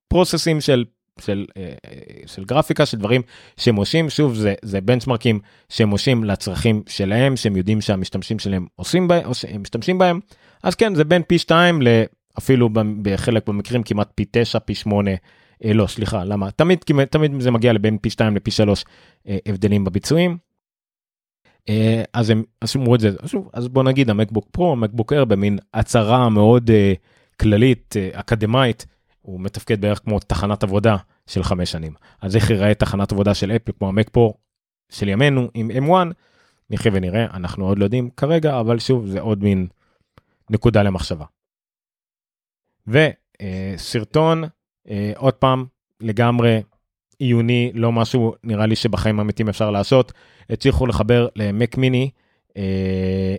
פרוססים 0.09 0.61
של 0.61 0.85
של, 1.21 1.47
של 2.27 2.45
גרפיקה 2.45 2.87
של 2.87 2.99
דברים 2.99 3.23
שמושים 3.57 4.11
שוב 4.11 4.35
זה 4.35 4.55
זה 4.63 4.81
בנצ'מרקים 4.81 5.41
שמושים 5.69 6.25
לצרכים 6.25 6.83
שלהם 6.89 7.37
שהם 7.37 7.57
יודעים 7.57 7.81
שהמשתמשים 7.81 8.39
שלהם 8.39 8.67
עושים 8.77 9.09
בהם 9.09 9.25
או 9.25 9.35
שהם 9.35 9.63
משתמשים 9.63 9.99
בהם 9.99 10.21
אז 10.63 10.75
כן 10.75 10.95
זה 10.95 11.05
בין 11.05 11.23
פי 11.23 11.39
2 11.39 11.81
לאפילו 11.83 12.69
בחלק 13.03 13.49
במקרים 13.49 13.83
כמעט 13.83 14.09
פי 14.15 14.25
9 14.31 14.59
פי 14.59 14.75
8 14.75 15.11
אה, 15.65 15.73
לא 15.73 15.87
סליחה 15.87 16.25
למה 16.25 16.51
תמיד 16.51 16.79
תמיד 17.11 17.41
זה 17.41 17.51
מגיע 17.51 17.73
לבין 17.73 17.99
פי 17.99 18.11
2 18.11 18.37
לפי 18.37 18.51
3 18.51 18.85
אה, 19.29 19.39
הבדלים 19.47 19.85
בביצועים. 19.85 20.49
אה, 21.69 22.03
אז 22.13 22.31
הם 22.31 22.43
אמרו 22.77 22.95
את 22.95 23.01
זה 23.01 23.11
שוב 23.27 23.51
אז 23.53 23.69
בוא 23.69 23.83
נגיד 23.83 24.11
המקבוק 24.11 24.49
פרו 24.51 24.73
המקבוק 24.73 25.13
אר 25.13 25.25
במין 25.25 25.59
הצהרה 25.75 26.29
מאוד 26.29 26.71
אה, 26.71 26.93
כללית 27.41 27.95
אה, 27.97 28.21
אקדמאית. 28.21 28.87
הוא 29.29 29.41
מתפקד 29.41 29.81
בערך 29.81 30.01
כמו 30.05 30.19
תחנת 30.21 30.63
עבודה 30.63 30.97
של 31.27 31.43
חמש 31.43 31.73
שנים. 31.73 31.95
אז 32.21 32.37
איך 32.37 32.51
ייראה 32.51 32.75
תחנת 32.75 33.13
עבודה 33.13 33.35
של 33.35 33.53
אפל 33.53 33.73
כמו 33.79 33.89
המק 33.89 34.09
פה 34.13 34.33
של 34.91 35.09
ימינו 35.09 35.49
עם 35.55 35.71
M1, 35.71 36.13
נחיה 36.71 36.93
ונראה, 36.95 37.25
אנחנו 37.25 37.67
עוד 37.67 37.79
לא 37.79 37.85
יודעים 37.85 38.11
כרגע, 38.11 38.61
אבל 38.61 38.79
שוב 38.79 39.07
זה 39.07 39.21
עוד 39.21 39.43
מין 39.43 39.67
נקודה 40.51 40.83
למחשבה. 40.83 41.25
וסרטון, 42.87 44.45
אה, 44.89 45.13
עוד 45.17 45.35
פעם, 45.35 45.67
לגמרי 46.01 46.63
עיוני, 47.19 47.73
לא 47.75 47.93
משהו 47.93 48.35
נראה 48.45 48.67
לי 48.67 48.77
שבחיים 48.77 49.19
האמיתיים 49.19 49.49
אפשר 49.49 49.71
לעשות. 49.71 50.13
הצליחו 50.51 50.87
לחבר 50.87 51.29
למק 51.37 51.77
מיני 51.77 52.11
אה, 52.57 53.35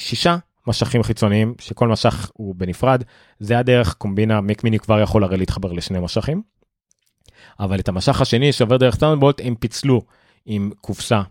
שישה 0.00 0.36
משכים 0.66 1.02
חיצוניים 1.02 1.54
שכל 1.60 1.88
משך 1.88 2.30
הוא 2.34 2.54
בנפרד 2.54 3.02
זה 3.38 3.58
הדרך 3.58 3.94
קומבינה 3.94 4.40
מק 4.40 4.64
מיני 4.64 4.78
כבר 4.78 5.00
יכול 5.00 5.24
הרי 5.24 5.36
להתחבר 5.36 5.72
לשני 5.72 6.00
משכים. 6.00 6.42
אבל 7.60 7.78
את 7.78 7.88
המשך 7.88 8.20
השני 8.20 8.52
שעובר 8.52 8.76
דרך 8.76 8.96
טאונבולט 8.96 9.40
הם 9.44 9.54
פיצלו 9.54 10.02
עם 10.46 10.70
קופסה 10.80 11.22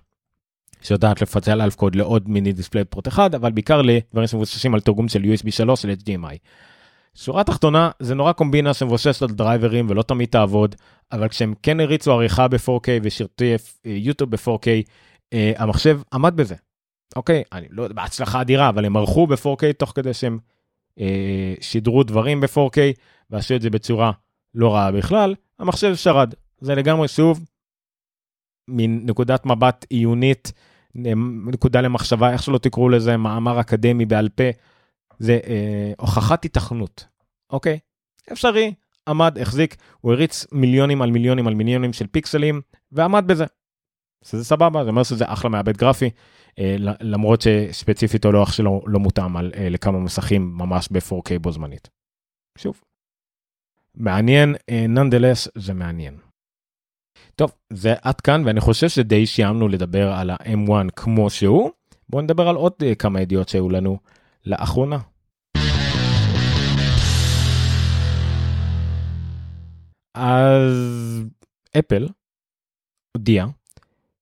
שיודעת 0.82 1.22
לפצל 1.22 1.62
אלף 1.62 1.76
קוד 1.76 1.96
לעוד 1.96 2.30
מיני 2.30 2.54
דיספליי 2.54 2.86
פרוט 2.86 3.08
אחד 3.08 3.36
אבל 3.36 3.52
בעיקר 3.52 3.82
לדברים 3.82 4.28
שמבוססים 4.28 4.74
על 4.74 4.82
תרגום 4.82 5.08
של 5.08 5.24
USB 5.24 5.52
3 5.52 5.82
של 5.82 5.90
HDMI. 5.90 6.38
שורה 7.16 7.44
תחתונה 7.44 7.92
זה 8.00 8.16
נורא 8.16 8.32
קומבינה 8.32 8.74
שמבוססת 8.74 9.22
על 9.22 9.28
דרייברים 9.28 9.90
ולא 9.90 10.02
תמיד 10.02 10.30
תעבוד 10.30 10.76
אבל 11.12 11.28
כשהם 11.28 11.54
כן 11.64 11.80
הריצו 11.80 12.12
עריכה 12.12 12.48
ב-4K 12.48 12.88
ושרתי 13.04 13.56
יוטיוב 13.86 14.30
ב-4K 14.32 14.68
המחשב 15.58 16.02
עמד 16.14 16.36
בזה 16.36 16.56
אוקיי, 17.16 17.44
אני 17.52 17.68
לא 17.70 17.84
יודע, 17.84 17.96
בהצלחה 17.96 18.42
אדירה, 18.42 18.70
אבל 18.70 18.86
הם 18.86 18.98
ערכו 18.98 19.28
ב-4K 19.28 19.74
תוך 19.78 19.92
כדי 19.96 20.14
שהם 20.14 20.40
אה, 21.00 21.54
שידרו 21.62 22.04
דברים 22.04 22.42
ב-4K 22.42 22.78
ועשו 23.30 23.56
את 23.56 23.62
זה 23.62 23.70
בצורה 23.70 24.12
לא 24.56 24.76
רעה 24.76 24.92
בכלל, 24.92 25.36
המחשב 25.60 25.96
שרד. 25.96 26.34
זה 26.62 26.76
לגמרי 26.76 27.08
שוב 27.08 27.46
מין 28.68 29.02
נקודת 29.06 29.46
מבט 29.46 29.86
עיונית, 29.90 30.52
נקודה 31.46 31.82
למחשבה, 31.82 32.32
איך 32.32 32.44
שלא 32.44 32.58
תקראו 32.58 32.90
לזה, 32.90 33.18
מאמר 33.18 33.60
אקדמי 33.60 34.06
בעל 34.06 34.30
פה, 34.30 34.44
זה 35.20 35.40
אה, 35.48 35.94
הוכחת 35.98 36.46
התכנות, 36.46 37.06
אוקיי? 37.50 37.80
אפשרי, 38.32 38.74
עמד, 39.08 39.38
החזיק, 39.42 39.76
הוא 40.02 40.14
הריץ 40.14 40.46
מיליונים 40.52 41.02
על 41.02 41.12
מיליונים 41.12 41.48
על 41.48 41.54
מיליונים 41.54 41.94
של 41.94 42.08
פיקסלים, 42.08 42.62
ועמד 42.92 43.28
בזה. 43.28 43.46
זה 44.26 44.44
סבבה, 44.44 44.84
זה 44.84 44.90
אומר 44.90 45.04
שזה 45.04 45.26
אחלה 45.28 45.50
מעבד 45.50 45.78
גרפי, 45.78 46.10
אה, 46.60 46.76
למרות 47.02 47.42
שספציפית 47.42 48.26
הלוח 48.26 48.52
שלו 48.54 48.82
לא 48.88 49.00
מותאם 49.00 49.38
על, 49.38 49.52
אה, 49.56 49.70
לכמה 49.70 50.00
מסכים 50.00 50.58
ממש 50.58 50.90
ב-4K 50.92 51.40
בו 51.42 51.52
זמנית. 51.52 51.90
שוב, 52.58 52.82
מעניין, 53.96 54.56
נונדלס 54.90 55.48
אה, 55.48 55.52
זה 55.56 55.74
מעניין. 55.74 56.18
טוב, 57.36 57.52
זה 57.74 57.94
עד 58.02 58.22
כאן 58.22 58.44
ואני 58.46 58.60
חושב 58.60 58.90
שדי 58.90 59.26
סיימנו 59.26 59.68
לדבר 59.68 60.12
על 60.12 60.30
ה-M1 60.30 60.92
כמו 60.96 61.30
שהוא. 61.30 61.72
בואו 62.10 62.22
נדבר 62.22 62.48
על 62.48 62.56
עוד 62.56 62.74
כמה 63.00 63.22
ידיעות 63.22 63.50
שהיו 63.50 63.70
לנו 63.70 63.98
לאחרונה. 64.46 64.98
אז 70.16 71.24
אפל 71.80 72.08
הודיעה 73.18 73.48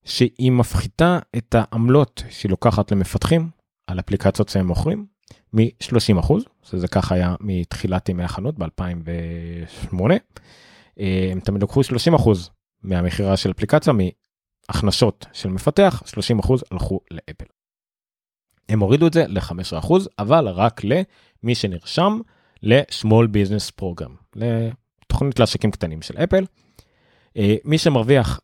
שהיא 0.10 0.52
מפחיתה 0.52 1.20
את 1.38 1.56
העמלות 1.58 2.24
שהיא 2.30 2.50
לוקחת 2.50 2.92
למפתחים 2.92 3.50
על 3.88 4.00
אפליקציות 4.00 4.50
שהם 4.50 4.68
מוכרים 4.68 5.06
מ-30 5.54 6.20
אחוז, 6.20 6.44
שזה 6.64 6.88
ככה 6.88 7.16
היה 7.16 7.36
מתחילת 7.40 8.10
ימי 8.10 8.24
החנות 8.24 8.56
ב-2008. 8.60 10.02
אה, 11.00 11.30
הם 11.32 11.40
תמיד 11.40 11.64
לקחו 11.64 11.84
30 11.84 12.14
אחוז 12.14 12.50
מהמכירה 12.84 13.38
של 13.38 13.52
אפליקציה 13.52 13.94
מהכנסות 13.94 15.26
של 15.34 15.50
מפתח, 15.50 16.04
30 16.06 16.40
אחוז 16.40 16.64
הלכו 16.72 17.00
לאפל. 17.12 17.46
הם 18.70 18.80
הורידו 18.80 19.08
את 19.08 19.14
זה 19.14 19.28
ל-15 19.28 19.78
אחוז, 19.78 20.10
אבל 20.20 20.48
רק 20.48 20.82
למי 20.84 21.56
שנרשם 21.56 22.20
ל-small 22.64 23.28
business 23.34 23.82
program, 23.82 24.12
לתוכנית 24.36 25.40
לעסקים 25.40 25.72
קטנים 25.72 26.02
של 26.02 26.18
אפל. 26.18 26.46
אה, 27.38 27.56
מי 27.66 27.78
שמרוויח 27.78 28.40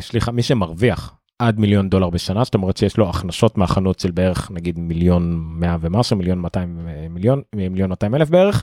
סליחה, 0.00 0.32
מי 0.32 0.42
שמרוויח 0.42 1.14
עד 1.38 1.58
מיליון 1.58 1.88
דולר 1.88 2.10
בשנה, 2.10 2.44
זאת 2.44 2.54
אומרת 2.54 2.76
שיש 2.76 2.96
לו 2.96 3.10
הכנסות 3.10 3.58
מהחנות 3.58 4.00
של 4.00 4.10
בערך 4.10 4.50
נגיד 4.50 4.78
מיליון 4.78 5.36
מאה 5.40 5.76
ומשהו, 5.80 6.16
מיליון 6.16 6.38
200 6.38 6.88
אה, 6.88 7.06
מיליון, 7.08 7.42
מיליון 7.54 7.90
200 7.90 8.14
אלף 8.14 8.30
בערך, 8.30 8.62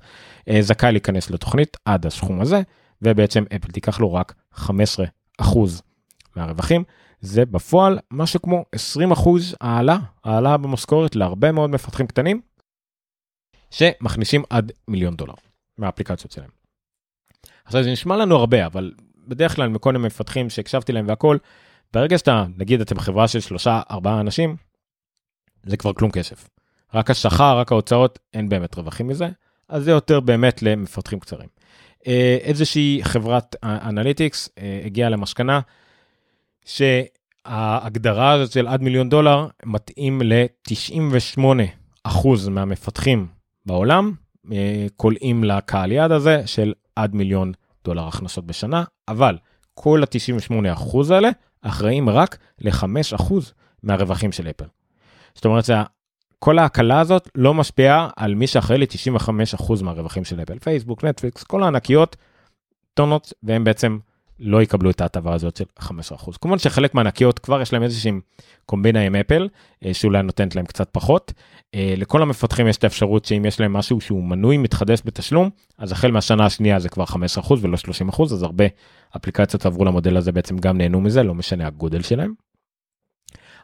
אה, 0.49 0.61
זכאי 0.61 0.91
להיכנס 0.91 1.29
לתוכנית 1.29 1.77
עד 1.85 2.05
הסכום 2.05 2.41
הזה, 2.41 2.61
ובעצם 3.01 3.43
אפל 3.55 3.71
תיקח 3.71 3.99
לו 3.99 4.13
רק 4.13 4.33
15 4.53 5.05
אחוז 5.37 5.81
מהרווחים. 6.35 6.83
זה 7.21 7.45
בפועל 7.45 7.99
משהו 8.11 8.41
כמו 8.41 8.65
20 8.71 9.11
אחוז 9.11 9.55
העלה, 9.61 9.97
העלה 10.23 10.57
במשכורת 10.57 11.15
להרבה 11.15 11.51
מאוד 11.51 11.69
מפתחים 11.69 12.07
קטנים. 12.07 12.41
שמכניסים 13.71 14.43
עד 14.49 14.71
מיליון 14.87 15.15
דולר 15.15 15.33
מהאפליקציות 15.77 16.31
שלהם. 16.31 16.49
עכשיו 17.65 17.83
זה 17.83 17.91
נשמע 17.91 18.17
לנו 18.17 18.35
הרבה, 18.35 18.65
אבל 18.65 18.91
בדרך 19.27 19.55
כלל 19.55 19.69
מכל 19.69 19.93
מיני 19.93 20.07
מפתחים 20.07 20.49
שהקשבתי 20.49 20.91
להם 20.91 21.05
והכל, 21.07 21.37
ברגע 21.93 22.17
שאתה, 22.17 22.45
נגיד 22.57 22.81
אתם 22.81 22.99
חברה 22.99 23.27
של 23.27 23.39
שלושה, 23.39 23.81
ארבעה 23.91 24.19
אנשים, 24.19 24.55
זה 25.63 25.77
כבר 25.77 25.93
כלום 25.93 26.11
כסף. 26.11 26.49
רק 26.93 27.09
השכר, 27.09 27.59
רק 27.59 27.71
ההוצאות, 27.71 28.19
אין 28.33 28.49
באמת 28.49 28.75
רווחים 28.75 29.07
מזה, 29.07 29.27
אז 29.69 29.83
זה 29.83 29.91
יותר 29.91 30.19
באמת 30.19 30.63
למפתחים 30.63 31.19
קצרים. 31.19 31.49
אה, 32.07 32.37
איזושהי 32.41 32.99
חברת 33.03 33.55
אנליטיקס 33.63 34.49
אה, 34.57 34.81
הגיעה 34.85 35.09
למסקנה 35.09 35.59
שההגדרה 36.65 38.31
הזאת 38.31 38.51
של 38.51 38.67
עד 38.67 38.81
מיליון 38.81 39.09
דולר 39.09 39.47
מתאים 39.65 40.21
ל-98% 40.21 42.17
מהמפתחים 42.49 43.27
בעולם, 43.65 44.13
קולעים 44.95 45.43
אה, 45.43 45.57
לקהל 45.57 45.91
יעד 45.91 46.11
הזה 46.11 46.41
של 46.45 46.73
עד 46.95 47.15
מיליון 47.15 47.51
דולר 47.51 47.66
הכנסות 48.07 48.45
בשנה, 48.45 48.83
אבל 49.07 49.37
כל 49.73 50.03
ה-98% 50.03 51.13
האלה 51.13 51.29
אחראים 51.61 52.09
רק 52.09 52.37
ל-5% 52.59 53.33
מהרווחים 53.83 54.31
של 54.31 54.49
אפל. 54.49 54.65
זאת 55.35 55.45
אומרת, 55.45 55.65
כל 56.39 56.59
ההקלה 56.59 56.99
הזאת 56.99 57.29
לא 57.35 57.53
משפיעה 57.53 58.09
על 58.15 58.35
מי 58.35 58.47
שאחראי 58.47 58.79
ל-95% 58.79 59.83
מהרווחים 59.83 60.25
של 60.25 60.41
אפל, 60.41 60.59
פייסבוק, 60.59 61.03
נטפליקס, 61.03 61.43
כל 61.43 61.63
הענקיות 61.63 62.15
טונות, 62.93 63.33
והם 63.43 63.63
בעצם 63.63 63.97
לא 64.39 64.61
יקבלו 64.61 64.89
את 64.89 65.01
ההטבה 65.01 65.33
הזאת 65.33 65.55
של 65.55 65.63
15%. 65.79 66.37
כמובן 66.41 66.57
שחלק 66.57 66.95
מהענקיות 66.95 67.39
כבר 67.39 67.61
יש 67.61 67.73
להם 67.73 67.83
איזושהי 67.83 68.11
קומבינה 68.65 69.01
עם 69.01 69.15
אפל, 69.15 69.47
אה, 69.85 69.93
שאולי 69.93 70.23
נותנת 70.23 70.55
להם 70.55 70.65
קצת 70.65 70.89
פחות. 70.91 71.33
אה, 71.75 71.93
לכל 71.97 72.21
המפתחים 72.21 72.67
יש 72.67 72.77
את 72.77 72.83
האפשרות 72.83 73.25
שאם 73.25 73.45
יש 73.45 73.59
להם 73.59 73.73
משהו 73.73 74.01
שהוא 74.01 74.23
מנוי 74.23 74.57
מתחדש 74.57 75.01
בתשלום, 75.05 75.49
אז 75.77 75.91
החל 75.91 76.11
מהשנה 76.11 76.45
השנייה 76.45 76.79
זה 76.79 76.89
כבר 76.89 77.05
15% 77.05 77.59
ולא 77.61 77.77
30%, 77.77 78.33
אז 78.33 78.43
הרבה 78.43 78.65
אפליקציות 79.15 79.65
עברו 79.65 79.85
למודל 79.85 80.17
הזה 80.17 80.31
בעצם 80.31 80.57
גם 80.57 80.77
נהנו 80.77 81.01
מזה, 81.01 81.23
לא 81.23 81.33
משנה 81.33 81.67
הגודל 81.67 82.01
שלהם. 82.01 82.33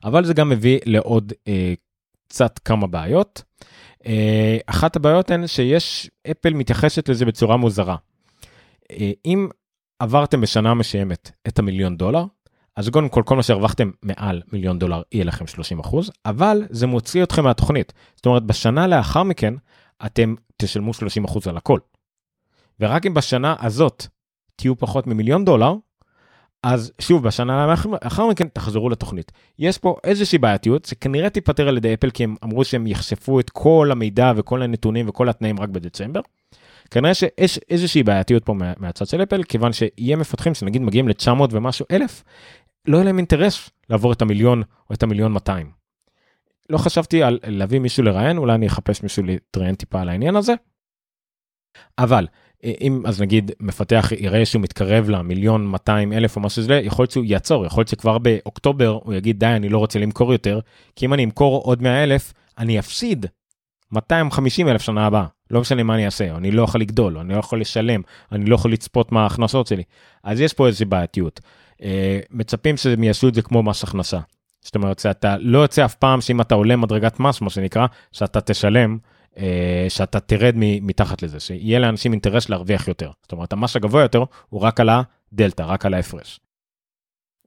אבל 0.04 0.26
זה 0.26 0.34
גם 0.34 0.50
מביא 0.50 0.80
לעוד 0.86 1.34
אה, 1.48 1.74
קצת 2.28 2.60
כמה 2.60 2.88
בעיות. 2.88 3.44
אה, 4.06 4.58
אחת 4.66 4.96
הבעיות 4.96 5.32
הן 5.32 5.48
שיש, 5.48 6.10
אפל 6.32 6.54
מתייחסת 6.54 7.10
לזה 7.10 7.26
בצורה 7.26 7.58
מוזרה. 7.58 7.96
אה, 8.92 9.12
אם 9.26 9.48
עברתם 10.04 10.42
בשנה 10.42 10.74
מסוימת 10.74 11.32
את 11.48 11.60
המיליון 11.60 11.98
דולר, 11.98 12.26
אז 12.76 12.90
קודם 12.90 13.10
כל 13.10 13.24
כל 13.26 13.36
מה 13.36 13.44
שהרווחתם 13.44 13.92
מעל 14.02 14.42
מיליון 14.54 14.80
דולר 14.80 15.02
יהיה 15.12 15.26
לכם 15.26 15.48
30 15.48 15.80
אחוז, 15.80 16.12
אבל 16.26 16.64
זה 16.70 16.88
מוציא 16.88 17.24
אתכם 17.24 17.44
מהתוכנית. 17.44 17.94
זאת 18.16 18.26
אומרת 18.26 18.44
בשנה 18.44 18.88
לאחר 18.88 19.24
מכן 19.24 19.54
אתם 20.06 20.36
תשלמו 20.58 20.94
30 20.94 21.24
אחוז 21.24 21.48
על 21.48 21.58
הכל. 21.58 21.80
ורק 22.80 23.06
אם 23.06 23.14
בשנה 23.14 23.56
הזאת 23.60 24.08
תהיו 24.56 24.78
פחות 24.78 25.08
ממיליון 25.08 25.46
דולר, 25.46 25.74
אז 26.64 26.92
שוב 27.00 27.24
בשנה 27.24 27.68
לאחר 28.04 28.28
מכן 28.28 28.48
תחזרו 28.48 28.90
לתוכנית. 28.90 29.32
יש 29.60 29.78
פה 29.78 29.96
איזושהי 30.04 30.38
בעייתיות 30.38 30.86
שכנראה 30.86 31.30
תיפתר 31.30 31.68
על 31.68 31.78
ידי 31.78 31.94
אפל 31.94 32.10
כי 32.10 32.24
הם 32.24 32.36
אמרו 32.44 32.66
שהם 32.66 32.88
יחשפו 32.88 33.40
את 33.40 33.50
כל 33.50 33.90
המידע 33.92 34.32
וכל 34.36 34.62
הנתונים 34.62 35.10
וכל 35.10 35.30
התנאים 35.30 35.60
רק 35.60 35.70
בדצמבר. 35.70 36.22
כנראה 36.94 37.14
שיש 37.14 37.60
איזושהי 37.70 38.04
בעייתיות 38.04 38.46
פה 38.46 38.54
מהצד 38.78 39.08
של 39.08 39.24
אפל 39.24 39.44
כיוון 39.44 39.74
שיהיה 39.74 40.16
מפתחים 40.16 40.54
שנגיד 40.54 40.82
מגיעים 40.82 41.08
ל-900 41.08 41.44
ומשהו 41.52 41.86
אלף 41.92 42.24
לא 42.88 42.98
יהיה 42.98 43.06
להם 43.06 43.18
אינטרס 43.18 43.70
לעבור 43.90 44.14
את 44.14 44.22
המיליון 44.22 44.64
או 44.90 44.96
את 44.96 45.04
המיליון 45.04 45.32
200. 45.32 45.72
לא 46.70 46.78
חשבתי 46.78 47.24
על 47.24 47.40
להביא 47.48 47.80
מישהו 47.80 48.04
לראיין 48.04 48.38
אולי 48.38 48.56
אני 48.56 48.68
אחפש 48.68 49.04
מישהו 49.04 49.24
להתראיין 49.24 49.76
טיפה 49.76 50.02
על 50.02 50.10
העניין 50.10 50.36
הזה. 50.36 50.54
אבל 51.98 52.28
אם 52.82 53.04
אז 53.06 53.22
נגיד 53.22 53.52
מפתח 53.60 54.12
יראה 54.18 54.46
שהוא 54.46 54.62
מתקרב 54.62 55.10
למיליון 55.10 55.68
200 55.68 56.14
אלף 56.14 56.36
או 56.36 56.42
משהו 56.42 56.64
שזה 56.64 56.74
יכול 56.74 57.04
להיות 57.04 57.12
שהוא 57.12 57.26
יעצור 57.26 57.66
יכול 57.66 57.82
להיות 57.82 57.88
שכבר 57.88 58.18
באוקטובר 58.18 59.00
הוא 59.04 59.14
יגיד 59.14 59.40
די 59.40 59.46
אני 59.46 59.70
לא 59.70 59.78
רוצה 59.78 60.00
למכור 60.00 60.32
יותר 60.32 60.60
כי 60.96 61.06
אם 61.06 61.14
אני 61.14 61.24
אמכור 61.24 61.62
עוד 61.62 61.82
100 61.82 62.04
אלף 62.04 62.34
אני 62.58 62.80
אפסיד 62.80 63.26
250 63.94 64.68
אלף 64.68 64.82
שנה 64.82 65.06
הבאה 65.06 65.26
לא 65.52 65.62
משנה 65.62 65.84
מה 65.84 65.96
אני 65.96 66.06
אעשה 66.06 66.36
אני 66.36 66.52
לא 66.52 66.64
יכול 66.64 66.82
לגדול 66.82 67.18
אני 67.18 67.34
לא 67.34 67.40
יכול 67.40 67.62
לשלם 67.62 68.02
אני 68.32 68.46
לא 68.46 68.56
יכול 68.56 68.72
לצפות 68.72 69.12
מה 69.12 69.24
ההכנסות 69.24 69.68
שלי 69.68 69.84
אז 70.24 70.42
יש 70.42 70.54
פה 70.54 70.68
איזושהי 70.68 70.86
בעייתיות. 70.86 71.40
אה, 71.84 72.20
מצפים 72.32 72.78
שהם 72.78 73.04
יעשו 73.04 73.28
את 73.28 73.36
זה 73.36 73.42
כמו 73.42 73.64
מס 73.64 73.84
הכנסה. 73.84 74.20
זאת 74.62 74.76
אומרת 74.76 75.00
שאתה 75.00 75.36
לא 75.40 75.60
יוצא 75.60 75.86
אף 75.86 75.96
פעם 75.96 76.22
שאם 76.22 76.42
אתה 76.42 76.56
עולה 76.56 76.76
מדרגת 76.76 77.20
מס 77.20 77.42
מה 77.42 77.50
שנקרא 77.50 77.86
שאתה 78.12 78.42
תשלם 78.42 78.98
אה, 79.38 79.86
שאתה 79.90 80.20
תרד 80.20 80.54
מתחת 80.58 81.24
לזה, 81.24 81.40
שיהיה 81.40 81.80
לאנשים 81.80 82.12
אינטרס 82.12 82.50
להרוויח 82.50 82.88
יותר. 82.88 83.12
זאת 83.22 83.32
אומרת, 83.32 83.54
המס 83.54 83.76
הגבוה 83.76 84.02
יותר 84.02 84.24
הוא 84.50 84.62
רק 84.62 84.80
על 84.80 84.90
הדלתא, 84.90 85.64
רק 85.64 85.86
על 85.86 85.94
ההפרש. 85.94 86.40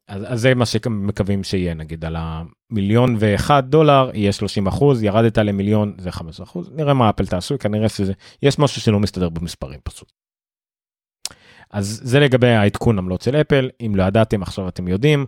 אז, 0.08 0.22
אז 0.26 0.40
זה 0.40 0.54
מה 0.54 0.66
שמקווים 0.66 1.44
שיהיה, 1.44 1.74
נגיד 1.74 2.04
על 2.04 2.16
המיליון 2.18 3.16
ואחד 3.18 3.62
דולר 3.70 4.10
יהיה 4.14 4.32
30 4.32 4.66
אחוז, 4.66 5.02
ירדת 5.02 5.38
למיליון 5.38 5.94
זה 5.98 6.12
15 6.12 6.44
אחוז, 6.44 6.70
נראה 6.74 6.94
מה 6.94 7.10
אפל 7.10 7.26
תעשו, 7.26 7.58
כנראה 7.58 7.88
שזה, 7.88 8.12
יש 8.42 8.58
משהו 8.58 8.80
שלא 8.80 9.00
מסתדר 9.00 9.28
במספרים 9.28 9.80
פשוט. 9.84 10.12
אז 11.70 12.00
זה 12.04 12.20
לגבי 12.20 12.48
העדכון 12.48 12.98
עמלות 12.98 13.22
של 13.22 13.36
אפל, 13.36 13.70
אם 13.86 13.92
לא 13.96 14.02
ידעתם 14.02 14.42
עכשיו 14.42 14.68
אתם 14.68 14.88
יודעים. 14.88 15.26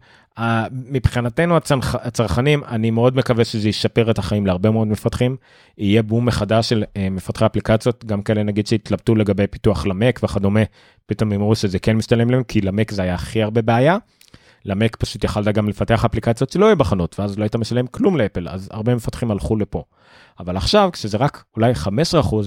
מבחינתנו 0.72 1.56
הצנח, 1.56 1.94
הצרכנים, 1.94 2.64
אני 2.64 2.90
מאוד 2.90 3.16
מקווה 3.16 3.44
שזה 3.44 3.68
ישפר 3.68 4.10
את 4.10 4.18
החיים 4.18 4.46
להרבה 4.46 4.70
מאוד 4.70 4.88
מפתחים. 4.88 5.36
יהיה 5.78 6.02
בום 6.02 6.26
מחדש 6.26 6.68
של 6.68 6.84
uh, 6.84 6.98
מפתחי 7.10 7.46
אפליקציות, 7.46 8.04
גם 8.04 8.22
כאלה 8.22 8.42
נגיד 8.42 8.66
שהתלבטו 8.66 9.14
לגבי 9.14 9.46
פיתוח 9.46 9.86
למק 9.86 10.20
וכדומה, 10.22 10.60
פתאום 11.06 11.32
אמרו 11.32 11.54
שזה 11.54 11.78
כן 11.78 11.96
משתלם 11.96 12.30
להם, 12.30 12.42
כי 12.42 12.60
למק 12.60 12.90
זה 12.90 13.02
היה 13.02 13.14
הכי 13.14 13.42
הרבה 13.42 13.62
בעיה. 13.62 13.96
למק 14.64 14.96
פשוט 14.96 15.24
יכלת 15.24 15.54
גם 15.54 15.68
לפתח 15.68 16.04
אפליקציות 16.04 16.50
שלא 16.50 16.66
יהיו 16.66 16.76
בחנות, 16.76 17.20
ואז 17.20 17.38
לא 17.38 17.44
היית 17.44 17.56
משלם 17.56 17.86
כלום 17.86 18.16
לאפל, 18.16 18.48
אז 18.48 18.68
הרבה 18.72 18.94
מפתחים 18.94 19.30
הלכו 19.30 19.56
לפה. 19.56 19.82
אבל 20.40 20.56
עכשיו, 20.56 20.90
כשזה 20.92 21.16
רק 21.16 21.44
אולי 21.56 21.72
15% 21.72 21.88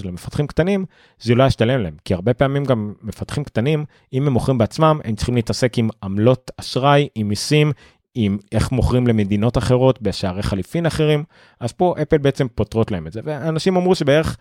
למפתחים 0.04 0.46
קטנים, 0.46 0.84
זה 1.20 1.34
לא 1.34 1.44
ישתלם 1.44 1.82
להם. 1.82 1.94
כי 2.04 2.14
הרבה 2.14 2.34
פעמים 2.34 2.64
גם 2.64 2.92
מפתחים 3.02 3.44
קטנים, 3.44 3.84
אם 4.12 4.26
הם 4.26 4.32
מוכרים 4.32 4.58
בעצמם, 4.58 5.00
הם 5.04 5.14
צריכים 5.14 5.34
להתעסק 5.34 5.78
עם 5.78 5.88
עמלות 6.02 6.50
אשראי, 6.60 7.08
עם 7.14 7.28
מיסים, 7.28 7.72
עם 8.14 8.38
איך 8.52 8.72
מוכרים 8.72 9.06
למדינות 9.06 9.58
אחרות 9.58 10.02
בשערי 10.02 10.42
חליפין 10.42 10.86
אחרים, 10.86 11.24
אז 11.60 11.72
פה 11.72 11.94
אפל 12.02 12.18
בעצם 12.18 12.46
פותרות 12.54 12.90
להם 12.90 13.06
את 13.06 13.12
זה. 13.12 13.20
ואנשים 13.24 13.76
אמרו 13.76 13.94
שבערך 13.94 14.36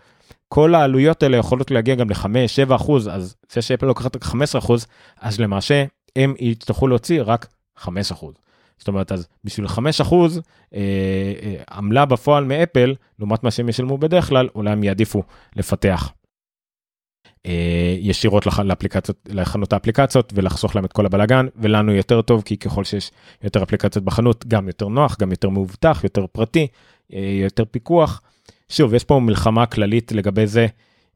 כל 0.47 0.75
העלויות 0.75 1.23
האלה 1.23 1.37
יכולות 1.37 1.71
להגיע 1.71 1.95
גם 1.95 2.09
ל-5-7 2.09 2.75
אחוז, 2.75 3.07
אז 3.07 3.35
זה 3.51 3.61
שאפל 3.61 3.85
לוקחת 3.85 4.15
רק 4.15 4.23
15 4.23 4.59
אחוז, 4.59 4.87
אז 5.21 5.39
למעשה 5.39 5.83
הם 6.15 6.33
יצטרכו 6.39 6.87
להוציא 6.87 7.21
רק 7.25 7.47
5 7.81 8.11
אחוז. 8.11 8.33
זאת 8.77 8.87
אומרת, 8.87 9.11
אז 9.11 9.27
בשביל 9.43 9.67
5 9.67 10.01
אחוז 10.01 10.41
אה, 10.73 10.79
אה, 11.43 11.63
עמלה 11.71 12.05
בפועל 12.05 12.43
מאפל, 12.43 12.95
לעומת 13.19 13.43
מה 13.43 13.51
שהם 13.51 13.69
ישלמו 13.69 13.97
בדרך 13.97 14.27
כלל, 14.27 14.49
אולי 14.55 14.71
הם 14.71 14.83
יעדיפו 14.83 15.23
לפתח 15.55 16.11
אה, 17.45 17.95
ישירות 17.99 18.45
לח, 18.45 18.59
לאפליקציות, 18.59 19.17
לחנות 19.29 19.73
האפליקציות 19.73 20.33
ולחסוך 20.35 20.75
להם 20.75 20.85
את 20.85 20.93
כל 20.93 21.05
הבלאגן, 21.05 21.47
ולנו 21.55 21.91
יותר 21.91 22.21
טוב, 22.21 22.41
כי 22.41 22.57
ככל 22.57 22.83
שיש 22.83 23.11
יותר 23.43 23.63
אפליקציות 23.63 24.05
בחנות, 24.05 24.45
גם 24.47 24.67
יותר 24.67 24.87
נוח, 24.87 25.17
גם 25.19 25.31
יותר 25.31 25.49
מאובטח, 25.49 26.03
יותר 26.03 26.25
פרטי, 26.31 26.67
יותר 27.41 27.65
פיקוח. 27.65 28.21
שוב, 28.69 28.93
יש 28.93 29.03
פה 29.03 29.19
מלחמה 29.19 29.65
כללית 29.65 30.11
לגבי 30.11 30.47
זה. 30.47 30.67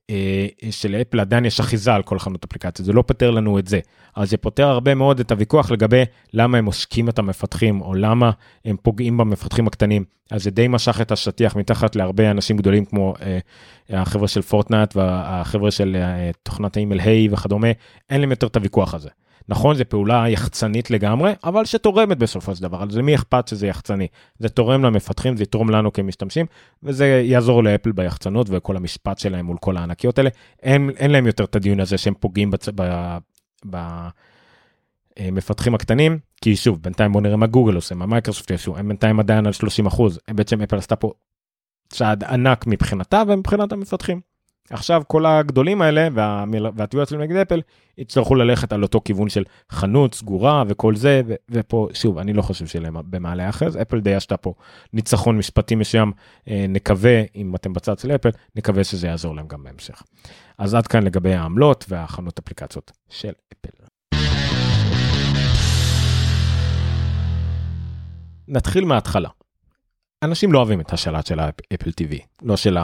אה, 0.09 0.47
שלאפל 0.71 1.19
עדיין 1.19 1.45
יש 1.45 1.59
אחיזה 1.59 1.93
על 1.93 2.03
כל 2.03 2.19
חנות 2.19 2.43
אפליקציות, 2.43 2.85
זה 2.85 2.93
לא 2.93 3.01
פותר 3.01 3.31
לנו 3.31 3.59
את 3.59 3.67
זה. 3.67 3.79
אז 4.15 4.29
זה 4.29 4.37
פותר 4.37 4.67
הרבה 4.67 4.95
מאוד 4.95 5.19
את 5.19 5.31
הוויכוח 5.31 5.71
לגבי 5.71 6.03
למה 6.33 6.57
הם 6.57 6.65
עושקים 6.65 7.09
את 7.09 7.19
המפתחים, 7.19 7.81
או 7.81 7.93
למה 7.93 8.31
הם 8.65 8.75
פוגעים 8.81 9.17
במפתחים 9.17 9.67
הקטנים. 9.67 10.03
אז 10.31 10.43
זה 10.43 10.51
די 10.51 10.67
משך 10.67 11.01
את 11.01 11.11
השטיח 11.11 11.55
מתחת 11.55 11.95
להרבה 11.95 12.31
אנשים 12.31 12.57
גדולים 12.57 12.85
כמו 12.85 13.13
אה, 13.21 13.39
החבר'ה 13.89 14.27
של 14.27 14.41
פורטנאט 14.41 14.95
והחבר'ה 14.95 15.71
של 15.71 15.95
אה, 15.95 16.31
תוכנת 16.43 16.77
האימייל 16.77 16.99
היי 16.99 17.29
וכדומה, 17.31 17.67
אין 18.09 18.21
להם 18.21 18.31
יותר 18.31 18.47
את 18.47 18.55
הוויכוח 18.55 18.93
הזה. 18.93 19.09
נכון, 19.49 19.75
זו 19.75 19.83
פעולה 19.89 20.29
יחצנית 20.29 20.91
לגמרי, 20.91 21.33
אבל 21.43 21.65
שתורמת 21.65 22.17
בסופו 22.17 22.55
של 22.55 22.61
דבר, 22.61 22.83
אז 22.83 22.97
למי 22.97 23.15
אכפת 23.15 23.47
שזה 23.47 23.67
יחצני? 23.67 24.07
זה 24.39 24.49
תורם 24.49 24.83
למפתחים, 24.83 25.37
זה 25.37 25.43
יתרום 25.43 25.69
לנו 25.69 25.93
כמשתמשים, 25.93 26.45
וזה 26.83 27.05
יעזור 27.05 27.63
לאפל 27.63 27.91
ביחצנות 27.91 28.47
וכל 28.49 28.77
המשפט 28.77 29.19
שלהם 29.19 29.45
מול 29.45 29.57
כל 29.57 29.77
הענקיות 29.77 30.17
האלה. 30.17 30.29
אין, 30.63 30.89
אין 30.97 31.11
להם 31.11 31.27
יותר 31.27 31.43
את 31.43 31.55
הדיון 31.55 31.79
הזה 31.79 31.97
שהם 31.97 32.13
פוגעים 32.19 32.51
בצ... 32.51 32.69
ב... 32.75 33.17
ב... 33.69 34.07
מפתחים 35.31 35.75
הקטנים, 35.75 36.19
כי 36.41 36.55
שוב, 36.55 36.81
בינתיים 36.81 37.11
בוא 37.11 37.21
נראה 37.21 37.35
מה 37.35 37.47
גוגל 37.47 37.75
עושה, 37.75 37.95
מה 37.95 38.05
מייקרוסופט 38.05 38.51
יעשו, 38.51 38.77
הם 38.77 38.87
בינתיים 38.87 39.19
עדיין 39.19 39.45
על 39.45 39.51
30 39.51 39.85
אחוז, 39.85 40.19
בעצם 40.31 40.61
אפל 40.61 40.77
עשתה 40.77 40.95
פה 40.95 41.11
צעד 41.89 42.23
ענק 42.23 42.67
מבחינתה 42.67 43.23
ומבחינת 43.27 43.71
המפתחים. 43.71 44.21
עכשיו 44.69 45.01
כל 45.07 45.25
הגדולים 45.25 45.81
האלה 45.81 46.07
והתביעות 46.75 47.09
שלהם 47.09 47.21
נגד 47.21 47.35
אפל 47.35 47.61
יצטרכו 47.97 48.35
ללכת 48.35 48.73
על 48.73 48.83
אותו 48.83 49.01
כיוון 49.05 49.29
של 49.29 49.43
חנות 49.69 50.15
סגורה 50.15 50.63
וכל 50.67 50.95
זה 50.95 51.21
ו- 51.27 51.35
ופה 51.49 51.87
שוב 51.93 52.17
אני 52.17 52.33
לא 52.33 52.41
חושב 52.41 52.65
במה 53.09 53.35
להיאחז 53.35 53.77
אפל 53.81 53.99
די 53.99 54.15
עשתה 54.15 54.37
פה 54.37 54.53
ניצחון 54.93 55.37
משפטי 55.37 55.75
מסוים 55.75 56.11
אה, 56.49 56.65
נקווה 56.69 57.21
אם 57.35 57.55
אתם 57.55 57.73
בצד 57.73 57.99
של 57.99 58.11
אפל 58.11 58.29
נקווה 58.55 58.83
שזה 58.83 59.07
יעזור 59.07 59.35
להם 59.35 59.47
גם 59.47 59.63
בהמשך. 59.63 60.03
אז 60.57 60.73
עד 60.73 60.87
כאן 60.87 61.03
לגבי 61.03 61.33
העמלות 61.33 61.85
והחנות 61.89 62.39
אפליקציות 62.39 62.91
של 63.09 63.31
אפל. 63.53 63.85
נתחיל 68.47 68.85
מההתחלה. 68.85 69.29
אנשים 70.23 70.53
לא 70.53 70.59
אוהבים 70.59 70.81
את 70.81 70.93
השלט 70.93 71.25
של 71.25 71.39
האפל 71.39 71.89
TV, 71.89 72.15
לא 72.41 72.57
של 72.57 72.77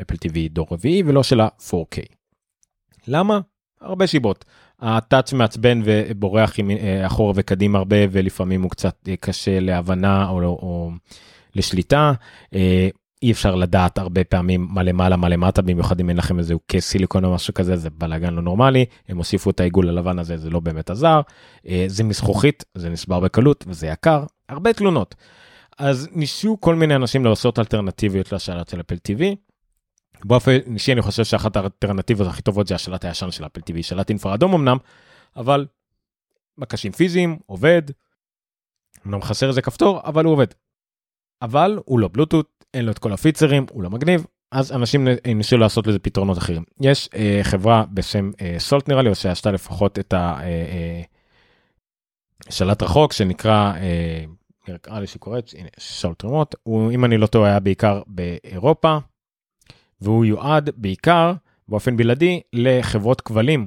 האפל 0.00 0.14
TV 0.14 0.38
דור 0.50 0.66
רביעי 0.70 1.02
ולא 1.06 1.22
של 1.22 1.40
ה-4K. 1.40 2.14
למה? 3.08 3.40
הרבה 3.80 4.06
שיבות. 4.06 4.44
הטאץ' 4.80 5.32
מעצבן 5.32 5.80
ובורח 5.84 6.60
אה, 6.60 7.06
אחורה 7.06 7.32
וקדימה 7.36 7.78
הרבה 7.78 7.96
ולפעמים 8.10 8.62
הוא 8.62 8.70
קצת 8.70 8.96
אה, 9.08 9.16
קשה 9.16 9.60
להבנה 9.60 10.28
או, 10.28 10.40
או 10.42 10.90
לשליטה. 11.54 12.12
אה, 12.54 12.88
אי 13.22 13.32
אפשר 13.32 13.54
לדעת 13.54 13.98
הרבה 13.98 14.24
פעמים 14.24 14.66
מה 14.70 14.82
למעלה 14.82 15.16
מה 15.16 15.28
למטה 15.28 15.62
במיוחד 15.62 16.00
אם 16.00 16.08
אין 16.08 16.16
לכם 16.16 16.38
איזה 16.38 16.54
קייס 16.66 16.88
סיליקון 16.88 17.24
או 17.24 17.34
משהו 17.34 17.54
כזה 17.54 17.76
זה 17.76 17.90
בלאגן 17.90 18.34
לא 18.34 18.42
נורמלי 18.42 18.84
הם 19.08 19.16
הוסיפו 19.16 19.50
את 19.50 19.60
העיגול 19.60 19.88
הלבן 19.88 20.18
הזה 20.18 20.36
זה 20.36 20.50
לא 20.50 20.60
באמת 20.60 20.90
עזר 20.90 21.20
זה 21.86 22.04
מזכוכית 22.04 22.64
זה 22.74 22.90
נסבר 22.90 23.20
בקלות 23.20 23.64
וזה 23.68 23.86
יקר 23.86 24.24
הרבה 24.48 24.72
תלונות. 24.72 25.14
אז 25.78 26.08
ניסו 26.12 26.56
כל 26.60 26.74
מיני 26.74 26.96
אנשים 26.96 27.24
לעשות 27.24 27.58
אלטרנטיביות 27.58 28.32
לשלט 28.32 28.68
של 28.68 28.80
אפל 28.80 28.94
TV. 28.94 29.49
באופן 30.24 30.58
אישי 30.74 30.92
אני 30.92 31.02
חושב 31.02 31.24
שאחת 31.24 31.56
האלטרנטיבות 31.56 32.26
הכי 32.26 32.42
טובות 32.42 32.66
זה 32.66 32.74
השלט 32.74 33.04
הישן 33.04 33.30
של 33.30 33.46
אפל 33.46 33.60
TV, 33.60 33.82
שלט 33.82 34.08
אינפרה 34.08 34.34
אדום 34.34 34.54
אמנם, 34.54 34.76
אבל 35.36 35.66
מקשים 36.58 36.92
פיזיים, 36.92 37.38
עובד, 37.46 37.82
אמנם 39.06 39.22
חסר 39.22 39.48
איזה 39.48 39.62
כפתור, 39.62 40.00
אבל 40.04 40.24
הוא 40.24 40.32
עובד. 40.32 40.46
אבל 41.42 41.78
הוא 41.84 42.00
לא 42.00 42.08
בלוטות, 42.12 42.64
אין 42.74 42.84
לו 42.84 42.92
את 42.92 42.98
כל 42.98 43.12
הפיצרים, 43.12 43.66
הוא 43.70 43.82
לא 43.82 43.90
מגניב, 43.90 44.26
אז 44.52 44.72
אנשים 44.72 45.08
ניסו 45.34 45.56
לעשות 45.56 45.86
לזה 45.86 45.98
פתרונות 45.98 46.38
אחרים. 46.38 46.64
יש 46.80 47.08
אה, 47.14 47.40
חברה 47.42 47.84
בשם 47.94 48.30
אה, 48.40 48.56
סולט 48.58 48.88
נראה 48.88 49.02
לי, 49.02 49.08
או 49.08 49.14
שעשתה 49.14 49.50
לפחות 49.50 49.98
את 49.98 50.14
השלט 52.48 52.82
אה, 52.82 52.86
אה, 52.86 52.90
רחוק 52.90 53.12
שנקרא 53.12 53.72
אה, 53.76 54.24
נראה 54.68 55.00
לי 55.00 55.06
שקוראת, 55.06 55.50
הנה, 55.58 55.68
שאול 55.78 56.14
תרומות, 56.14 56.54
הוא, 56.62 56.92
אם 56.92 57.04
אני 57.04 57.18
לא 57.18 57.26
טועה, 57.26 57.50
היה 57.50 57.60
בעיקר 57.60 58.02
באירופה, 58.06 58.98
והוא 60.02 60.24
יועד 60.24 60.70
בעיקר, 60.76 61.32
באופן 61.68 61.96
בלעדי, 61.96 62.40
לחברות 62.52 63.20
כבלים 63.20 63.66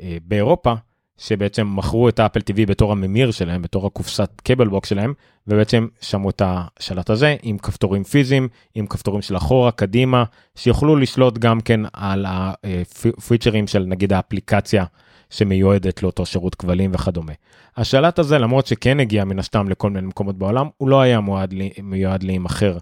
אה, 0.00 0.16
באירופה, 0.24 0.74
שבעצם 1.20 1.66
מכרו 1.76 2.08
את 2.08 2.18
האפל 2.18 2.40
TV 2.40 2.66
בתור 2.66 2.92
הממיר 2.92 3.30
שלהם, 3.30 3.62
בתור 3.62 3.86
הקופסת 3.86 4.30
קבל 4.44 4.68
בוק 4.68 4.86
שלהם, 4.86 5.14
ובעצם 5.46 5.86
שמעו 6.00 6.30
את 6.30 6.42
השלט 6.44 7.10
הזה 7.10 7.36
עם 7.42 7.58
כפתורים 7.58 8.04
פיזיים, 8.04 8.48
עם 8.74 8.86
כפתורים 8.86 9.22
של 9.22 9.36
אחורה, 9.36 9.70
קדימה, 9.70 10.24
שיוכלו 10.54 10.96
לשלוט 10.96 11.38
גם 11.38 11.60
כן 11.60 11.80
על 11.92 12.26
הפיצ'רים 12.28 13.66
של 13.66 13.84
נגיד 13.86 14.12
האפליקציה 14.12 14.84
שמיועדת 15.30 16.02
לאותו 16.02 16.26
שירות 16.26 16.54
כבלים 16.54 16.90
וכדומה. 16.94 17.32
השלט 17.76 18.18
הזה, 18.18 18.38
למרות 18.38 18.66
שכן 18.66 19.00
הגיע 19.00 19.24
מן 19.24 19.38
הסתם 19.38 19.68
לכל 19.68 19.90
מיני 19.90 20.06
מקומות 20.06 20.38
בעולם, 20.38 20.68
הוא 20.76 20.88
לא 20.88 21.00
היה 21.00 21.20
מועד 21.20 21.52
לי, 21.52 21.70
מיועד 21.82 22.22
להימכר 22.22 22.78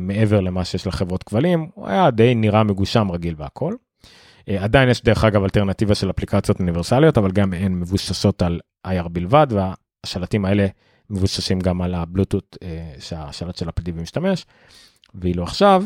מעבר 0.00 0.40
למה 0.40 0.64
שיש 0.64 0.86
לחברות 0.86 1.22
כבלים, 1.22 1.68
הוא 1.74 1.88
היה 1.88 2.10
די 2.10 2.34
נראה 2.34 2.64
מגושם 2.64 3.10
רגיל 3.10 3.34
והכל. 3.38 3.74
אה, 4.48 4.64
עדיין 4.64 4.88
יש 4.88 5.02
דרך 5.02 5.24
אגב 5.24 5.42
אלטרנטיבה 5.42 5.94
של 5.94 6.10
אפליקציות 6.10 6.60
אוניברסליות, 6.60 7.18
אבל 7.18 7.30
גם 7.30 7.52
הן 7.52 7.74
מבוססות 7.74 8.42
על 8.42 8.60
IR 8.86 9.08
בלבד, 9.08 9.46
והשלטים 9.50 10.44
האלה 10.44 10.66
מבוססים 11.10 11.60
גם 11.60 11.82
על 11.82 11.94
הבלוטות 11.94 12.56
אה, 12.62 12.94
שהשלט 12.98 13.56
של 13.56 13.68
אפל 13.68 13.92
משתמש. 13.92 14.46
ואילו 15.14 15.42
עכשיו, 15.42 15.84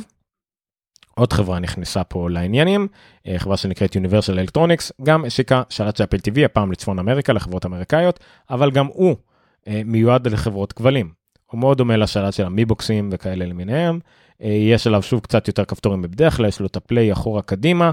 עוד 1.14 1.32
חברה 1.32 1.59
נכנסה 1.59 2.05
פה 2.05 2.30
לעניינים, 2.30 2.88
אה, 3.26 3.38
חברה 3.38 3.57
שנקראת 3.57 3.96
Universal 3.96 4.49
Electronics, 4.49 4.90
גם 5.03 5.24
השיקה 5.24 5.62
שלט 5.68 5.96
של 5.96 6.05
אפל 6.05 6.16
TV, 6.16 6.44
הפעם 6.44 6.72
לצפון 6.72 6.99
אמריקה, 6.99 7.32
לחברות 7.32 7.66
אמריקאיות, 7.66 8.20
אבל 8.51 8.70
גם 8.70 8.86
הוא 8.86 9.16
אה, 9.68 9.82
מיועד 9.84 10.28
לחברות 10.28 10.72
כבלים. 10.72 11.18
הוא 11.51 11.61
מאוד 11.61 11.78
דומה 11.78 11.96
לשלט 11.96 12.32
של 12.32 12.44
המיבוקסים 12.44 13.09
וכאלה 13.12 13.46
למיניהם. 13.46 13.99
אה, 14.42 14.49
יש 14.49 14.86
עליו 14.86 15.03
שוב 15.03 15.20
קצת 15.20 15.49
יותר 15.49 15.64
כפתורים 15.64 16.03
בדרך 16.03 16.36
כלל, 16.36 16.46
יש 16.46 16.61
לו 16.61 16.66
את 16.66 16.76
הפליי 16.76 17.12
אחורה 17.12 17.42
קדימה, 17.42 17.90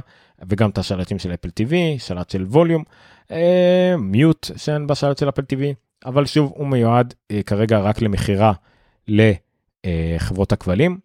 וגם 0.50 0.70
את 0.70 0.78
השלטים 0.78 1.20
של 1.20 1.34
אפל 1.34 1.50
TV, 1.50 1.74
שלט 1.98 2.30
של 2.30 2.44
ווליום, 2.44 2.84
מיוט 3.98 4.52
שאין 4.56 4.88
בשלט 4.88 5.18
של 5.18 5.30
אפל 5.30 5.42
TV, 5.42 5.62
אבל 6.06 6.26
שוב 6.26 6.54
הוא 6.56 6.68
מיועד 6.68 7.14
כרגע 7.46 7.80
רק 7.80 8.02
למכירה 8.02 8.54
לחברות 9.08 10.52
הכבלים. 10.52 10.98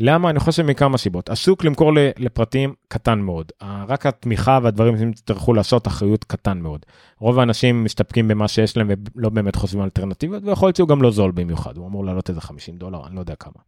למה? 0.00 0.30
אני 0.30 0.38
חושב 0.40 0.62
מכמה 0.62 0.98
סיבות. 0.98 1.28
השוק 1.28 1.64
למכור 1.64 1.92
לפרטים 2.18 2.74
קטן 2.88 3.18
מאוד. 3.18 3.52
רק 3.88 4.06
התמיכה 4.06 4.58
והדברים 4.62 4.98
שהם 4.98 5.10
יצטרכו 5.10 5.54
לעשות 5.54 5.86
אחריות 5.86 6.24
קטן 6.24 6.58
מאוד. 6.58 6.86
רוב 7.18 7.38
האנשים 7.38 7.84
מסתפקים 7.84 8.28
במה 8.28 8.48
שיש 8.48 8.76
להם 8.76 8.90
ולא 9.16 9.28
באמת 9.28 9.56
חושבים 9.56 9.80
על 9.80 9.84
אלטרנטיבות, 9.84 10.42
ויכול 10.44 10.66
להיות 10.66 10.76
שהוא 10.76 10.88
גם 10.88 11.02
לא 11.02 11.10
זול 11.10 11.30
במיוחד, 11.30 11.76
הוא 11.76 11.86
אמור 11.86 12.04
לעלות 12.04 12.28
איזה 12.28 12.40
50 12.40 12.76
דולר, 12.76 13.06
אני 13.06 13.14
לא 13.14 13.20
יודע 13.20 13.34
כמה. 13.34 13.62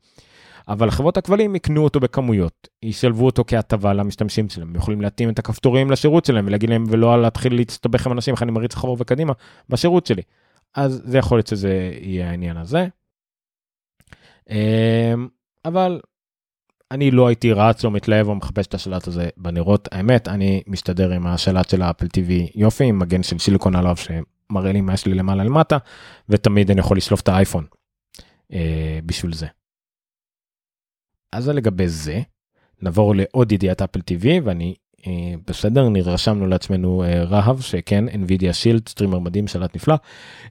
אבל 0.68 0.90
חברות 0.90 1.16
הכבלים 1.16 1.56
יקנו 1.56 1.84
אותו 1.84 2.00
בכמויות, 2.00 2.68
ישלבו 2.82 3.26
אותו 3.26 3.44
כהטבה 3.46 3.92
למשתמשים 3.92 4.48
שלהם, 4.48 4.68
הם 4.68 4.76
יכולים 4.76 5.00
להתאים 5.00 5.30
את 5.30 5.38
הכפתורים 5.38 5.90
לשירות 5.90 6.24
שלהם 6.24 6.46
ולהגיד 6.46 6.70
להם 6.70 6.84
ולא 6.88 7.22
להתחיל 7.22 7.54
להסתבך 7.54 8.06
עם 8.06 8.12
אנשים 8.12 8.34
איך 8.34 8.42
אני 8.42 8.50
מריץ 8.52 8.74
אחורה 8.74 8.94
וקדימה 8.98 9.32
בשירות 9.68 10.06
שלי. 10.06 10.22
אז 10.74 11.02
זה 11.04 11.18
יכול 11.18 11.38
להיות 11.38 11.46
שזה 11.46 11.92
יהיה 12.00 12.30
העניין 12.30 12.56
הזה. 12.56 12.88
אמ, 14.50 15.28
אבל 15.64 16.00
אני 16.90 17.10
לא 17.10 17.26
הייתי 17.26 17.52
רץ 17.52 17.84
או 17.84 17.90
מתלהב 17.90 18.28
או 18.28 18.34
מחפש 18.34 18.66
את 18.66 18.74
השלט 18.74 19.06
הזה 19.06 19.28
בנרות 19.36 19.88
האמת 19.92 20.28
אני 20.28 20.62
מסתדר 20.66 21.12
עם 21.12 21.26
השלט 21.26 21.70
של 21.70 21.82
האפל 21.82 22.06
TV 22.06 22.50
יופי 22.54 22.84
עם 22.84 22.98
מגן 22.98 23.22
של 23.22 23.38
סיליקון 23.38 23.76
עליו 23.76 23.96
שמראה 23.96 24.72
לי 24.72 24.80
מה 24.80 24.94
יש 24.94 25.06
לי 25.06 25.14
למעלה 25.14 25.44
למטה 25.44 25.78
ותמיד 26.28 26.70
אני 26.70 26.80
יכול 26.80 26.96
לשלוף 26.96 27.20
את 27.20 27.28
האייפון 27.28 27.66
אה, 28.52 28.98
בשביל 29.06 29.32
זה. 29.32 29.46
אז 31.32 31.44
זה 31.44 31.52
לגבי 31.52 31.88
זה 31.88 32.20
נעבור 32.82 33.14
לעוד 33.14 33.52
ידיעת 33.52 33.82
Apple 33.82 34.00
TV 34.00 34.26
ואני 34.44 34.74
בסדר 35.46 35.88
נרשמנו 35.88 36.46
לעצמנו 36.46 37.04
אה, 37.04 37.24
רהב 37.24 37.60
שכן 37.60 38.04
NVIDIA 38.08 38.52
Shield 38.52 38.88
streamer 38.88 39.18
מדהים 39.18 39.48
שלט 39.48 39.76
נפלא. 39.76 39.94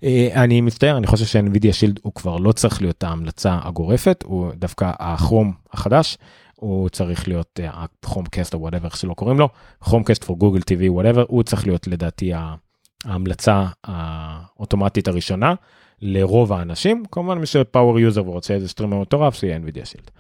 אה, 0.04 0.30
אני 0.44 0.62
מצטער 0.62 0.98
אני 0.98 1.08
חושב 1.08 1.26
ש- 1.26 1.42
NVIDIA 1.42 1.74
Shield 1.74 2.00
הוא 2.04 2.14
כבר 2.14 2.38
לא 2.38 2.52
צריך 2.52 2.82
להיות 2.82 3.04
ההמלצה 3.04 3.60
הגורפת 3.64 4.24
הוא 4.28 4.52
דווקא 4.56 4.92
ה 5.00 5.08
Chrome 5.08 5.54
החדש 5.74 6.18
הוא 6.56 6.90
צריך 6.90 7.28
להיות 7.28 7.60
ה 7.64 8.26
Chromecast 8.32 8.54
או 8.54 8.60
whatever 8.60 8.90
שלא 8.90 9.14
קוראים 9.14 9.40
לו 9.40 9.50
Chromecast 9.82 10.24
for 10.24 10.38
Google 10.38 10.60
TV 10.60 10.84
whatever 10.88 11.26
הוא 11.28 11.44
צריך 11.44 11.68
להיות 11.68 11.88
לדעתי 11.88 12.32
ההמלצה 13.06 13.66
האוטומטית 13.84 15.08
הראשונה 15.08 15.54
לרוב 16.02 16.54
האנשים 16.54 17.04
כמובן 17.12 17.38
מי 17.38 17.46
ש 17.46 17.61
power 17.61 18.00
user 18.00 18.28
ורוצה 18.28 18.54
איזה 18.54 18.68
streamer 18.68 19.02
מטורף 19.02 19.36
שיהיה 19.36 19.58
NVIDIA 19.58 19.86
Shield. 19.86 20.12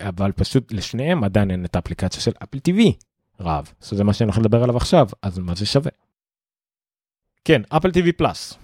אבל 0.00 0.32
פשוט 0.32 0.72
לשניהם 0.72 1.24
עדיין 1.24 1.50
אין 1.50 1.64
את 1.64 1.76
האפליקציה 1.76 2.22
של 2.22 2.32
Apple 2.42 2.58
TV 2.68 2.80
רב. 3.40 3.72
זה 3.80 4.04
מה 4.04 4.12
שאני 4.12 4.26
הולך 4.26 4.38
לדבר 4.38 4.62
עליו 4.62 4.76
עכשיו, 4.76 5.08
אז 5.22 5.38
מה 5.38 5.54
זה 5.54 5.66
שווה? 5.66 5.90
כן, 7.44 7.62
Apple 7.68 7.88
TV 7.88 8.12
Plus. 8.16 8.58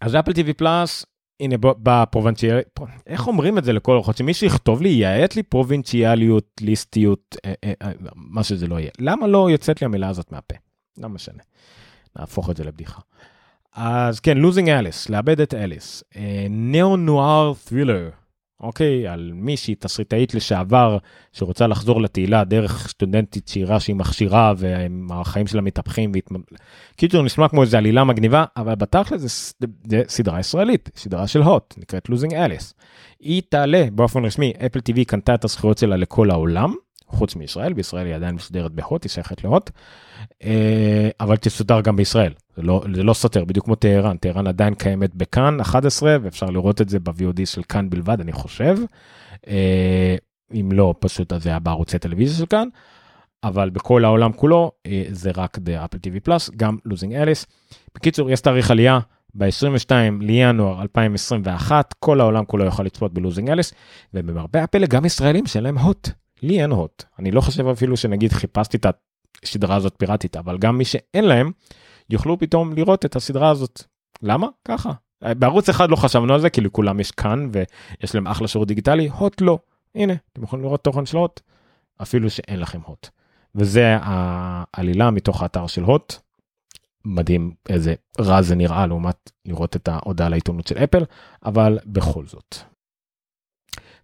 אז 0.00 0.14
Apple 0.14 0.30
TV 0.30 0.52
Plus, 0.56 1.06
הנה 1.40 1.56
בפרובינציאליות, 1.60 2.66
איך 3.06 3.26
אומרים 3.26 3.58
את 3.58 3.64
זה 3.64 3.72
לכל 3.72 3.92
הרוחות? 3.92 4.16
שמישהו 4.16 4.46
יכתוב 4.46 4.82
לי, 4.82 4.88
יעט 4.88 5.36
לי 5.36 5.42
פרובינציאליות, 5.42 6.60
ליסטיות, 6.60 7.36
אה, 7.44 7.54
אה, 7.64 7.72
אה, 7.82 7.92
מה 8.14 8.44
שזה 8.44 8.66
לא 8.66 8.80
יהיה. 8.80 8.90
למה 8.98 9.26
לא 9.26 9.50
יוצאת 9.50 9.80
לי 9.80 9.84
המילה 9.84 10.08
הזאת 10.08 10.32
מהפה? 10.32 10.54
לא 10.98 11.08
משנה. 11.08 11.42
נהפוך 12.18 12.50
את 12.50 12.56
זה 12.56 12.64
לבדיחה. 12.64 13.00
אז 13.74 14.20
כן, 14.20 14.38
Losing 14.38 14.68
Alice, 14.68 15.08
לאבד 15.08 15.40
את 15.40 15.54
אליס. 15.54 16.04
Neo 16.50 16.96
noir 16.96 17.52
thriller. 17.64 18.10
אוקיי? 18.60 19.08
על 19.08 19.30
מישהי, 19.34 19.74
תסריטאית 19.74 20.34
לשעבר, 20.34 20.98
שרוצה 21.32 21.66
לחזור 21.66 22.00
לתהילה 22.00 22.44
דרך 22.44 22.88
סטודנטית 22.88 23.46
צעירה 23.46 23.80
שהיא 23.80 23.96
מכשירה 23.96 24.52
והחיים 25.08 25.46
שלה 25.46 25.60
מתהפכים. 25.60 26.12
והת... 26.14 26.30
קיצור, 26.96 27.22
נשמע 27.22 27.48
כמו 27.48 27.62
איזה 27.62 27.78
עלילה 27.78 28.04
מגניבה, 28.04 28.44
אבל 28.56 28.74
בתכל'ס 28.74 29.54
זה, 29.60 29.66
זה 29.84 30.02
סדרה 30.08 30.40
ישראלית, 30.40 30.90
סדרה 30.96 31.26
של 31.26 31.42
הוט, 31.42 31.74
נקראת 31.78 32.08
Losing 32.08 32.34
Alice. 32.34 32.74
היא 33.20 33.42
תעלה 33.48 33.86
באופן 33.92 34.24
רשמי, 34.24 34.52
Apple 34.66 34.78
TV 34.78 35.04
קנתה 35.06 35.34
את 35.34 35.44
הזכויות 35.44 35.78
שלה 35.78 35.96
לכל 35.96 36.30
העולם, 36.30 36.74
חוץ 37.08 37.36
מישראל, 37.36 37.72
בישראל 37.72 38.06
היא 38.06 38.14
עדיין 38.14 38.34
משודרת 38.34 38.72
בהוט, 38.72 39.04
היא 39.04 39.10
שייכת 39.10 39.44
להוט, 39.44 39.70
אה, 40.44 41.08
אבל 41.20 41.36
תשודר 41.36 41.80
גם 41.80 41.96
בישראל, 41.96 42.32
זה 42.56 42.62
לא, 42.62 42.84
זה 42.94 43.02
לא 43.02 43.14
סותר, 43.14 43.44
בדיוק 43.44 43.64
כמו 43.64 43.74
טהרן, 43.74 44.16
טהרן 44.16 44.46
עדיין 44.46 44.74
קיימת 44.74 45.14
בכאן 45.14 45.60
11 45.60 46.16
ואפשר 46.22 46.46
לראות 46.46 46.80
את 46.80 46.88
זה 46.88 46.98
ב-VOD 46.98 47.46
של 47.46 47.62
כאן 47.62 47.90
בלבד, 47.90 48.20
אני 48.20 48.32
חושב. 48.32 48.78
אה, 49.48 50.16
אם 50.52 50.68
לא, 50.72 50.94
פשוט 50.98 51.32
זה 51.38 51.48
היה 51.48 51.58
בערוצי 51.58 51.98
טלוויזיה 51.98 52.38
של 52.38 52.46
כאן. 52.46 52.68
אבל 53.44 53.70
בכל 53.70 54.04
העולם 54.04 54.32
כולו 54.32 54.72
זה 55.10 55.30
רק 55.36 55.58
Apple 55.58 55.98
TV 55.98 56.20
Plus, 56.22 56.50
גם 56.56 56.76
Losing 56.84 57.14
Alice. 57.14 57.46
בקיצור, 57.94 58.30
יש 58.30 58.40
תאריך 58.40 58.70
עלייה 58.70 58.98
ב-22 59.34 59.90
לינואר 60.20 60.82
2021, 60.82 61.94
כל 61.98 62.20
העולם 62.20 62.44
כולו 62.44 62.64
יוכל 62.64 62.82
לצפות 62.82 63.14
ב 63.14 63.19
Losing 63.19 63.50
Alice, 63.50 63.72
ובמרבה 64.14 64.62
הפלא 64.62 64.86
גם 64.86 65.04
ישראלים 65.04 65.46
שאין 65.46 65.64
להם 65.64 65.78
הוט, 65.78 66.08
לי 66.42 66.62
אין 66.62 66.70
הוט. 66.70 67.04
אני 67.18 67.30
לא 67.30 67.40
חושב 67.40 67.66
אפילו 67.66 67.96
שנגיד 67.96 68.32
חיפשתי 68.32 68.76
את 68.76 68.86
הסדרה 69.42 69.76
הזאת 69.76 69.94
פיראטית, 69.98 70.36
אבל 70.36 70.58
גם 70.58 70.78
מי 70.78 70.84
שאין 70.84 71.24
להם, 71.24 71.52
יוכלו 72.10 72.38
פתאום 72.38 72.72
לראות 72.72 73.04
את 73.04 73.16
הסדרה 73.16 73.50
הזאת. 73.50 73.82
למה? 74.22 74.46
ככה. 74.68 74.92
בערוץ 75.22 75.68
אחד 75.68 75.90
לא 75.90 75.96
חשבנו 75.96 76.34
על 76.34 76.40
זה, 76.40 76.50
כי 76.50 76.60
לכולם 76.60 77.00
יש 77.00 77.10
כאן 77.10 77.50
ויש 77.52 78.14
להם 78.14 78.26
אחלה 78.26 78.48
שירות 78.48 78.68
דיגיטלי, 78.68 79.08
הוט 79.08 79.40
לא. 79.40 79.58
הנה, 79.94 80.14
אתם 80.32 80.42
יכולים 80.42 80.64
לראות 80.64 80.84
תוכן 80.84 81.06
של 81.06 81.16
הוט, 81.16 81.40
אפילו 82.02 82.30
שאין 82.30 82.60
לכם 82.60 82.80
הוט. 82.84 83.08
וזה 83.54 83.96
העלילה 84.00 85.10
מתוך 85.10 85.42
האתר 85.42 85.66
של 85.66 85.82
הוט. 85.82 86.14
מדהים 87.04 87.54
איזה 87.68 87.94
רע 88.20 88.42
זה 88.42 88.54
נראה 88.54 88.86
לעומת 88.86 89.30
לראות 89.44 89.76
את 89.76 89.88
ההודעה 89.88 90.28
לעיתונות 90.28 90.66
של 90.66 90.78
אפל, 90.78 91.04
אבל 91.44 91.78
בכל 91.86 92.26
זאת. 92.26 92.56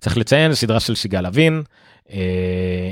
צריך 0.01 0.17
לציין 0.17 0.55
סדרה 0.55 0.81
של 0.81 0.95
שיגל 0.95 1.27
אבין, 1.27 1.63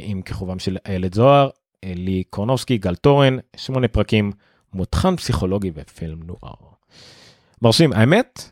עם 0.03 0.23
כיכובם 0.23 0.59
של 0.59 0.77
איילת 0.87 1.15
זוהר, 1.15 1.49
לי 1.85 2.23
קורנובסקי, 2.31 2.79
גל 2.79 2.95
תורן, 2.95 3.37
שמונה 3.57 3.89
פרקים, 3.89 4.33
מותחן 4.73 5.17
פסיכולוגי 5.17 5.71
ופילם 5.75 6.23
נוער. 6.23 6.55
מרשים, 7.63 7.93
האמת, 7.93 8.51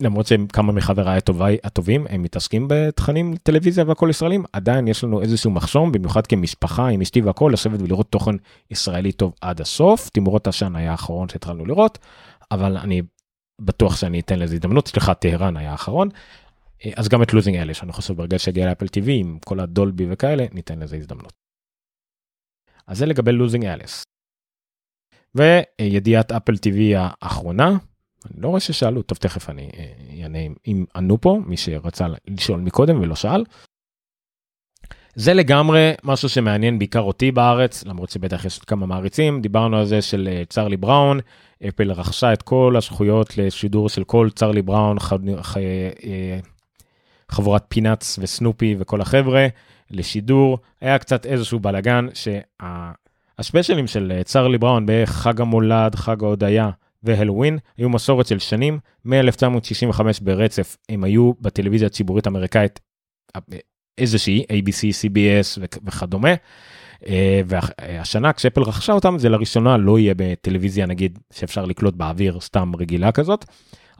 למרות 0.00 0.26
שהם 0.26 0.46
כמה 0.46 0.72
מחבריי 0.72 1.18
הטובים 1.64 2.06
הם 2.10 2.22
מתעסקים 2.22 2.66
בתכנים 2.68 3.36
טלוויזיה 3.42 3.84
והכל 3.86 4.06
ישראלים 4.10 4.44
עדיין 4.52 4.88
יש 4.88 5.04
לנו 5.04 5.22
איזשהו 5.22 5.50
מחסום 5.50 5.92
במיוחד 5.92 6.26
כמשפחה 6.26 6.88
עם 6.88 7.00
אשתי 7.00 7.20
והכל 7.20 7.50
לשבת 7.52 7.80
ולראות 7.82 8.10
תוכן 8.10 8.34
ישראלי 8.70 9.12
טוב 9.12 9.32
עד 9.40 9.60
הסוף. 9.60 10.08
תימורות 10.08 10.46
עשן 10.46 10.76
היה 10.76 10.90
האחרון 10.90 11.28
שהתחלנו 11.28 11.66
לראות 11.66 11.98
אבל 12.50 12.76
אני 12.76 13.02
בטוח 13.60 13.96
שאני 13.96 14.20
אתן 14.20 14.38
לזה 14.38 14.54
הזדמנות. 14.54 14.88
סליחה 14.88 15.14
טהרן 15.14 15.56
היה 15.56 15.70
האחרון 15.70 16.08
אז 16.96 17.08
גם 17.08 17.22
את 17.22 17.32
Losing 17.32 17.56
Alice 17.56 17.74
אני 17.74 17.92
חושב 17.92 18.14
ברגע 18.14 18.38
שיגיע 18.38 18.66
ל 18.66 18.69
Apple 18.69 18.86
TV 18.86 19.10
עם 19.10 19.38
כל 19.44 19.60
הדולבי 19.60 20.06
וכאלה 20.10 20.46
ניתן 20.52 20.78
לזה 20.78 20.96
הזדמנות. 20.96 21.32
אז 22.86 22.98
זה 22.98 23.06
לגבי 23.06 23.32
Losing 23.32 23.64
Alice. 23.64 24.02
וידיעת 25.34 26.32
Apple 26.32 26.52
TV 26.52 26.96
האחרונה 26.96 27.76
אני 28.26 28.42
לא 28.42 28.48
רואה 28.48 28.60
ששאלו, 28.60 29.02
טוב 29.02 29.18
תכף 29.18 29.50
אני 29.50 29.70
אענה 30.22 30.38
אם, 30.66 30.84
ענו 30.96 31.20
פה, 31.20 31.38
מי 31.46 31.56
שרצה 31.56 32.06
לשאול 32.28 32.60
מקודם 32.60 33.00
ולא 33.00 33.14
שאל. 33.14 33.44
זה 35.14 35.34
לגמרי 35.34 35.92
משהו 36.04 36.28
שמעניין 36.28 36.78
בעיקר 36.78 37.00
אותי 37.00 37.32
בארץ, 37.32 37.84
למרות 37.84 38.10
שבטח 38.10 38.44
יש 38.44 38.58
עוד 38.58 38.64
כמה 38.64 38.86
מעריצים, 38.86 39.40
דיברנו 39.40 39.76
על 39.76 39.84
זה 39.86 40.02
של 40.02 40.28
אה, 40.32 40.42
צ'ארלי 40.48 40.76
בראון, 40.76 41.20
אפל 41.68 41.92
רכשה 41.92 42.32
את 42.32 42.42
כל 42.42 42.74
הזכויות 42.76 43.38
לשידור 43.38 43.88
של 43.88 44.04
כל 44.04 44.28
צרלי 44.34 44.62
בראון, 44.62 44.98
ח... 44.98 45.12
ח... 45.42 45.56
אה, 47.30 47.36
חבורת 47.36 47.64
פינאץ 47.68 48.18
וסנופי 48.22 48.76
וכל 48.78 49.00
החבר'ה 49.00 49.46
לשידור, 49.90 50.58
היה 50.80 50.98
קצת 50.98 51.26
איזשהו 51.26 51.60
בלאגן 51.60 52.06
שהספיישלים 52.14 53.86
של 53.86 54.12
אה, 54.16 54.24
צרלי 54.24 54.58
בראון 54.58 54.86
בחג 54.88 55.40
המולד, 55.40 55.94
חג 55.94 56.22
ההודיה, 56.22 56.70
והלווין 57.02 57.58
היו 57.76 57.88
מסורת 57.88 58.26
של 58.26 58.38
שנים, 58.38 58.78
מ-1965 59.04 60.00
ברצף 60.22 60.76
הם 60.88 61.04
היו 61.04 61.32
בטלוויזיה 61.40 61.86
הציבורית 61.86 62.26
האמריקאית 62.26 62.80
איזושהי, 63.98 64.44
ABC, 64.52 64.80
CBS 64.80 65.60
וכדומה. 65.84 66.34
אה, 67.06 67.40
והשנה 67.46 68.32
כשאפל 68.32 68.62
רכשה 68.62 68.92
אותם 68.92 69.18
זה 69.18 69.28
לראשונה 69.28 69.76
לא 69.76 69.98
יהיה 69.98 70.14
בטלוויזיה 70.16 70.86
נגיד 70.86 71.18
שאפשר 71.32 71.64
לקלוט 71.64 71.94
באוויר 71.94 72.40
סתם 72.40 72.72
רגילה 72.78 73.12
כזאת. 73.12 73.44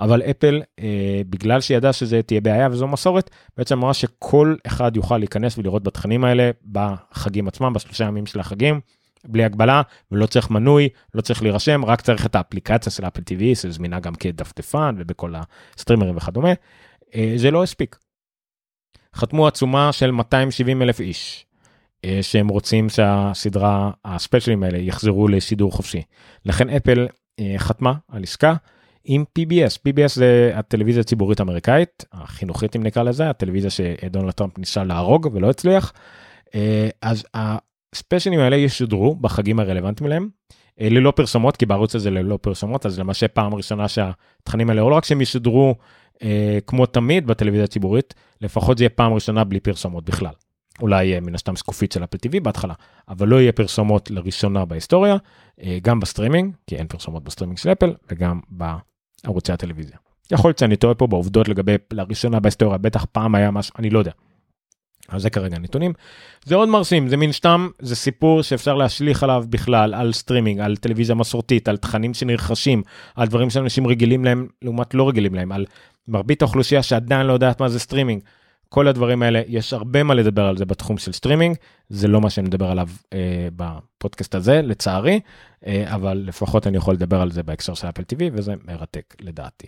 אבל 0.00 0.22
אפל 0.22 0.62
אה, 0.78 1.20
בגלל 1.30 1.60
שידע 1.60 1.92
שזה 1.92 2.22
תהיה 2.22 2.40
בעיה 2.40 2.68
וזו 2.70 2.88
מסורת 2.88 3.30
בעצם 3.56 3.78
אמרה 3.78 3.94
שכל 3.94 4.54
אחד 4.66 4.96
יוכל 4.96 5.18
להיכנס 5.18 5.58
ולראות 5.58 5.82
בתכנים 5.82 6.24
האלה 6.24 6.50
בחגים 6.72 7.48
עצמם 7.48 7.72
בשלושה 7.72 8.04
ימים 8.04 8.26
של 8.26 8.40
החגים 8.40 8.80
בלי 9.24 9.44
הגבלה 9.44 9.82
ולא 10.12 10.26
צריך 10.26 10.50
מנוי 10.50 10.88
לא 11.14 11.20
צריך 11.20 11.42
להירשם 11.42 11.84
רק 11.84 12.00
צריך 12.00 12.26
את 12.26 12.34
האפליקציה 12.34 12.92
של 12.92 13.04
אפל 13.04 13.20
TV 13.20 13.54
שזמינה 13.54 14.00
גם 14.00 14.14
כדפדפן 14.14 14.94
ובכל 14.98 15.34
הסטרימרים 15.76 16.16
וכדומה 16.16 16.52
אה, 17.14 17.32
זה 17.36 17.50
לא 17.50 17.62
הספיק. 17.62 17.96
חתמו 19.14 19.46
עצומה 19.46 19.92
של 19.92 20.10
270 20.10 20.82
אלף 20.82 21.00
איש 21.00 21.46
אה, 22.04 22.18
שהם 22.22 22.48
רוצים 22.48 22.88
שהסדרה 22.88 23.90
הספיישלים 24.04 24.62
האלה 24.62 24.78
יחזרו 24.78 25.28
לשידור 25.28 25.72
חופשי 25.72 26.02
לכן 26.44 26.70
אפל 26.70 27.06
אה, 27.40 27.54
חתמה 27.58 27.92
על 28.08 28.22
עסקה 28.22 28.54
עם 29.10 29.24
PBS 29.38 29.78
PBS 29.88 30.14
זה 30.14 30.52
הטלוויזיה 30.54 31.00
הציבורית 31.00 31.40
האמריקאית 31.40 32.04
החינוכית 32.12 32.76
אם 32.76 32.82
נקרא 32.82 33.02
לזה 33.02 33.30
הטלוויזיה 33.30 33.70
שדונלד 33.70 34.30
טראמפ 34.30 34.58
ניסה 34.58 34.84
להרוג 34.84 35.28
ולא 35.32 35.50
הצליח. 35.50 35.92
אז 37.02 37.24
הספיישלים 37.34 38.40
האלה 38.40 38.56
ישודרו 38.56 39.14
בחגים 39.14 39.60
הרלוונטיים 39.60 40.10
להם 40.10 40.28
אה, 40.80 40.88
ללא 40.88 41.10
פרסומות 41.10 41.56
כי 41.56 41.66
בערוץ 41.66 41.94
הזה 41.94 42.10
ללא 42.10 42.38
פרסומות 42.42 42.86
אז 42.86 42.98
למעשה 42.98 43.28
פעם 43.28 43.54
ראשונה 43.54 43.88
שהתכנים 43.88 44.70
האלה 44.70 44.80
לא 44.80 44.94
רק 44.94 45.04
שהם 45.04 45.20
ישודרו 45.20 45.74
אה, 46.22 46.58
כמו 46.66 46.86
תמיד 46.86 47.26
בטלוויזיה 47.26 47.64
הציבורית 47.64 48.14
לפחות 48.40 48.78
זה 48.78 48.84
יהיה 48.84 48.90
פעם 48.90 49.12
ראשונה 49.12 49.44
בלי 49.44 49.60
פרסומות 49.60 50.04
בכלל. 50.04 50.32
אולי 50.80 51.14
אה, 51.14 51.20
מן 51.20 51.34
הסתם 51.34 51.56
שקופית 51.56 51.92
של 51.92 52.04
Apple 52.04 52.16
TV 52.16 52.40
בהתחלה 52.42 52.74
אבל 53.08 53.28
לא 53.28 53.40
יהיה 53.40 53.52
פרסומות 53.52 54.10
לראשונה 54.10 54.64
בהיסטוריה 54.64 55.16
אה, 55.62 55.78
גם 55.82 56.00
בסטרימינג 56.00 56.54
כי 56.66 56.76
אין 56.76 56.86
פרסומות 56.86 57.24
בסטרימינג 57.24 57.58
של 57.58 57.72
אפל 57.72 57.94
וגם 58.10 58.40
בערוצי 59.24 59.52
הטלוויזיה. 59.52 59.96
יכול 60.30 60.48
להיות 60.48 60.58
שאני 60.58 60.76
טועה 60.76 60.94
פה 60.94 61.06
בעובדות 61.06 61.48
לגבי 61.48 61.74
לראשונה 61.92 62.40
בהיסטוריה 62.40 62.78
בטח 62.78 63.04
פעם 63.12 63.34
היה 63.34 63.50
משהו 63.50 63.74
אני 63.78 63.90
לא 63.90 63.98
יודע 63.98 64.12
אז 65.08 65.22
זה 65.22 65.30
כרגע 65.30 65.58
נתונים. 65.58 65.92
זה 66.44 66.54
עוד 66.54 66.68
מרשים, 66.68 67.08
זה 67.08 67.16
מין 67.16 67.32
סתם, 67.32 67.68
זה 67.78 67.96
סיפור 67.96 68.42
שאפשר 68.42 68.74
להשליך 68.74 69.22
עליו 69.22 69.44
בכלל, 69.48 69.94
על 69.94 70.12
סטרימינג, 70.12 70.60
על 70.60 70.76
טלוויזיה 70.76 71.14
מסורתית, 71.14 71.68
על 71.68 71.76
תכנים 71.76 72.14
שנרכשים, 72.14 72.82
על 73.16 73.28
דברים 73.28 73.50
שאנשים 73.50 73.86
רגילים 73.86 74.24
להם 74.24 74.46
לעומת 74.62 74.94
לא 74.94 75.08
רגילים 75.08 75.34
להם, 75.34 75.52
על 75.52 75.64
מרבית 76.08 76.42
האוכלוסייה 76.42 76.82
שעדיין 76.82 77.26
לא 77.26 77.32
יודעת 77.32 77.60
מה 77.60 77.68
זה 77.68 77.78
סטרימינג. 77.78 78.22
כל 78.68 78.88
הדברים 78.88 79.22
האלה, 79.22 79.42
יש 79.46 79.72
הרבה 79.72 80.02
מה 80.02 80.14
לדבר 80.14 80.46
על 80.46 80.56
זה 80.56 80.64
בתחום 80.64 80.98
של 80.98 81.12
סטרימינג, 81.12 81.56
זה 81.88 82.08
לא 82.08 82.20
מה 82.20 82.30
שאני 82.30 82.46
מדבר 82.46 82.66
עליו 82.70 82.88
אה, 83.12 83.48
בפודקאסט 83.56 84.34
הזה, 84.34 84.62
לצערי, 84.62 85.20
אה, 85.66 85.94
אבל 85.94 86.22
לפחות 86.26 86.66
אני 86.66 86.76
יכול 86.76 86.94
לדבר 86.94 87.20
על 87.20 87.30
זה 87.30 87.42
בהקשר 87.42 87.74
של 87.74 87.88
Apple 87.88 88.02
TV, 88.02 88.22
וזה 88.32 88.54
מרתק 88.64 89.14
לדעתי. 89.20 89.66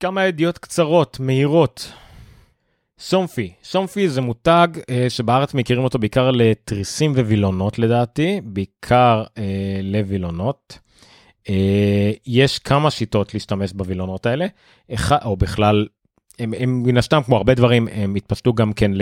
כמה 0.00 0.24
ידיעות 0.24 0.58
קצרות, 0.58 1.20
מהירות. 1.20 1.92
Somfy, 2.98 3.52
Somfy 3.64 4.08
זה 4.08 4.20
מותג 4.20 4.68
אה, 4.90 5.06
שבארץ 5.08 5.54
מכירים 5.54 5.84
אותו 5.84 5.98
בעיקר 5.98 6.30
לתריסים 6.30 7.12
ווילונות 7.12 7.78
לדעתי, 7.78 8.40
בעיקר 8.44 9.24
אה, 9.38 9.80
לווילונות. 9.82 10.78
אה, 11.48 12.12
יש 12.26 12.58
כמה 12.58 12.90
שיטות 12.90 13.34
להשתמש 13.34 13.72
בווילונות 13.72 14.26
האלה, 14.26 14.46
או 15.24 15.36
בכלל, 15.36 15.86
הם, 16.38 16.52
מן 16.82 16.96
הסתם 16.96 17.22
כמו 17.22 17.36
הרבה 17.36 17.54
דברים, 17.54 17.88
הם 17.92 18.14
התפשטו 18.14 18.54
גם 18.54 18.72
כן 18.72 18.92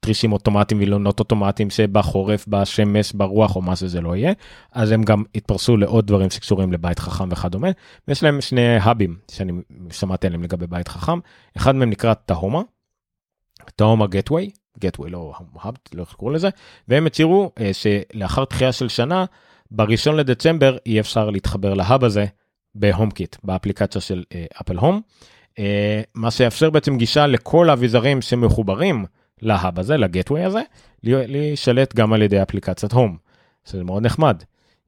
תרישים 0.00 0.32
אוטומטיים 0.32 0.80
וילונות 0.80 1.20
אוטומטיים 1.20 1.70
שבחורף 1.70 2.48
בשמש 2.48 3.12
ברוח 3.12 3.56
או 3.56 3.62
מה 3.62 3.76
שזה 3.76 4.00
לא 4.00 4.16
יהיה. 4.16 4.32
אז 4.72 4.90
הם 4.90 5.02
גם 5.02 5.22
התפרסו 5.34 5.76
לעוד 5.76 6.06
דברים 6.06 6.30
שקשורים 6.30 6.72
לבית 6.72 6.98
חכם 6.98 7.28
וכדומה. 7.32 7.68
ויש 8.08 8.22
להם 8.22 8.40
שני 8.40 8.76
האבים 8.76 9.16
שאני 9.30 9.52
שמעתי 9.90 10.26
עליהם 10.26 10.42
לגבי 10.42 10.66
בית 10.66 10.88
חכם. 10.88 11.18
אחד 11.56 11.74
מהם 11.74 11.90
נקרא 11.90 12.14
תהומה. 12.14 12.62
תהומה 13.76 14.06
גטווי 14.06 14.50
גטווי 14.78 15.10
לא 15.10 15.32
האב 15.54 15.74
לא 15.94 16.02
איך 16.02 16.12
קוראים 16.12 16.36
לזה. 16.36 16.48
והם 16.88 17.06
הצהירו 17.06 17.52
אה, 17.60 17.70
שלאחר 17.72 18.44
דחייה 18.44 18.72
של 18.72 18.88
שנה 18.88 19.24
בראשון 19.70 20.16
לדצמבר 20.16 20.76
אי 20.86 21.00
אפשר 21.00 21.30
להתחבר 21.30 21.74
להאב 21.74 22.04
הזה 22.04 22.26
בהום 22.74 23.10
קיט 23.10 23.36
באפליקציה 23.44 24.00
של 24.00 24.24
אפל 24.60 24.78
uh, 24.78 24.80
הום. 24.80 25.00
Uh, 25.50 25.62
מה 26.14 26.30
שיאפשר 26.30 26.70
בעצם 26.70 26.96
גישה 26.96 27.26
לכל 27.26 27.70
האביזרים 27.70 28.22
שמחוברים 28.22 29.04
להאב 29.42 29.78
הזה, 29.78 29.96
לגטווי 29.96 30.44
הזה, 30.44 30.62
להישלט 31.02 31.94
גם 31.94 32.12
על 32.12 32.22
ידי 32.22 32.42
אפליקציית 32.42 32.92
הום. 32.92 33.16
זה 33.66 33.84
מאוד 33.84 34.02
נחמד. 34.02 34.42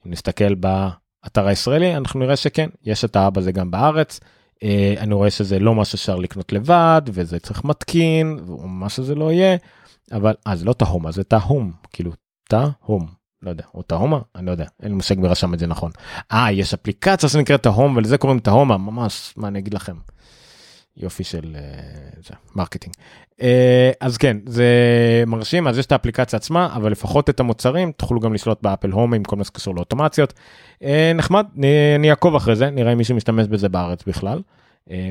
אם 0.07 0.11
נסתכל 0.11 0.55
באתר 0.55 1.47
הישראלי, 1.47 1.97
אנחנו 1.97 2.21
נראה 2.21 2.37
שכן, 2.37 2.69
יש 2.85 3.05
את 3.05 3.17
ההאב 3.17 3.39
הזה 3.39 3.53
גם 3.53 3.71
בארץ. 3.71 4.21
אה, 4.63 4.95
אני 4.99 5.15
רואה 5.15 5.31
שזה 5.31 5.59
לא 5.59 5.75
משהו 5.75 5.99
שאפשר 5.99 6.17
לקנות 6.17 6.53
לבד, 6.53 7.03
וזה 7.07 7.39
צריך 7.39 7.65
מתקין, 7.65 8.39
או 8.49 8.69
מה 8.69 8.89
שזה 8.89 9.15
לא 9.15 9.33
יהיה, 9.33 9.57
אבל, 10.13 10.35
אה, 10.47 10.57
זה 10.57 10.65
לא 10.65 10.73
TaHoma, 10.73 11.11
זה 11.11 11.25
תהום, 11.25 11.73
כאילו, 11.93 12.13
תהום. 12.49 13.18
לא 13.43 13.51
יודע, 13.51 13.65
או 13.75 13.83
TaHoma? 13.83 14.19
אני 14.37 14.47
לא 14.47 14.51
יודע, 14.51 14.67
אין 14.83 14.91
לי 14.91 14.97
מושג 14.97 15.19
מי 15.19 15.29
רשם 15.29 15.55
את 15.55 15.59
זה 15.59 15.67
נכון. 15.67 15.91
אה, 16.33 16.53
יש 16.53 16.75
אפליקציה 16.75 17.29
שנקראת 17.29 17.63
תהום, 17.63 17.97
ולזה 17.97 18.19
קוראים 18.19 18.39
TaHoma, 18.39 18.79
ממש, 18.79 19.35
מה 19.37 19.49
אני 19.49 19.59
אגיד 19.59 19.75
לכם. 19.75 19.97
יופי 20.97 21.25
של 21.25 21.57
זה, 22.21 22.35
marketing. 22.57 22.95
אז 24.01 24.17
כן, 24.17 24.37
זה 24.47 24.67
מרשים, 25.27 25.69
אז 25.69 25.79
יש 25.79 25.87
את 25.87 25.93
האפליקציה 25.93 26.37
עצמה, 26.37 26.77
אבל 26.77 26.93
לפחות 26.93 27.31
את 27.31 27.41
המוצרים 27.41 27.93
תוכלו 27.93 28.21
גם 28.21 28.35
לשלוט 28.35 28.63
ב 28.63 28.68
Apple 28.68 28.91
Home 28.91 29.15
עם 29.15 29.25
כל 29.25 29.37
מה 29.37 29.45
שקשור 29.45 29.75
לאוטומציות. 29.75 30.35
נחמד, 31.15 31.47
אני 31.97 32.11
אעקוב 32.11 32.35
אחרי 32.35 32.57
זה, 32.57 32.71
נראה 32.71 32.93
אם 32.93 32.99
מישהו 32.99 33.17
משתמש 33.17 33.47
בזה 33.47 33.69
בארץ 33.69 34.05
בכלל. 34.07 34.43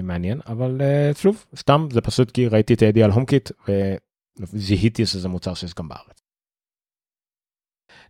מעניין, 0.03 0.39
אבל 0.47 0.81
שוב, 1.17 1.45
סתם, 1.55 1.87
זה 1.91 2.01
פשוט 2.01 2.31
כי 2.31 2.47
ראיתי 2.47 2.73
את 2.73 2.81
הידיעה 2.81 3.05
על 3.05 3.11
HomeKit 3.11 3.51
וזיהיתי 4.39 5.05
שזה 5.05 5.29
מוצר 5.29 5.53
שיש 5.53 5.73
גם 5.73 5.87
בארץ. 5.87 6.26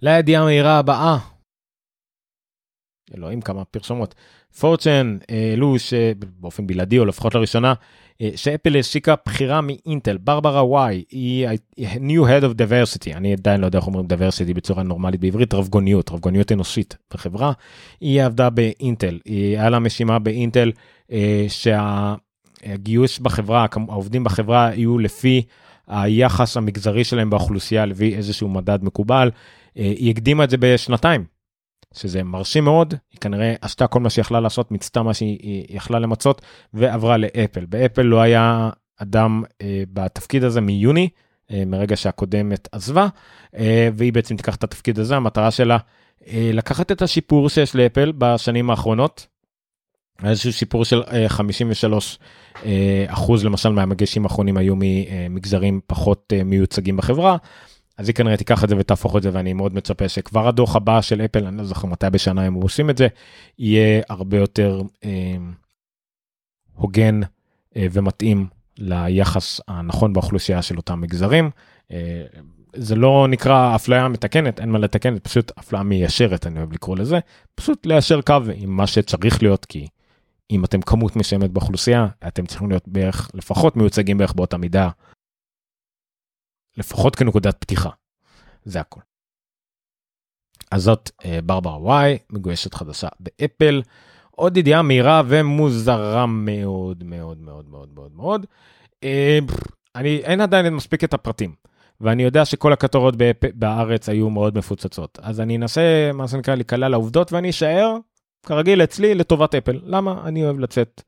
לידיעה 0.01 0.41
המהירה 0.41 0.79
הבאה. 0.79 1.17
אלוהים 3.17 3.41
כמה 3.41 3.65
פרסומות. 3.65 4.15
Fortune 4.59 5.17
העלו 5.29 5.79
שבאופן 5.79 6.67
בלעדי 6.67 6.99
או 6.99 7.05
לפחות 7.05 7.35
לראשונה 7.35 7.73
שאפל 8.35 8.79
השיגה 8.79 9.15
בכירה 9.25 9.61
מאינטל 9.61 10.17
Barbara 10.17 10.63
Whye 10.63 11.03
היא 11.11 11.47
new 11.79 12.21
head 12.27 12.43
of 12.43 12.53
diversity 12.57 13.17
אני 13.17 13.33
עדיין 13.33 13.61
לא 13.61 13.65
יודע 13.65 13.79
איך 13.79 13.87
אומרים 13.87 14.05
diversity 14.05 14.53
בצורה 14.53 14.83
נורמלית 14.83 15.19
בעברית 15.19 15.53
רבגוניות 15.53 16.09
רבגוניות 16.09 16.51
אנושית 16.51 16.97
בחברה 17.13 17.51
היא 18.01 18.23
עבדה 18.23 18.49
באינטל 18.49 19.19
היא 19.25 19.57
היה 19.57 19.69
לה 19.69 19.79
משימה 19.79 20.19
באינטל 20.19 20.71
שהגיוס 21.47 23.19
בחברה 23.19 23.65
העובדים 23.89 24.23
בחברה 24.23 24.71
יהיו 24.73 24.99
לפי 24.99 25.43
היחס 25.87 26.57
המגזרי 26.57 27.03
שלהם 27.03 27.29
באוכלוסייה 27.29 27.85
לפי 27.85 28.15
איזשהו 28.15 28.49
מדד 28.49 28.83
מקובל 28.83 29.31
היא 29.75 30.11
הקדימה 30.11 30.43
את 30.43 30.49
זה 30.49 30.57
בשנתיים. 30.59 31.25
שזה 31.93 32.23
מרשים 32.23 32.63
מאוד, 32.63 32.93
היא 33.11 33.19
כנראה 33.19 33.53
עשתה 33.61 33.87
כל 33.87 33.99
מה 33.99 34.09
שיכלה 34.09 34.39
לעשות, 34.39 34.71
מיצתה 34.71 35.03
מה 35.03 35.13
שהיא 35.13 35.65
יכלה 35.69 35.99
למצות 35.99 36.41
ועברה 36.73 37.17
לאפל. 37.17 37.65
באפל 37.65 38.01
לא 38.01 38.21
היה 38.21 38.69
אדם 38.97 39.43
אה, 39.61 39.83
בתפקיד 39.93 40.43
הזה 40.43 40.61
מיוני, 40.61 41.09
אה, 41.51 41.63
מרגע 41.67 41.95
שהקודמת 41.95 42.67
עזבה, 42.71 43.07
אה, 43.57 43.89
והיא 43.93 44.13
בעצם 44.13 44.37
תיקח 44.37 44.55
את 44.55 44.63
התפקיד 44.63 44.99
הזה, 44.99 45.15
המטרה 45.15 45.51
שלה 45.51 45.77
אה, 46.27 46.49
לקחת 46.53 46.91
את 46.91 47.01
השיפור 47.01 47.49
שיש 47.49 47.75
לאפל 47.75 48.11
בשנים 48.17 48.69
האחרונות, 48.69 49.27
איזשהו 50.23 50.53
שיפור 50.53 50.85
של 50.85 51.03
אה, 51.11 51.29
53 51.29 52.19
אה, 52.21 52.25
אחוז 53.07 53.45
למשל 53.45 53.69
מהמגשים 53.69 54.23
האחרונים 54.23 54.57
היו 54.57 54.73
ממגזרים 54.77 55.79
פחות 55.87 56.33
אה, 56.35 56.43
מיוצגים 56.43 56.97
בחברה. 56.97 57.37
אז 57.97 58.07
היא 58.07 58.15
כנראה 58.15 58.37
תיקח 58.37 58.63
את 58.63 58.69
זה 58.69 58.75
ותהפוך 58.77 59.15
את 59.17 59.23
זה 59.23 59.29
ואני 59.33 59.53
מאוד 59.53 59.75
מצפה 59.75 60.09
שכבר 60.09 60.47
הדוח 60.47 60.75
הבא 60.75 61.01
של 61.01 61.21
אפל 61.21 61.45
אני 61.45 61.57
לא 61.57 61.63
זוכר 61.63 61.87
מתי 61.87 62.09
בשנה 62.11 62.41
הם 62.41 62.53
עושים 62.53 62.89
את 62.89 62.97
זה 62.97 63.07
יהיה 63.59 64.01
הרבה 64.09 64.37
יותר 64.37 64.81
אה, 65.05 65.35
הוגן 66.73 67.21
אה, 67.75 67.87
ומתאים 67.91 68.47
ליחס 68.77 69.61
הנכון 69.67 70.13
באוכלוסייה 70.13 70.61
של 70.61 70.77
אותם 70.77 71.01
מגזרים. 71.01 71.49
אה, 71.91 72.23
זה 72.73 72.95
לא 72.95 73.27
נקרא 73.29 73.75
אפליה 73.75 74.07
מתקנת 74.07 74.59
אין 74.59 74.69
מה 74.69 74.79
לתקן 74.79 75.19
פשוט 75.19 75.51
אפליה 75.59 75.83
מיישרת 75.83 76.47
אני 76.47 76.59
אוהב 76.59 76.73
לקרוא 76.73 76.97
לזה 76.97 77.19
פשוט 77.55 77.85
ליישר 77.85 78.21
קו 78.21 78.37
עם 78.55 78.69
מה 78.69 78.87
שצריך 78.87 79.43
להיות 79.43 79.65
כי 79.65 79.87
אם 80.51 80.65
אתם 80.65 80.81
כמות 80.81 81.15
מסוימת 81.15 81.51
באוכלוסייה 81.51 82.07
אתם 82.27 82.45
צריכים 82.45 82.69
להיות 82.69 82.87
בערך 82.87 83.31
לפחות 83.33 83.75
מיוצגים 83.75 84.17
בערך 84.17 84.33
באותה 84.33 84.57
מידה 84.57 84.89
לפחות 86.77 87.15
כנקודת 87.15 87.57
פתיחה. 87.59 87.89
זה 88.63 88.79
הכל. 88.79 89.01
אז 90.71 90.83
זאת 90.83 91.11
אה, 91.25 91.39
ברברה 91.43 91.77
וואי, 91.81 92.17
מגויסת 92.29 92.73
חדשה 92.73 93.07
באפל. 93.19 93.81
עוד 94.31 94.57
ידיעה 94.57 94.81
מהירה 94.81 95.21
ומוזרה 95.27 96.25
מאוד 96.25 97.03
מאוד 97.03 97.37
מאוד 97.41 97.69
מאוד 97.69 97.89
מאוד 97.93 98.11
מאוד. 98.15 98.45
אה, 99.03 99.39
אני 99.95 100.17
אין 100.17 100.41
עדיין 100.41 100.73
מספיק 100.73 101.03
את 101.03 101.13
הפרטים. 101.13 101.55
ואני 102.01 102.23
יודע 102.23 102.45
שכל 102.45 102.73
הכתורות 102.73 103.15
בארץ 103.53 104.09
היו 104.09 104.29
מאוד 104.29 104.57
מפוצצות. 104.57 105.19
אז 105.21 105.41
אני 105.41 105.57
אנסה, 105.57 106.11
מה 106.13 106.27
שנקרא, 106.27 106.55
להיקלע 106.55 106.89
לעובדות 106.89 107.33
ואני 107.33 107.49
אשאר, 107.49 107.97
כרגיל 108.45 108.83
אצלי, 108.83 109.15
לטובת 109.15 109.55
אפל. 109.55 109.79
למה? 109.83 110.21
אני 110.27 110.43
אוהב 110.43 110.59
לצאת 110.59 111.01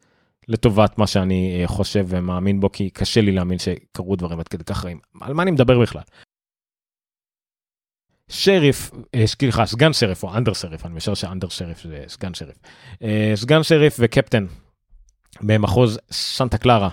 לטובת 0.48 0.98
מה 0.98 1.08
שאני 1.08 1.62
חושב 1.66 2.06
ומאמין 2.10 2.60
בו, 2.60 2.72
כי 2.72 2.90
קשה 2.90 3.22
לי 3.22 3.32
להאמין 3.32 3.58
שקרו 3.60 4.16
דברים 4.16 4.40
עד 4.40 4.48
כדי 4.48 4.64
כך 4.64 4.86
רעים. 4.86 5.00
על 5.22 5.34
מה 5.34 5.44
אני 5.44 5.52
מדבר 5.52 5.80
בכלל? 5.80 6.02
שריף, 8.30 8.92
סליחה, 9.26 9.66
סגן 9.66 9.94
שריף 9.94 10.24
או 10.24 10.38
אנדר 10.38 10.54
שריף, 10.54 10.86
אני 10.86 10.94
משער 10.94 11.14
שאנדר 11.14 11.50
שריף 11.50 11.84
זה 11.84 12.04
סגן 12.08 12.34
שריף. 12.34 12.58
סגן 13.36 13.64
שריף 13.64 13.96
וקפטן 14.00 14.46
במחוז 15.42 16.00
סנטה 16.12 16.58
קלרה 16.58 16.90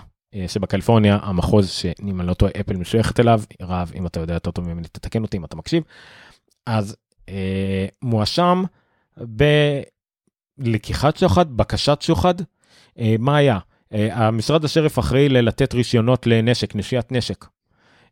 שבקליפורניה, 0.47 1.19
המחוז 1.21 1.69
שאם 1.69 2.19
אני 2.21 2.27
לא 2.27 2.33
טועה 2.33 2.51
אפל 2.59 2.75
משויכת 2.75 3.19
אליו, 3.19 3.41
רב, 3.61 3.91
אם 3.95 4.07
אתה 4.07 4.19
יודע 4.19 4.33
יותר 4.33 4.51
טוב 4.51 4.73
ממני 4.73 4.87
תתקן 4.87 5.21
אותי 5.21 5.37
אם 5.37 5.45
אתה 5.45 5.55
מקשיב. 5.55 5.83
אז 6.65 6.95
אה, 7.29 7.87
מואשם 8.01 8.63
בלקיחת 10.57 11.17
שוחד, 11.17 11.57
בקשת 11.57 12.01
שוחד, 12.01 12.33
אה, 12.99 13.15
מה 13.19 13.37
היה? 13.37 13.59
אה, 13.93 14.27
המשרד 14.27 14.65
השריף 14.65 14.99
אחראי 14.99 15.29
לתת 15.29 15.73
רישיונות 15.73 16.27
לנשק, 16.27 16.75
נשיית 16.75 17.11
נשק. 17.11 17.45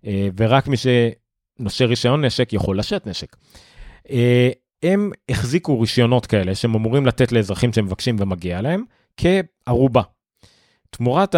אה, 0.05 0.27
ורק 0.37 0.67
מי 0.67 0.75
שנושה 0.77 1.85
רישיון 1.85 2.25
נשק 2.25 2.53
יכול 2.53 2.79
לשאת 2.79 3.07
נשק. 3.07 3.35
הם 4.83 5.11
החזיקו 5.29 5.81
רישיונות 5.81 6.25
כאלה 6.25 6.55
שהם 6.55 6.75
אמורים 6.75 7.05
לתת 7.05 7.31
לאזרחים 7.31 7.73
שמבקשים 7.73 8.15
ומגיע 8.19 8.61
להם 8.61 8.83
כערובה. 9.17 10.01
תמורת 10.89 11.35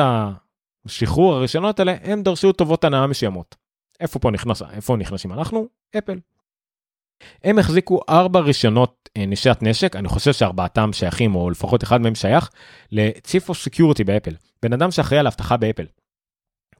השחרור 0.85 1.35
הרישיונות 1.35 1.79
האלה 1.79 1.95
הם 2.03 2.23
דרשו 2.23 2.51
טובות 2.51 2.83
הנאה 2.83 3.07
מסוימות. 3.07 3.55
איפה 3.99 4.19
פה 4.19 4.31
נכנס, 4.31 4.61
איפה 4.61 4.95
נכנסים 4.95 5.33
אנחנו? 5.33 5.67
אפל. 5.97 6.19
הם 7.43 7.59
החזיקו 7.59 7.99
ארבע 8.09 8.39
רישיונות 8.39 9.09
אה, 9.17 9.25
נשיאת 9.25 9.63
נשק, 9.63 9.95
אני 9.95 10.07
חושב 10.07 10.33
שארבעתם 10.33 10.93
שייכים, 10.93 11.35
או 11.35 11.49
לפחות 11.49 11.83
אחד 11.83 12.01
מהם 12.01 12.15
שייך, 12.15 12.49
ל-Chief 12.91 13.49
of 13.49 13.53
Security 13.53 14.03
באפל, 14.05 14.33
בן 14.63 14.73
אדם 14.73 14.91
שאחראי 14.91 15.19
על 15.19 15.27
אבטחה 15.27 15.57
באפל. 15.57 15.85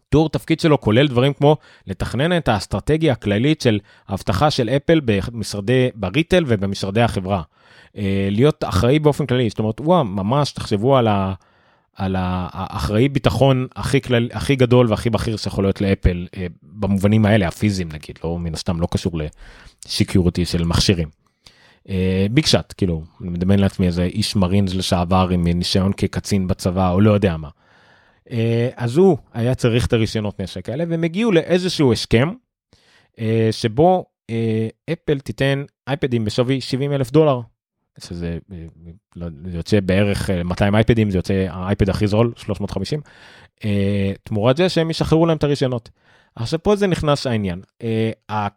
תיאור 0.10 0.30
תפקיד 0.30 0.60
שלו 0.60 0.82
כולל 0.82 1.08
דברים 1.08 1.34
כמו 1.34 1.58
לתכנן 1.88 2.38
את 2.38 2.48
האסטרטגיה 2.48 3.14
הכללית 3.14 3.62
של 3.62 3.80
האבטחה 4.08 4.52
של 4.52 4.70
אפל 4.70 5.02
במשרדי, 5.06 5.90
בריטל 5.96 6.44
ובמשרדי 6.48 7.02
החברה. 7.02 7.42
אה, 7.98 8.28
להיות 8.32 8.64
אחראי 8.64 9.00
באופן 9.00 9.26
כללי, 9.26 9.50
זאת 9.50 9.60
אומרת, 9.60 9.82
וואו, 9.82 10.04
ממש 10.04 10.52
תחשבו 10.52 10.98
על 10.98 11.08
ה... 11.08 11.34
על 11.98 12.16
האחראי 12.20 13.10
ביטחון 13.10 13.68
הכי 13.76 14.02
כלל 14.02 14.30
הכי 14.34 14.56
גדול 14.56 14.90
והכי 14.90 15.10
בכיר 15.10 15.38
שיכול 15.38 15.64
להיות 15.64 15.82
לאפל 15.82 16.28
אה, 16.38 16.48
במובנים 16.64 17.26
האלה 17.26 17.48
הפיזיים 17.48 17.90
נגיד 17.92 18.20
לא 18.24 18.40
מן 18.40 18.54
הסתם 18.54 18.82
לא 18.82 18.88
קשור 18.92 19.20
לשיקיוריטי 19.86 20.46
של 20.46 20.64
מכשירים. 20.64 21.10
ביג 22.32 22.44
אה, 22.44 22.50
שאט 22.50 22.74
כאילו 22.78 23.04
אני 23.22 23.30
מדמיין 23.30 23.60
לעצמי 23.60 23.88
איזה 23.88 24.04
איש 24.04 24.36
מרינס 24.36 24.74
לשעבר 24.74 25.30
עם 25.32 25.48
ניסיון 25.48 25.94
כקצין 25.94 26.48
בצבא 26.48 26.92
או 26.92 27.02
לא 27.02 27.12
יודע 27.12 27.38
מה. 27.38 27.50
אה, 28.32 28.70
אז 28.76 28.98
הוא 28.98 29.18
היה 29.34 29.56
צריך 29.56 29.86
את 29.86 29.94
הרישיונות 29.94 30.42
נשק 30.42 30.70
האלה 30.70 30.84
והם 30.90 31.04
הגיעו 31.04 31.32
לאיזשהו 31.32 31.94
הסכם 31.94 32.30
שבו 33.52 34.06
אפל 34.94 35.20
תיתן 35.20 35.64
אייפדים 35.88 36.26
בשווי 36.26 36.62
70 36.62 36.94
אלף 36.94 37.12
דולר 37.12 37.42
שזה 38.00 38.38
לא, 39.16 39.28
זה 39.46 39.58
יוצא 39.58 39.80
בערך 39.80 40.30
200 40.46 40.74
אה, 40.74 40.80
אייפדים 40.80 41.12
זה 41.12 41.18
יוצא 41.18 41.46
האייפד 41.50 41.90
הכי 41.90 42.08
זול 42.08 42.34
350 42.36 43.02
אה, 43.66 44.12
תמורת 44.24 44.58
זה 44.58 44.70
שהם 44.70 44.90
ישחררו 44.90 45.26
להם 45.26 45.38
את 45.38 45.44
הרישיונות. 45.44 45.90
עכשיו 46.36 46.64
פה 46.64 46.76
זה 46.76 46.88
נכנס 46.88 47.28
העניין 47.28 47.62
אה, 47.84 48.48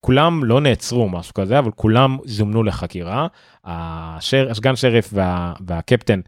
כולם 0.00 0.44
לא 0.44 0.60
נעצרו 0.60 1.08
משהו 1.08 1.34
כזה 1.34 1.58
אבל 1.58 1.70
כולם 1.70 2.18
זומנו 2.24 2.62
לחקירה 2.62 3.26
השר, 3.64 4.50
הסגן 4.50 4.76
שריף 4.76 5.10
וה, 5.12 5.52
והקפטן 5.66 6.20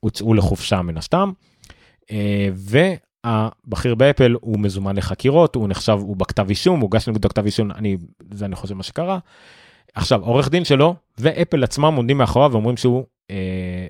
הוצאו 0.00 0.34
לחופשה 0.34 0.82
מן 0.82 0.96
הסתם. 0.96 1.32
והבכיר 2.52 3.94
באפל 3.94 4.36
הוא 4.40 4.60
מזומן 4.60 4.96
לחקירות 4.96 5.54
הוא 5.54 5.68
נחשב 5.68 5.98
הוא 6.00 6.16
בכתב 6.16 6.48
אישום 6.48 6.80
הוגש 6.80 7.08
נגדו 7.08 7.28
כתב 7.28 7.44
אישום 7.44 7.70
אני 7.70 7.96
זה 8.30 8.44
אני 8.44 8.56
חושב 8.56 8.74
מה 8.74 8.82
שקרה. 8.82 9.18
עכשיו 9.94 10.22
עורך 10.22 10.48
דין 10.48 10.64
שלו 10.64 10.94
ואפל 11.18 11.64
עצמם 11.64 11.94
עומדים 11.96 12.18
מאחוריו 12.18 12.52
ואומרים 12.52 12.76
שהוא 12.76 13.04
אה, 13.30 13.86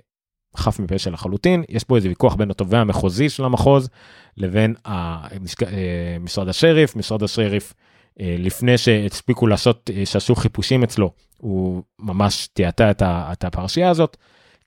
חף 0.57 0.79
מפשע 0.79 1.11
לחלוטין 1.11 1.65
יש 1.69 1.85
פה 1.85 1.97
איזה 1.97 2.09
ויכוח 2.09 2.35
בין 2.35 2.51
התובע 2.51 2.79
המחוזי 2.79 3.29
של 3.29 3.45
המחוז 3.45 3.89
לבין 4.37 4.75
המשק, 4.85 5.63
אה, 5.63 6.17
משרד 6.21 6.49
השריף. 6.49 6.97
משרד 6.97 7.23
השריף 7.23 7.75
אה, 8.21 8.37
לפני 8.39 8.79
שהספיקו 8.79 9.47
לעשות 9.47 9.91
אה, 9.95 10.07
שעשו 10.07 10.35
חיפושים 10.35 10.83
אצלו 10.83 11.11
הוא 11.39 11.83
ממש 11.99 12.49
תיעתה 12.53 12.91
את, 12.91 13.03
את 13.07 13.45
הפרשייה 13.45 13.91
הזאת. 13.91 14.17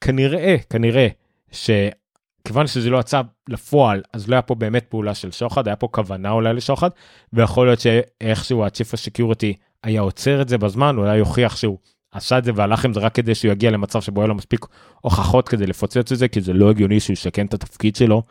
כנראה 0.01 0.55
כנראה 0.69 1.07
שכיוון 1.51 2.67
שזה 2.67 2.89
לא 2.89 2.97
יצא 2.97 3.21
לפועל 3.49 4.01
אז 4.13 4.29
לא 4.29 4.35
היה 4.35 4.41
פה 4.41 4.55
באמת 4.55 4.85
פעולה 4.89 5.15
של 5.15 5.31
שוחד 5.31 5.67
היה 5.67 5.75
פה 5.75 5.87
כוונה 5.91 6.31
אולי 6.31 6.53
לשוחד 6.53 6.89
ויכול 7.33 7.67
להיות 7.67 7.79
שאיכשהו 7.79 8.63
ה-Chief 8.63 9.09
Security 9.09 9.53
היה 9.85 10.01
עוצר 10.01 10.41
את 10.41 10.49
זה 10.49 10.57
בזמן, 10.57 10.97
אולי 10.97 11.17
יוכיח 11.17 11.55
שהוא 11.55 11.77
עשה 12.11 12.37
את 12.37 12.43
זה 12.43 12.51
והלך 12.55 12.85
עם 12.85 12.93
זה 12.93 12.99
רק 12.99 13.15
כדי 13.15 13.35
שהוא 13.35 13.51
יגיע 13.51 13.71
למצב 13.71 14.01
שבו 14.01 14.21
היה 14.21 14.27
לו 14.27 14.35
מספיק 14.35 14.65
הוכחות 15.01 15.49
כדי 15.49 15.67
לפוצץ 15.67 16.11
את 16.11 16.17
זה, 16.17 16.27
כי 16.27 16.41
זה 16.41 16.53
לא 16.53 16.69
הגיוני 16.69 16.99
שהוא 16.99 17.13
ישקם 17.13 17.45
את 17.45 17.53
התפקיד 17.53 17.95
שלו 17.95 18.23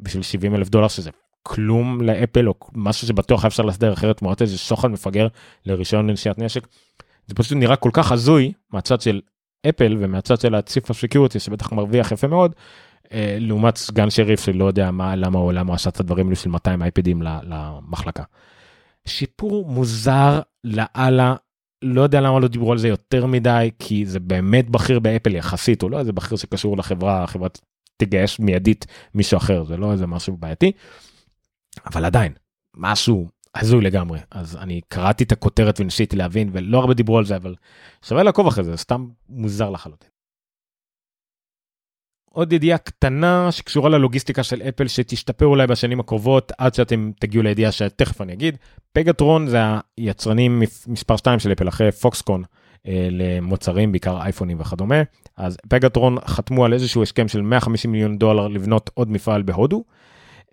בשביל 0.00 0.22
70 0.22 0.54
אלף 0.54 0.68
דולר, 0.68 0.88
שזה 0.88 1.10
כלום 1.42 2.00
לאפל, 2.00 2.48
או 2.48 2.54
משהו 2.74 3.06
שבטוח 3.06 3.44
אפשר 3.44 3.62
להסדר 3.62 3.92
אחרת 3.92 4.16
תמורת 4.16 4.42
איזה 4.42 4.58
שוחד 4.58 4.90
מפגר 4.90 5.28
לרישיון 5.66 6.10
לנשיאת 6.10 6.38
נשק. 6.38 6.66
זה 7.26 7.34
פשוט 7.34 7.58
נראה 7.58 7.76
כל 7.76 7.90
כך 7.92 8.12
הזוי 8.12 8.52
מהצד 8.72 9.00
של 9.00 9.20
אפל 9.68 9.96
ומהצד 9.98 10.40
של 10.40 10.54
הסקיורטי 10.54 11.40
שבטח 11.40 11.72
מרוויח 11.72 12.12
יפה 12.12 12.26
מאוד, 12.26 12.54
אה, 13.12 13.36
לעומת 13.40 13.76
סגן 13.76 14.10
שריף 14.10 14.44
שלא 14.44 14.64
יודע 14.64 14.90
מה, 14.90 15.16
למה 15.16 15.38
הוא 15.38 15.52
למה 15.52 15.74
עשה 15.74 15.90
את 15.90 16.00
הדברים 16.00 16.26
האלו 16.26 16.36
של 16.36 16.48
200 16.50 16.82
אייפדים 16.82 17.22
למחלקה. 17.22 18.22
שיפור 19.08 19.66
מוזר 19.66 20.40
לאללה, 20.64 21.34
לא 21.82 22.00
יודע 22.00 22.20
למה 22.20 22.40
לא 22.40 22.48
דיברו 22.48 22.72
על 22.72 22.78
זה 22.78 22.88
יותר 22.88 23.26
מדי, 23.26 23.70
כי 23.78 24.06
זה 24.06 24.20
באמת 24.20 24.70
בכיר 24.70 25.00
באפל 25.00 25.34
יחסית, 25.34 25.82
הוא 25.82 25.90
לא 25.90 25.98
איזה 25.98 26.12
בכיר 26.12 26.38
שקשור 26.38 26.76
לחברה, 26.76 27.24
החברה 27.24 27.48
תגייס 27.96 28.38
מיידית 28.38 28.86
מישהו 29.14 29.36
אחר, 29.36 29.64
זה 29.64 29.76
לא 29.76 29.92
איזה 29.92 30.06
משהו 30.06 30.36
בעייתי, 30.36 30.72
אבל 31.86 32.04
עדיין, 32.04 32.32
משהו 32.76 33.28
הזוי 33.54 33.80
לגמרי. 33.80 34.18
אז 34.30 34.56
אני 34.56 34.80
קראתי 34.88 35.24
את 35.24 35.32
הכותרת 35.32 35.80
וניסיתי 35.80 36.16
להבין, 36.16 36.50
ולא 36.52 36.78
הרבה 36.78 36.94
דיברו 36.94 37.18
על 37.18 37.24
זה, 37.24 37.36
אבל 37.36 37.54
שווה 38.04 38.22
לעקוב 38.22 38.46
אחרי 38.46 38.64
זה, 38.64 38.76
סתם 38.76 39.08
מוזר 39.28 39.70
לחלוטין. 39.70 40.08
עוד 42.38 42.52
ידיעה 42.52 42.78
קטנה 42.78 43.52
שקשורה 43.52 43.90
ללוגיסטיקה 43.90 44.42
של 44.42 44.62
אפל 44.62 44.88
שתשתפר 44.88 45.46
אולי 45.46 45.66
בשנים 45.66 46.00
הקרובות 46.00 46.52
עד 46.58 46.74
שאתם 46.74 47.10
תגיעו 47.20 47.42
לידיעה 47.42 47.72
שתכף 47.72 48.20
אני 48.20 48.32
אגיד. 48.32 48.56
פגטרון 48.92 49.46
זה 49.46 49.58
היצרנים 49.96 50.62
מספר 50.86 51.16
2 51.16 51.38
של 51.38 51.52
אפל 51.52 51.68
אחרי 51.68 51.92
פוקסקון 51.92 52.42
אה, 52.88 53.08
למוצרים 53.10 53.92
בעיקר 53.92 54.22
אייפונים 54.22 54.60
וכדומה. 54.60 55.02
אז 55.36 55.56
פגטרון 55.68 56.16
חתמו 56.26 56.64
על 56.64 56.72
איזשהו 56.72 57.02
הסכם 57.02 57.28
של 57.28 57.40
150 57.40 57.92
מיליון 57.92 58.18
דולר 58.18 58.48
לבנות 58.48 58.90
עוד 58.94 59.10
מפעל 59.10 59.42
בהודו. 59.42 59.84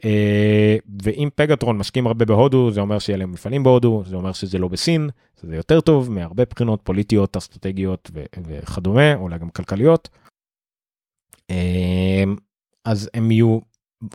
אה, 0.06 0.78
ואם 1.04 1.30
פגטרון 1.36 1.78
משקיעים 1.78 2.08
הרבה 2.08 2.26
בהודו 2.26 2.72
זה 2.72 2.82
אומר 2.82 3.00
שיהיה 3.00 3.18
להם 3.18 3.32
מפעלים 3.32 3.64
בהודו 3.64 4.04
זה 4.06 4.16
אומר 4.16 4.34
שזה 4.34 4.58
לא 4.58 4.68
בסין 4.68 5.10
זה 5.42 5.56
יותר 5.56 5.82
טוב 5.82 6.12
מהרבה 6.12 6.44
בחינות 6.50 6.80
פוליטיות 6.84 7.38
אסטרטגיות 7.38 8.12
וכדומה 8.48 9.16
אולי 9.16 9.38
גם 9.38 9.50
כלכליות. 9.50 10.10
אמ, 11.50 12.36
אז 12.86 13.10
הם 13.14 13.32
יהיו 13.32 13.60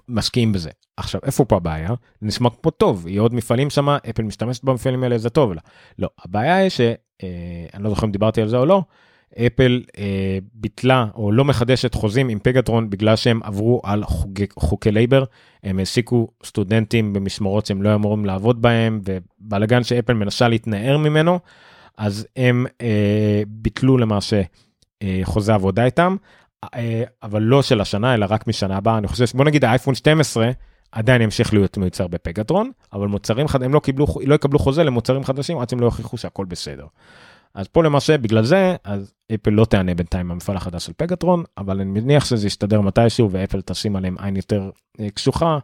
משקיעים 0.09 0.53
בזה. 0.53 0.71
עכשיו 0.97 1.21
איפה 1.25 1.45
פה 1.45 1.57
הבעיה? 1.57 1.89
זה 2.21 2.27
נשמע 2.27 2.49
פה 2.61 2.71
טוב, 2.71 3.07
יהיו 3.07 3.23
עוד 3.23 3.35
מפעלים 3.35 3.71
שם, 3.71 3.89
אפל 3.89 4.23
משתמשת 4.23 4.65
במפעלים 4.65 5.03
האלה, 5.03 5.19
זה 5.19 5.31
טוב 5.31 5.53
לה. 5.53 5.61
לא, 5.99 6.09
הבעיה 6.25 6.57
היא 6.57 6.69
שאני 6.69 6.95
אה, 7.75 7.79
לא 7.81 7.91
זוכר 7.91 8.07
אם 8.07 8.13
דיברתי 8.13 8.43
על 8.43 8.49
זה 8.49 8.57
או 8.57 8.67
לא, 8.67 8.83
אפל 9.47 9.83
אה, 9.99 10.39
ביטלה 10.55 11.07
או 11.15 11.33
לא 11.33 11.45
מחדשת 11.45 11.95
חוזים 11.95 12.29
עם 12.29 12.39
פגטרון 12.43 12.91
בגלל 12.91 13.17
שהם 13.17 13.41
עברו 13.43 13.81
על 13.85 14.05
חוקי, 14.05 14.47
חוקי 14.59 14.91
labor, 14.91 15.25
הם 15.63 15.79
העסיקו 15.79 16.29
סטודנטים 16.45 17.13
במשמרות 17.13 17.67
שהם 17.67 17.83
לא 17.83 17.95
אמורים 17.95 18.25
לעבוד 18.25 18.63
בהם, 18.63 19.01
ובלאגן 19.05 19.83
שאפל 19.83 20.13
מנסה 20.13 20.49
להתנער 20.49 20.99
ממנו, 20.99 21.39
אז 21.99 22.27
הם 22.37 22.67
אה, 22.81 23.43
ביטלו 23.47 23.99
למעשה 23.99 24.43
אה, 25.03 25.21
חוזה 25.25 25.55
עבודה 25.55 25.85
איתם. 25.85 26.17
אה, 26.65 27.05
אבל 27.23 27.43
לא 27.43 27.63
של 27.63 27.81
השנה 27.81 28.15
אלא 28.15 28.27
רק 28.31 28.47
משנה 28.47 28.77
הבאה 28.77 28.99
אני 28.99 29.09
חושב 29.09 29.27
שבוא 29.27 29.45
נגיד 29.45 29.65
האייפון 29.65 29.95
12 29.95 30.51
עדיין 30.93 31.23
ימשיך 31.23 31.53
להיות 31.55 31.79
מיוצר 31.79 32.07
בפגטרון 32.07 32.71
אבל 32.93 33.09
מוצרים 33.09 33.49
חד 33.49 33.63
הם 33.63 33.75
לא 33.75 33.81
קיבלו 33.81 34.07
לא 34.27 34.35
יקבלו 34.35 34.59
חוזה 34.59 34.85
למוצרים 34.85 35.25
חדשים 35.25 35.59
עד 35.59 35.69
שהם 35.69 35.81
לא 35.81 35.87
יוכיחו 35.87 36.17
שהכל 36.17 36.45
בסדר. 36.45 36.87
אז 37.55 37.69
פה 37.69 37.85
למעשה 37.85 38.19
בגלל 38.19 38.45
זה 38.45 38.77
אז 38.85 39.15
אפל 39.35 39.51
לא 39.51 39.65
תענה 39.65 39.95
בינתיים 39.95 40.29
במפעל 40.29 40.57
החדש 40.57 40.87
של 40.87 40.93
פגטרון 40.97 41.45
אבל 41.59 41.81
אני 41.81 42.01
מניח 42.01 42.25
שזה 42.25 42.47
יסתדר 42.47 42.81
מתישהו 42.81 43.31
ואפל 43.31 43.61
תשים 43.61 43.97
עליהם 43.97 44.17
עין 44.19 44.37
יותר 44.37 44.71
אה, 45.01 45.11
קשוחה. 45.11 45.59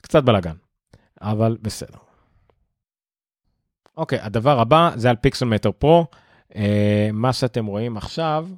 קצת 0.00 0.24
בלאגן 0.24 0.54
אבל 1.22 1.56
בסדר. 1.62 1.98
אוקיי 3.96 4.18
הדבר 4.20 4.60
הבא 4.60 4.90
זה 4.96 5.10
על 5.10 5.16
פיקסל 5.16 5.44
מטר 5.44 5.70
פרו 5.72 6.06
מה 7.12 7.32
שאתם 7.32 7.66
רואים 7.66 7.96
עכשיו 7.96 8.48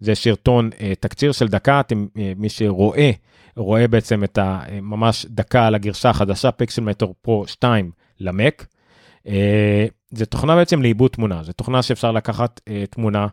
זה 0.00 0.14
שרטון 0.14 0.70
אה, 0.80 0.92
תקציר 1.00 1.32
של 1.32 1.48
דקה, 1.48 1.80
אתם, 1.80 2.06
אה, 2.18 2.32
מי 2.36 2.48
שרואה, 2.48 3.10
רואה 3.56 3.88
בעצם 3.88 4.24
את 4.24 4.38
הממש 4.42 5.26
דקה 5.28 5.66
על 5.66 5.74
הגרשה 5.74 6.10
החדשה, 6.10 6.50
פיקסל 6.50 6.82
מטר 6.82 7.06
פרו 7.22 7.46
2 7.46 7.90
למק. 8.20 8.66
אה, 9.26 9.86
זה 10.10 10.26
תוכנה 10.26 10.56
בעצם 10.56 10.82
לעיבוד 10.82 11.10
תמונה, 11.10 11.42
זה 11.42 11.52
תוכנה 11.52 11.82
שאפשר 11.82 12.12
לקחת 12.12 12.60
תמונה, 12.90 13.26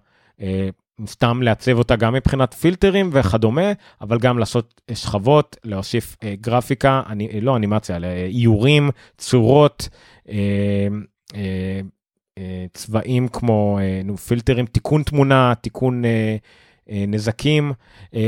סתם 1.06 1.42
לעצב 1.42 1.78
אותה 1.78 1.96
גם 1.96 2.14
מבחינת 2.14 2.54
פילטרים 2.54 3.10
וכדומה, 3.14 3.72
אבל 4.02 4.20
גם 4.20 4.40
לעשות 4.40 4.82
שכבות, 4.94 5.56
להוסיף 5.64 6.18
גרפיקה, 6.42 7.02
אני, 7.10 7.42
לא 7.42 7.56
אנימציה, 7.56 7.98
איורים, 8.28 8.90
צורות. 9.18 9.90
אה, 12.38 12.66
צבעים 12.74 13.28
כמו 13.28 13.80
אה, 13.82 14.02
נו, 14.04 14.18
פילטרים, 14.18 14.66
תיקון 14.66 15.04
תמונה, 15.04 15.54
תיקון 15.62 16.06
אה, 16.06 16.36
נזקים, 17.08 17.74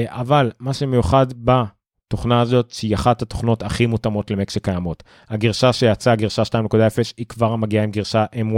אבל 0.05 0.51
מה 0.59 0.73
שמיוחד 0.73 1.25
בתוכנה 1.43 2.41
הזאת, 2.41 2.71
שהיא 2.71 2.95
אחת 2.95 3.21
התוכנות 3.21 3.63
הכי 3.63 3.85
מותאמות 3.85 4.31
למק 4.31 4.49
שקיימות. 4.49 5.03
הגרשה 5.29 5.73
שיצאה, 5.73 6.15
גרשה 6.15 6.41
2.0, 6.41 6.75
היא 7.17 7.25
כבר 7.25 7.55
מגיעה 7.55 7.83
עם 7.83 7.91
גרשה 7.91 8.25
M1 8.35 8.57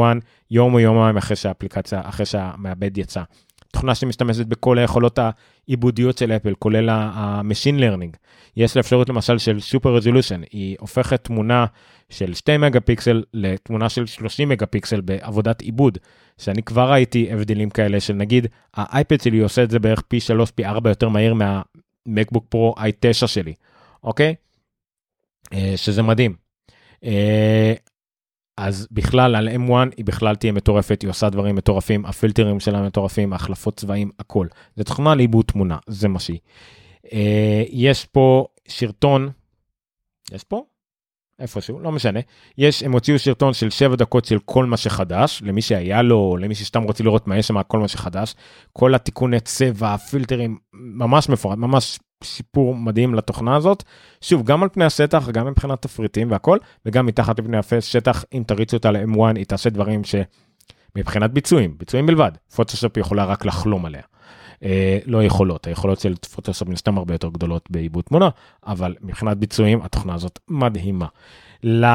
יום 0.52 0.74
או 0.74 0.80
יומיים 0.80 1.18
אחרי 1.18 1.36
שהאפליקציה, 1.36 2.02
אחרי 2.04 2.26
שהמעבד 2.26 2.98
יצא. 2.98 3.24
תוכנה 3.76 3.96
שמשתמשת 3.96 4.46
בכל 4.46 4.78
היכולות 4.78 5.20
העיבודיות 5.20 6.18
של 6.18 6.32
אפל, 6.32 6.54
כולל 6.60 6.90
ה-machine 6.90 7.80
learning. 7.80 8.18
יש 8.58 8.76
לה 8.76 8.80
אפשרות 8.80 9.10
למשל 9.10 9.38
של 9.38 9.58
super 9.72 10.02
resolution, 10.02 10.48
היא 10.52 10.76
הופכת 10.80 11.24
תמונה 11.24 11.66
של 12.10 12.34
2 12.34 12.62
מגה 12.62 12.80
פיקסל 12.80 13.24
לתמונה 13.34 13.90
של 13.90 14.06
30 14.06 14.50
מגה 14.50 14.66
פיקסל 14.66 15.02
בעבודת 15.02 15.62
עיבוד, 15.62 15.98
שאני 16.38 16.64
כבר 16.64 16.92
ראיתי 16.92 17.32
הבדלים 17.32 17.70
כאלה 17.70 18.00
של 18.00 18.14
נגיד 18.14 18.48
האייפד 18.74 19.22
שלי 19.22 19.40
עושה 19.40 19.64
את 19.64 19.72
זה 19.72 19.80
בערך 19.80 20.02
פי 20.08 20.20
3 20.20 20.52
פי 20.52 20.66
4 20.66 20.90
יותר 20.90 21.10
מהיר 21.10 21.34
מהמקבוק 21.34 22.46
פרו 22.50 22.76
i9 22.78 23.28
שלי, 23.28 23.54
אוקיי? 24.04 24.36
אה, 25.54 25.74
שזה 25.76 26.02
מדהים. 26.02 26.36
אז 28.58 28.88
בכלל 28.92 29.36
על 29.36 29.50
M1 29.50 29.72
היא 29.98 30.06
בכלל 30.06 30.36
תהיה 30.36 30.52
מטורפת, 30.52 31.02
היא 31.02 31.10
עושה 31.10 31.30
דברים 31.30 31.56
מטורפים, 31.56 32.06
הפילטרים 32.06 32.60
שלה 32.60 32.82
מטורפים, 32.82 33.34
החלפות 33.34 33.78
צבעים, 33.78 34.12
הכל. 34.20 34.48
זה 34.76 34.84
תוכנה 34.84 35.16
לעיבוד 35.16 35.46
תמונה, 35.46 35.78
זה 35.88 36.08
מה 36.08 36.20
שהיא. 36.20 36.40
אה, 37.14 37.64
יש 37.70 38.06
פה 38.06 38.46
שרטון, 38.68 39.30
יש 40.32 40.44
פה? 40.44 40.64
איפשהו, 41.40 41.80
לא 41.80 41.92
משנה. 41.92 42.20
יש, 42.58 42.84
הם 42.84 42.92
הוציאו 42.92 43.20
שרטון 43.20 43.54
של 43.54 43.70
7 43.70 43.96
דקות 43.96 44.26
של 44.26 44.40
כל 44.46 44.66
מה 44.66 44.78
שחדש, 44.78 45.42
למי 45.46 45.62
שהיה 45.62 46.02
לו, 46.02 46.38
למי 46.38 46.56
שסתם 46.56 46.84
רוצה 46.84 47.04
לראות 47.04 47.28
מה 47.28 47.38
יש 47.38 47.48
שם, 47.48 47.64
כל 47.64 47.80
מה 47.80 47.88
שחדש. 47.88 48.36
כל 48.74 48.96
התיקוני 48.96 49.40
צבע, 49.40 49.94
הפילטרים, 49.94 50.58
ממש 50.74 51.30
מפורט, 51.30 51.58
ממש 51.58 52.00
שיפור 52.26 52.76
מדהים 52.76 53.16
לתוכנה 53.16 53.56
הזאת. 53.56 53.84
שוב, 54.22 54.44
גם 54.44 54.64
על 54.64 54.70
פני 54.70 54.86
השטח, 54.86 55.30
גם 55.30 55.48
מבחינת 55.48 55.82
תפריטים 55.82 56.32
והכל, 56.32 56.58
וגם 56.86 57.06
מתחת 57.06 57.40
לפני 57.40 57.58
השטח, 57.78 58.26
אם 58.34 58.44
תריצו 58.48 58.78
אותה 58.78 58.92
ל-M1, 58.92 59.36
היא 59.36 59.46
תעשה 59.46 59.70
דברים 59.70 60.02
שמבחינת 60.04 61.32
ביצועים, 61.32 61.78
ביצועים 61.78 62.06
בלבד, 62.06 62.32
פוטושופ 62.56 62.98
יכולה 62.98 63.26
רק 63.26 63.46
לחלום 63.46 63.86
עליה. 63.86 64.02
אה, 64.64 65.00
לא 65.06 65.24
יכולות, 65.24 65.68
היכולות 65.68 66.00
של 66.00 66.16
פוטושופ 66.16 66.68
הן 66.68 66.98
הרבה 66.98 67.14
יותר 67.14 67.30
גדולות 67.30 67.68
בעיבוד 67.70 68.04
תמונה, 68.04 68.30
אבל 68.66 68.96
מבחינת 69.02 69.38
ביצועים 69.38 69.82
התוכנה 69.82 70.14
הזאת 70.14 70.40
מדהימה. 70.50 71.08
ל... 71.64 71.86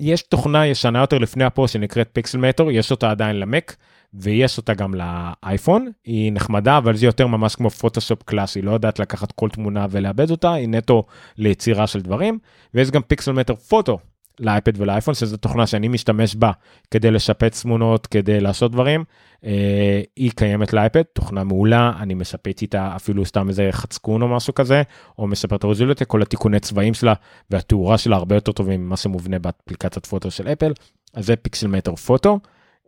יש 0.00 0.22
תוכנה 0.22 0.66
ישנה 0.66 0.98
יותר 0.98 1.18
לפני 1.18 1.44
ה 1.44 1.49
photo 1.49 1.72
שנקראת 1.72 2.08
Pixelmator, 2.12 2.70
יש 2.70 2.90
אותה 2.90 3.10
עדיין 3.10 3.40
למק. 3.40 3.76
ויש 4.14 4.58
אותה 4.58 4.74
גם 4.74 4.94
לאייפון, 4.94 5.90
היא 6.04 6.32
נחמדה, 6.32 6.78
אבל 6.78 6.96
זה 6.96 7.06
יותר 7.06 7.26
ממש 7.26 7.54
כמו 7.54 7.70
פוטושופ 7.70 8.22
קלאסי, 8.22 8.62
לא 8.62 8.70
יודעת 8.70 8.98
לקחת 8.98 9.32
כל 9.32 9.48
תמונה 9.48 9.86
ולעבד 9.90 10.30
אותה, 10.30 10.52
היא 10.52 10.68
נטו 10.68 11.04
ליצירה 11.38 11.86
של 11.86 12.00
דברים, 12.00 12.38
ויש 12.74 12.90
גם 12.90 13.02
פיקסל 13.02 13.32
מטר 13.32 13.54
פוטו 13.54 13.98
לאייפד 14.40 14.80
ולאייפון, 14.80 15.14
שזו 15.14 15.36
תוכנה 15.36 15.66
שאני 15.66 15.88
משתמש 15.88 16.34
בה 16.34 16.50
כדי 16.90 17.10
לשפץ 17.10 17.62
תמונות, 17.62 18.06
כדי 18.06 18.40
לעשות 18.40 18.72
דברים. 18.72 19.04
אה, 19.44 20.02
היא 20.16 20.30
קיימת 20.36 20.72
לאייפד, 20.72 21.02
תוכנה 21.02 21.44
מעולה, 21.44 21.92
אני 22.00 22.14
משפץ 22.14 22.62
איתה 22.62 22.96
אפילו 22.96 23.24
סתם 23.24 23.48
איזה 23.48 23.68
חצקון 23.72 24.22
או 24.22 24.28
משהו 24.28 24.54
כזה, 24.54 24.82
או 25.18 25.26
משפר 25.26 25.56
את 25.56 25.64
הרזולוציה, 25.64 26.06
כל 26.06 26.22
התיקוני 26.22 26.60
צבעים 26.60 26.94
שלה 26.94 27.14
והתאורה 27.50 27.98
שלה 27.98 28.16
הרבה 28.16 28.34
יותר 28.34 28.52
טובים 28.52 28.86
ממה 28.86 28.96
שמובנה 28.96 29.38
באפליקציית 29.38 30.06
פוטו 30.06 30.30
של 30.30 30.48
אפל, 30.48 30.72
אז 31.14 31.26
זה 31.26 31.36
פיקסל 31.36 31.66
מטר 31.66 31.94
פוטו. 31.96 32.38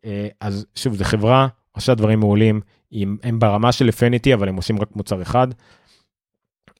אה, 0.04 0.28
אז 0.40 0.66
שוב, 0.74 0.94
זו 0.94 1.04
חברה, 1.04 1.48
עושה 1.72 1.94
דברים 1.94 2.20
מעולים, 2.20 2.60
הם, 2.92 3.16
הם 3.22 3.38
ברמה 3.38 3.72
של 3.72 3.88
אפניטי, 3.88 4.34
אבל 4.34 4.48
הם 4.48 4.56
עושים 4.56 4.80
רק 4.80 4.96
מוצר 4.96 5.22
אחד. 5.22 5.48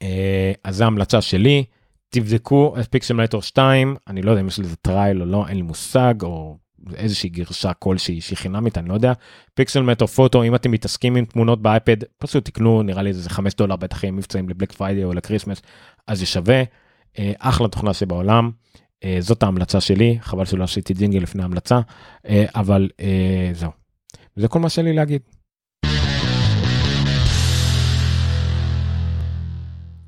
אה, 0.02 0.52
אז 0.64 0.76
זו 0.76 0.84
המלצה 0.84 1.20
שלי, 1.20 1.64
תבדקו 2.08 2.74
את 2.80 2.90
Pixelmator 2.90 3.40
2, 3.40 3.96
אני 4.08 4.22
לא 4.22 4.30
יודע 4.30 4.40
אם 4.40 4.46
יש 4.46 4.58
לזה 4.58 4.76
trial 4.76 5.20
או 5.20 5.26
לא, 5.26 5.48
אין 5.48 5.56
לי 5.56 5.62
מושג, 5.62 6.14
או 6.22 6.58
איזושהי 6.94 7.28
גרסה 7.28 7.72
כלשהי 7.72 8.20
שהיא 8.20 8.36
חינמית 8.36 8.78
אני 8.78 8.88
לא 8.88 8.94
יודע. 8.94 9.12
Pixelmator 9.54 10.06
Photo 10.06 10.42
אם 10.42 10.54
אתם 10.54 10.70
מתעסקים 10.70 11.16
עם 11.16 11.24
תמונות 11.24 11.62
באייפד 11.62 11.96
פשוט 12.18 12.44
תקנו 12.44 12.82
נראה 12.82 13.02
לי 13.02 13.08
איזה 13.08 13.30
5 13.30 13.54
דולר 13.54 13.76
בטח 13.76 14.04
יהיה 14.04 14.12
מבצעים 14.12 14.48
ל 14.48 14.52
Black 14.52 14.72
Friday 14.72 15.04
או 15.04 15.12
ל 15.12 15.17
Christmas 15.17 15.62
אז 16.06 16.18
זה 16.18 16.26
שווה. 16.26 16.62
אה, 17.18 17.32
אחלה 17.38 17.68
תוכנה 17.68 17.94
שבעולם 17.94 18.50
זאת 19.20 19.42
ההמלצה 19.42 19.80
שלי 19.80 20.18
חבל 20.20 20.44
שלא 20.44 20.64
עשיתי 20.64 20.94
ג'ינגל 20.94 21.18
לפני 21.18 21.42
ההמלצה 21.42 21.80
אה, 22.28 22.44
אבל 22.54 22.88
אה, 23.00 23.50
זהו. 23.52 23.70
זה 24.36 24.48
כל 24.48 24.58
מה 24.58 24.68
שלי 24.68 24.92
להגיד. 24.92 25.22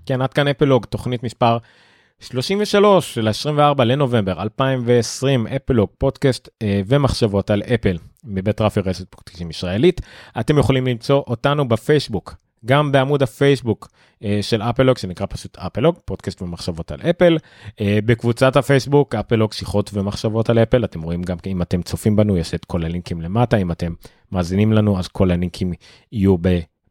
כן 0.07 0.23
עד 0.23 0.33
כאן 0.33 0.49
אפלוג 0.49 0.85
תוכנית 0.85 1.23
מספר 1.23 1.59
33 2.21 3.15
של 3.15 3.29
24 3.29 3.85
לנובמבר 3.85 4.43
2020 4.43 5.47
אפלוג 5.47 5.89
פודקאסט 5.99 6.49
אה, 6.63 6.81
ומחשבות 6.87 7.51
על 7.51 7.63
אפל 7.63 7.99
מבית 8.25 8.61
רפי 8.61 8.81
רשת 8.81 9.07
פודקאסטים 9.11 9.51
ישראלית 9.51 10.01
אתם 10.41 10.59
יכולים 10.59 10.87
למצוא 10.87 11.23
אותנו 11.27 11.69
בפייסבוק 11.69 12.35
גם 12.65 12.93
בעמוד 12.93 13.23
הפייסבוק 13.23 13.89
אה, 14.25 14.39
של 14.43 14.63
אפלוג 14.63 14.99
שנקרא 14.99 15.27
פשוט 15.31 15.59
אפלוג 15.59 15.99
פודקאסט 16.05 16.43
ומחשבות 16.43 16.93
על 16.93 17.01
אפל. 17.11 17.39
אה, 17.81 17.99
בקבוצת 18.05 18.57
הפייסבוק 18.57 19.15
אפלוג 19.15 19.53
שיחות 19.53 19.91
ומחשבות 19.95 20.51
על 20.51 20.59
אפל. 20.59 20.85
אתם 20.85 21.03
רואים 21.03 21.23
גם 21.23 21.37
אם 21.47 21.63
אתם 21.63 21.83
צופים 21.83 22.17
בנו 22.17 22.37
יש 22.37 22.55
את 22.55 22.65
כל 22.65 22.85
הלינקים 22.85 23.21
למטה. 23.21 23.57
אם 23.57 23.73
אתם 23.73 23.93
מאזינים 24.33 24.73
לנו 24.73 24.99
אז 24.99 25.09
כל 25.09 25.31
הלינקים 25.31 25.73
יהיו 26.13 26.37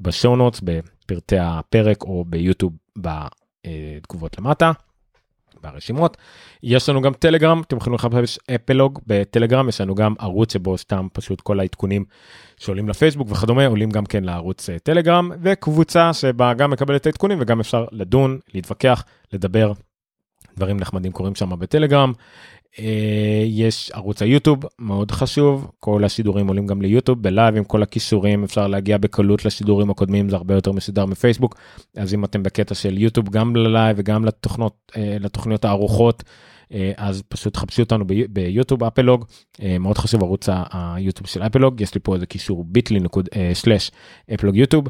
ב 0.01 0.08
show 0.08 0.35
notes 0.35 0.61
בפרטי 0.63 1.37
הפרק 1.39 2.03
או 2.03 2.25
ביוטיוב 2.27 2.73
בתגובות 2.97 4.37
למטה. 4.37 4.71
ברשימות. 5.61 6.17
יש 6.63 6.89
לנו 6.89 7.01
גם 7.01 7.13
טלגרם, 7.13 7.61
אתם 7.67 7.77
יכולים 7.77 7.95
לחפש 7.95 8.39
אפלוג 8.55 8.99
בטלגרם, 9.07 9.69
יש 9.69 9.81
לנו 9.81 9.95
גם 9.95 10.13
ערוץ 10.19 10.53
שבו 10.53 10.77
סתם 10.77 11.07
פשוט 11.13 11.41
כל 11.41 11.59
העדכונים 11.59 12.05
שעולים 12.57 12.89
לפייסבוק 12.89 13.31
וכדומה 13.31 13.65
עולים 13.65 13.89
גם 13.89 14.05
כן 14.05 14.23
לערוץ 14.23 14.69
אה, 14.69 14.79
טלגרם, 14.79 15.31
וקבוצה 15.41 16.13
שבה 16.13 16.53
גם 16.53 16.71
מקבלת 16.71 17.05
העדכונים 17.05 17.37
וגם 17.41 17.59
אפשר 17.59 17.85
לדון, 17.91 18.39
להתווכח, 18.53 19.03
לדבר, 19.33 19.71
דברים 20.57 20.77
נחמדים 20.79 21.11
קורים 21.11 21.35
שם 21.35 21.59
בטלגרם. 21.59 22.13
אה, 22.79 23.43
יש 23.45 23.91
ערוץ 23.93 24.21
היוטיוב 24.21 24.59
מאוד 24.79 25.11
חשוב. 25.11 25.71
כל 25.79 26.03
השידורים 26.03 26.47
עולים 26.47 26.67
גם 26.67 26.81
ליוטיוב 26.81 27.21
ב 27.21 27.28
live 27.28 27.55
עם 27.55 27.63
כל 27.63 27.83
הקישורים 27.83 28.43
אפשר 28.43 28.67
להגיע 28.67 28.97
בקלות 28.97 29.45
לשידורים 29.45 29.89
הקודמים 29.89 30.29
זה 30.29 30.35
הרבה 30.35 30.53
יותר 30.53 30.71
מסודר 30.71 31.05
מפייסבוק. 31.05 31.55
אז 31.97 32.13
אם 32.13 32.25
אתם 32.25 32.43
בקטע 32.43 32.75
של 32.75 32.97
יוטיוב 32.97 33.29
גם 33.29 33.55
ל 33.55 33.63
live 33.63 33.97
וגם 33.99 34.25
לתוכנות 34.25 34.91
אה, 34.97 35.17
לתוכניות 35.19 35.65
הערוכות 35.65 36.23
אה, 36.73 36.91
אז 36.97 37.23
פשוט 37.29 37.57
חפשו 37.57 37.81
אותנו 37.81 38.05
ביוטיוב 38.29 38.83
אפלוג. 38.83 39.25
מאוד 39.79 39.97
חשוב 39.97 40.23
ערוץ 40.23 40.49
היוטיוב 40.71 41.27
של 41.27 41.43
אפלוג. 41.43 41.81
יש 41.81 41.95
לי 41.95 42.01
פה 42.03 42.15
איזה 42.15 42.25
קישור 42.25 42.65
bitly 42.67 42.99
נקודה 42.99 43.29
slash 43.53 43.91
אפלוג 44.33 44.55
יוטיוב 44.55 44.87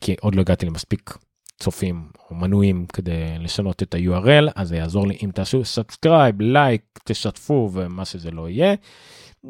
כי 0.00 0.14
עוד 0.20 0.34
לא 0.34 0.40
הגעתי 0.40 0.66
למספיק 0.66 1.14
צופים 1.58 2.08
או 2.30 2.36
מנויים 2.36 2.86
כדי 2.92 3.38
לשנות 3.38 3.82
את 3.82 3.94
ה-URL 3.94 4.50
אז 4.56 4.68
זה 4.68 4.76
יעזור 4.76 5.06
לי 5.06 5.16
אם 5.22 5.30
תעשו 5.34 5.64
subscribe 5.64 6.40
like 6.40 6.82
תשתפו 7.04 7.70
ומה 7.72 8.04
שזה 8.04 8.30
לא 8.30 8.48
יהיה. 8.48 8.74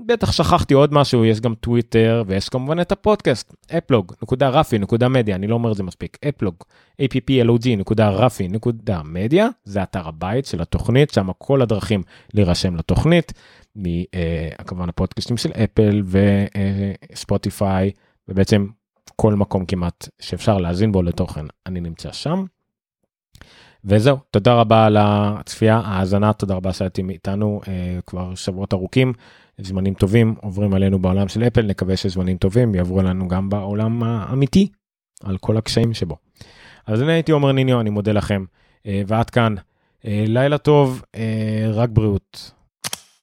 בטח 0.07 0.33
שכחתי 0.33 0.75
עוד 0.75 0.95
משהו 0.95 1.25
יש 1.25 1.41
גם 1.41 1.55
טוויטר 1.55 2.25
ויש 2.27 2.49
כמובן 2.49 2.81
את 2.81 2.93
הפודקאסט 2.93 3.55
אפלוג 3.79 4.13
נקודה 4.23 4.49
רפי 4.49 4.79
נקודה 4.79 5.09
מדיה 5.09 5.37
אני 5.37 5.47
לא 5.47 5.55
אומר 5.55 5.73
את 5.73 5.77
זה 5.77 5.83
מספיק 5.83 6.19
אפלוג 6.29 6.55
applog 7.03 7.07
זה 9.65 9.83
אתר 9.83 10.09
הבית 10.09 10.47
של 10.47 10.63
התוכנית 10.63 11.11
שם 11.11 11.29
כל 11.39 11.63
הדרכים 11.63 12.03
להירשם 12.35 12.77
לתוכנית 12.77 13.33
מכמובן 13.77 14.89
הפודקאסטים 14.89 15.37
של 15.37 15.51
אפל 15.53 16.03
וספוטיפיי 17.13 17.91
ובעצם 18.29 18.67
כל 19.17 19.35
מקום 19.35 19.65
כמעט 19.67 20.09
שאפשר 20.21 20.59
להאזין 20.59 20.93
בו 20.93 21.03
לתוכן 21.03 21.45
אני 21.67 21.81
נמצא 21.81 22.13
שם. 22.13 22.45
וזהו 23.85 24.17
תודה 24.31 24.55
רבה 24.55 24.87
על 24.87 24.97
הצפייה 25.01 25.81
האזנה 25.85 26.33
תודה 26.33 26.55
רבה 26.55 26.73
שהייתם 26.73 27.11
איתנו 27.11 27.61
אה, 27.69 27.99
כבר 28.07 28.35
שבועות 28.35 28.75
ארוכים 28.75 29.13
זמנים 29.59 29.95
טובים 29.95 30.35
עוברים 30.41 30.75
עלינו 30.75 30.99
בעולם 30.99 31.29
של 31.29 31.43
אפל 31.43 31.63
נקווה 31.63 31.97
שזמנים 31.97 32.37
טובים 32.37 32.75
יעברו 32.75 33.03
לנו 33.03 33.29
גם 33.29 33.49
בעולם 33.49 34.03
האמיתי 34.03 34.69
על 35.25 35.39
כל 35.39 35.57
הקשיים 35.57 35.95
שבו. 35.95 36.17
אז 36.87 37.03
אני 37.03 37.13
הייתי 37.13 37.33
עומר 37.33 37.53
ניניו 37.53 37.81
אני 37.81 37.91
מודה 37.91 38.13
לכם 38.13 38.45
אה, 38.87 39.03
ועד 39.07 39.31
כאן 39.31 39.55
אה, 40.07 40.25
לילה 40.29 40.59
טוב 40.59 41.03
אה, 41.15 41.69
רק 41.73 41.89
בריאות. 41.93 42.56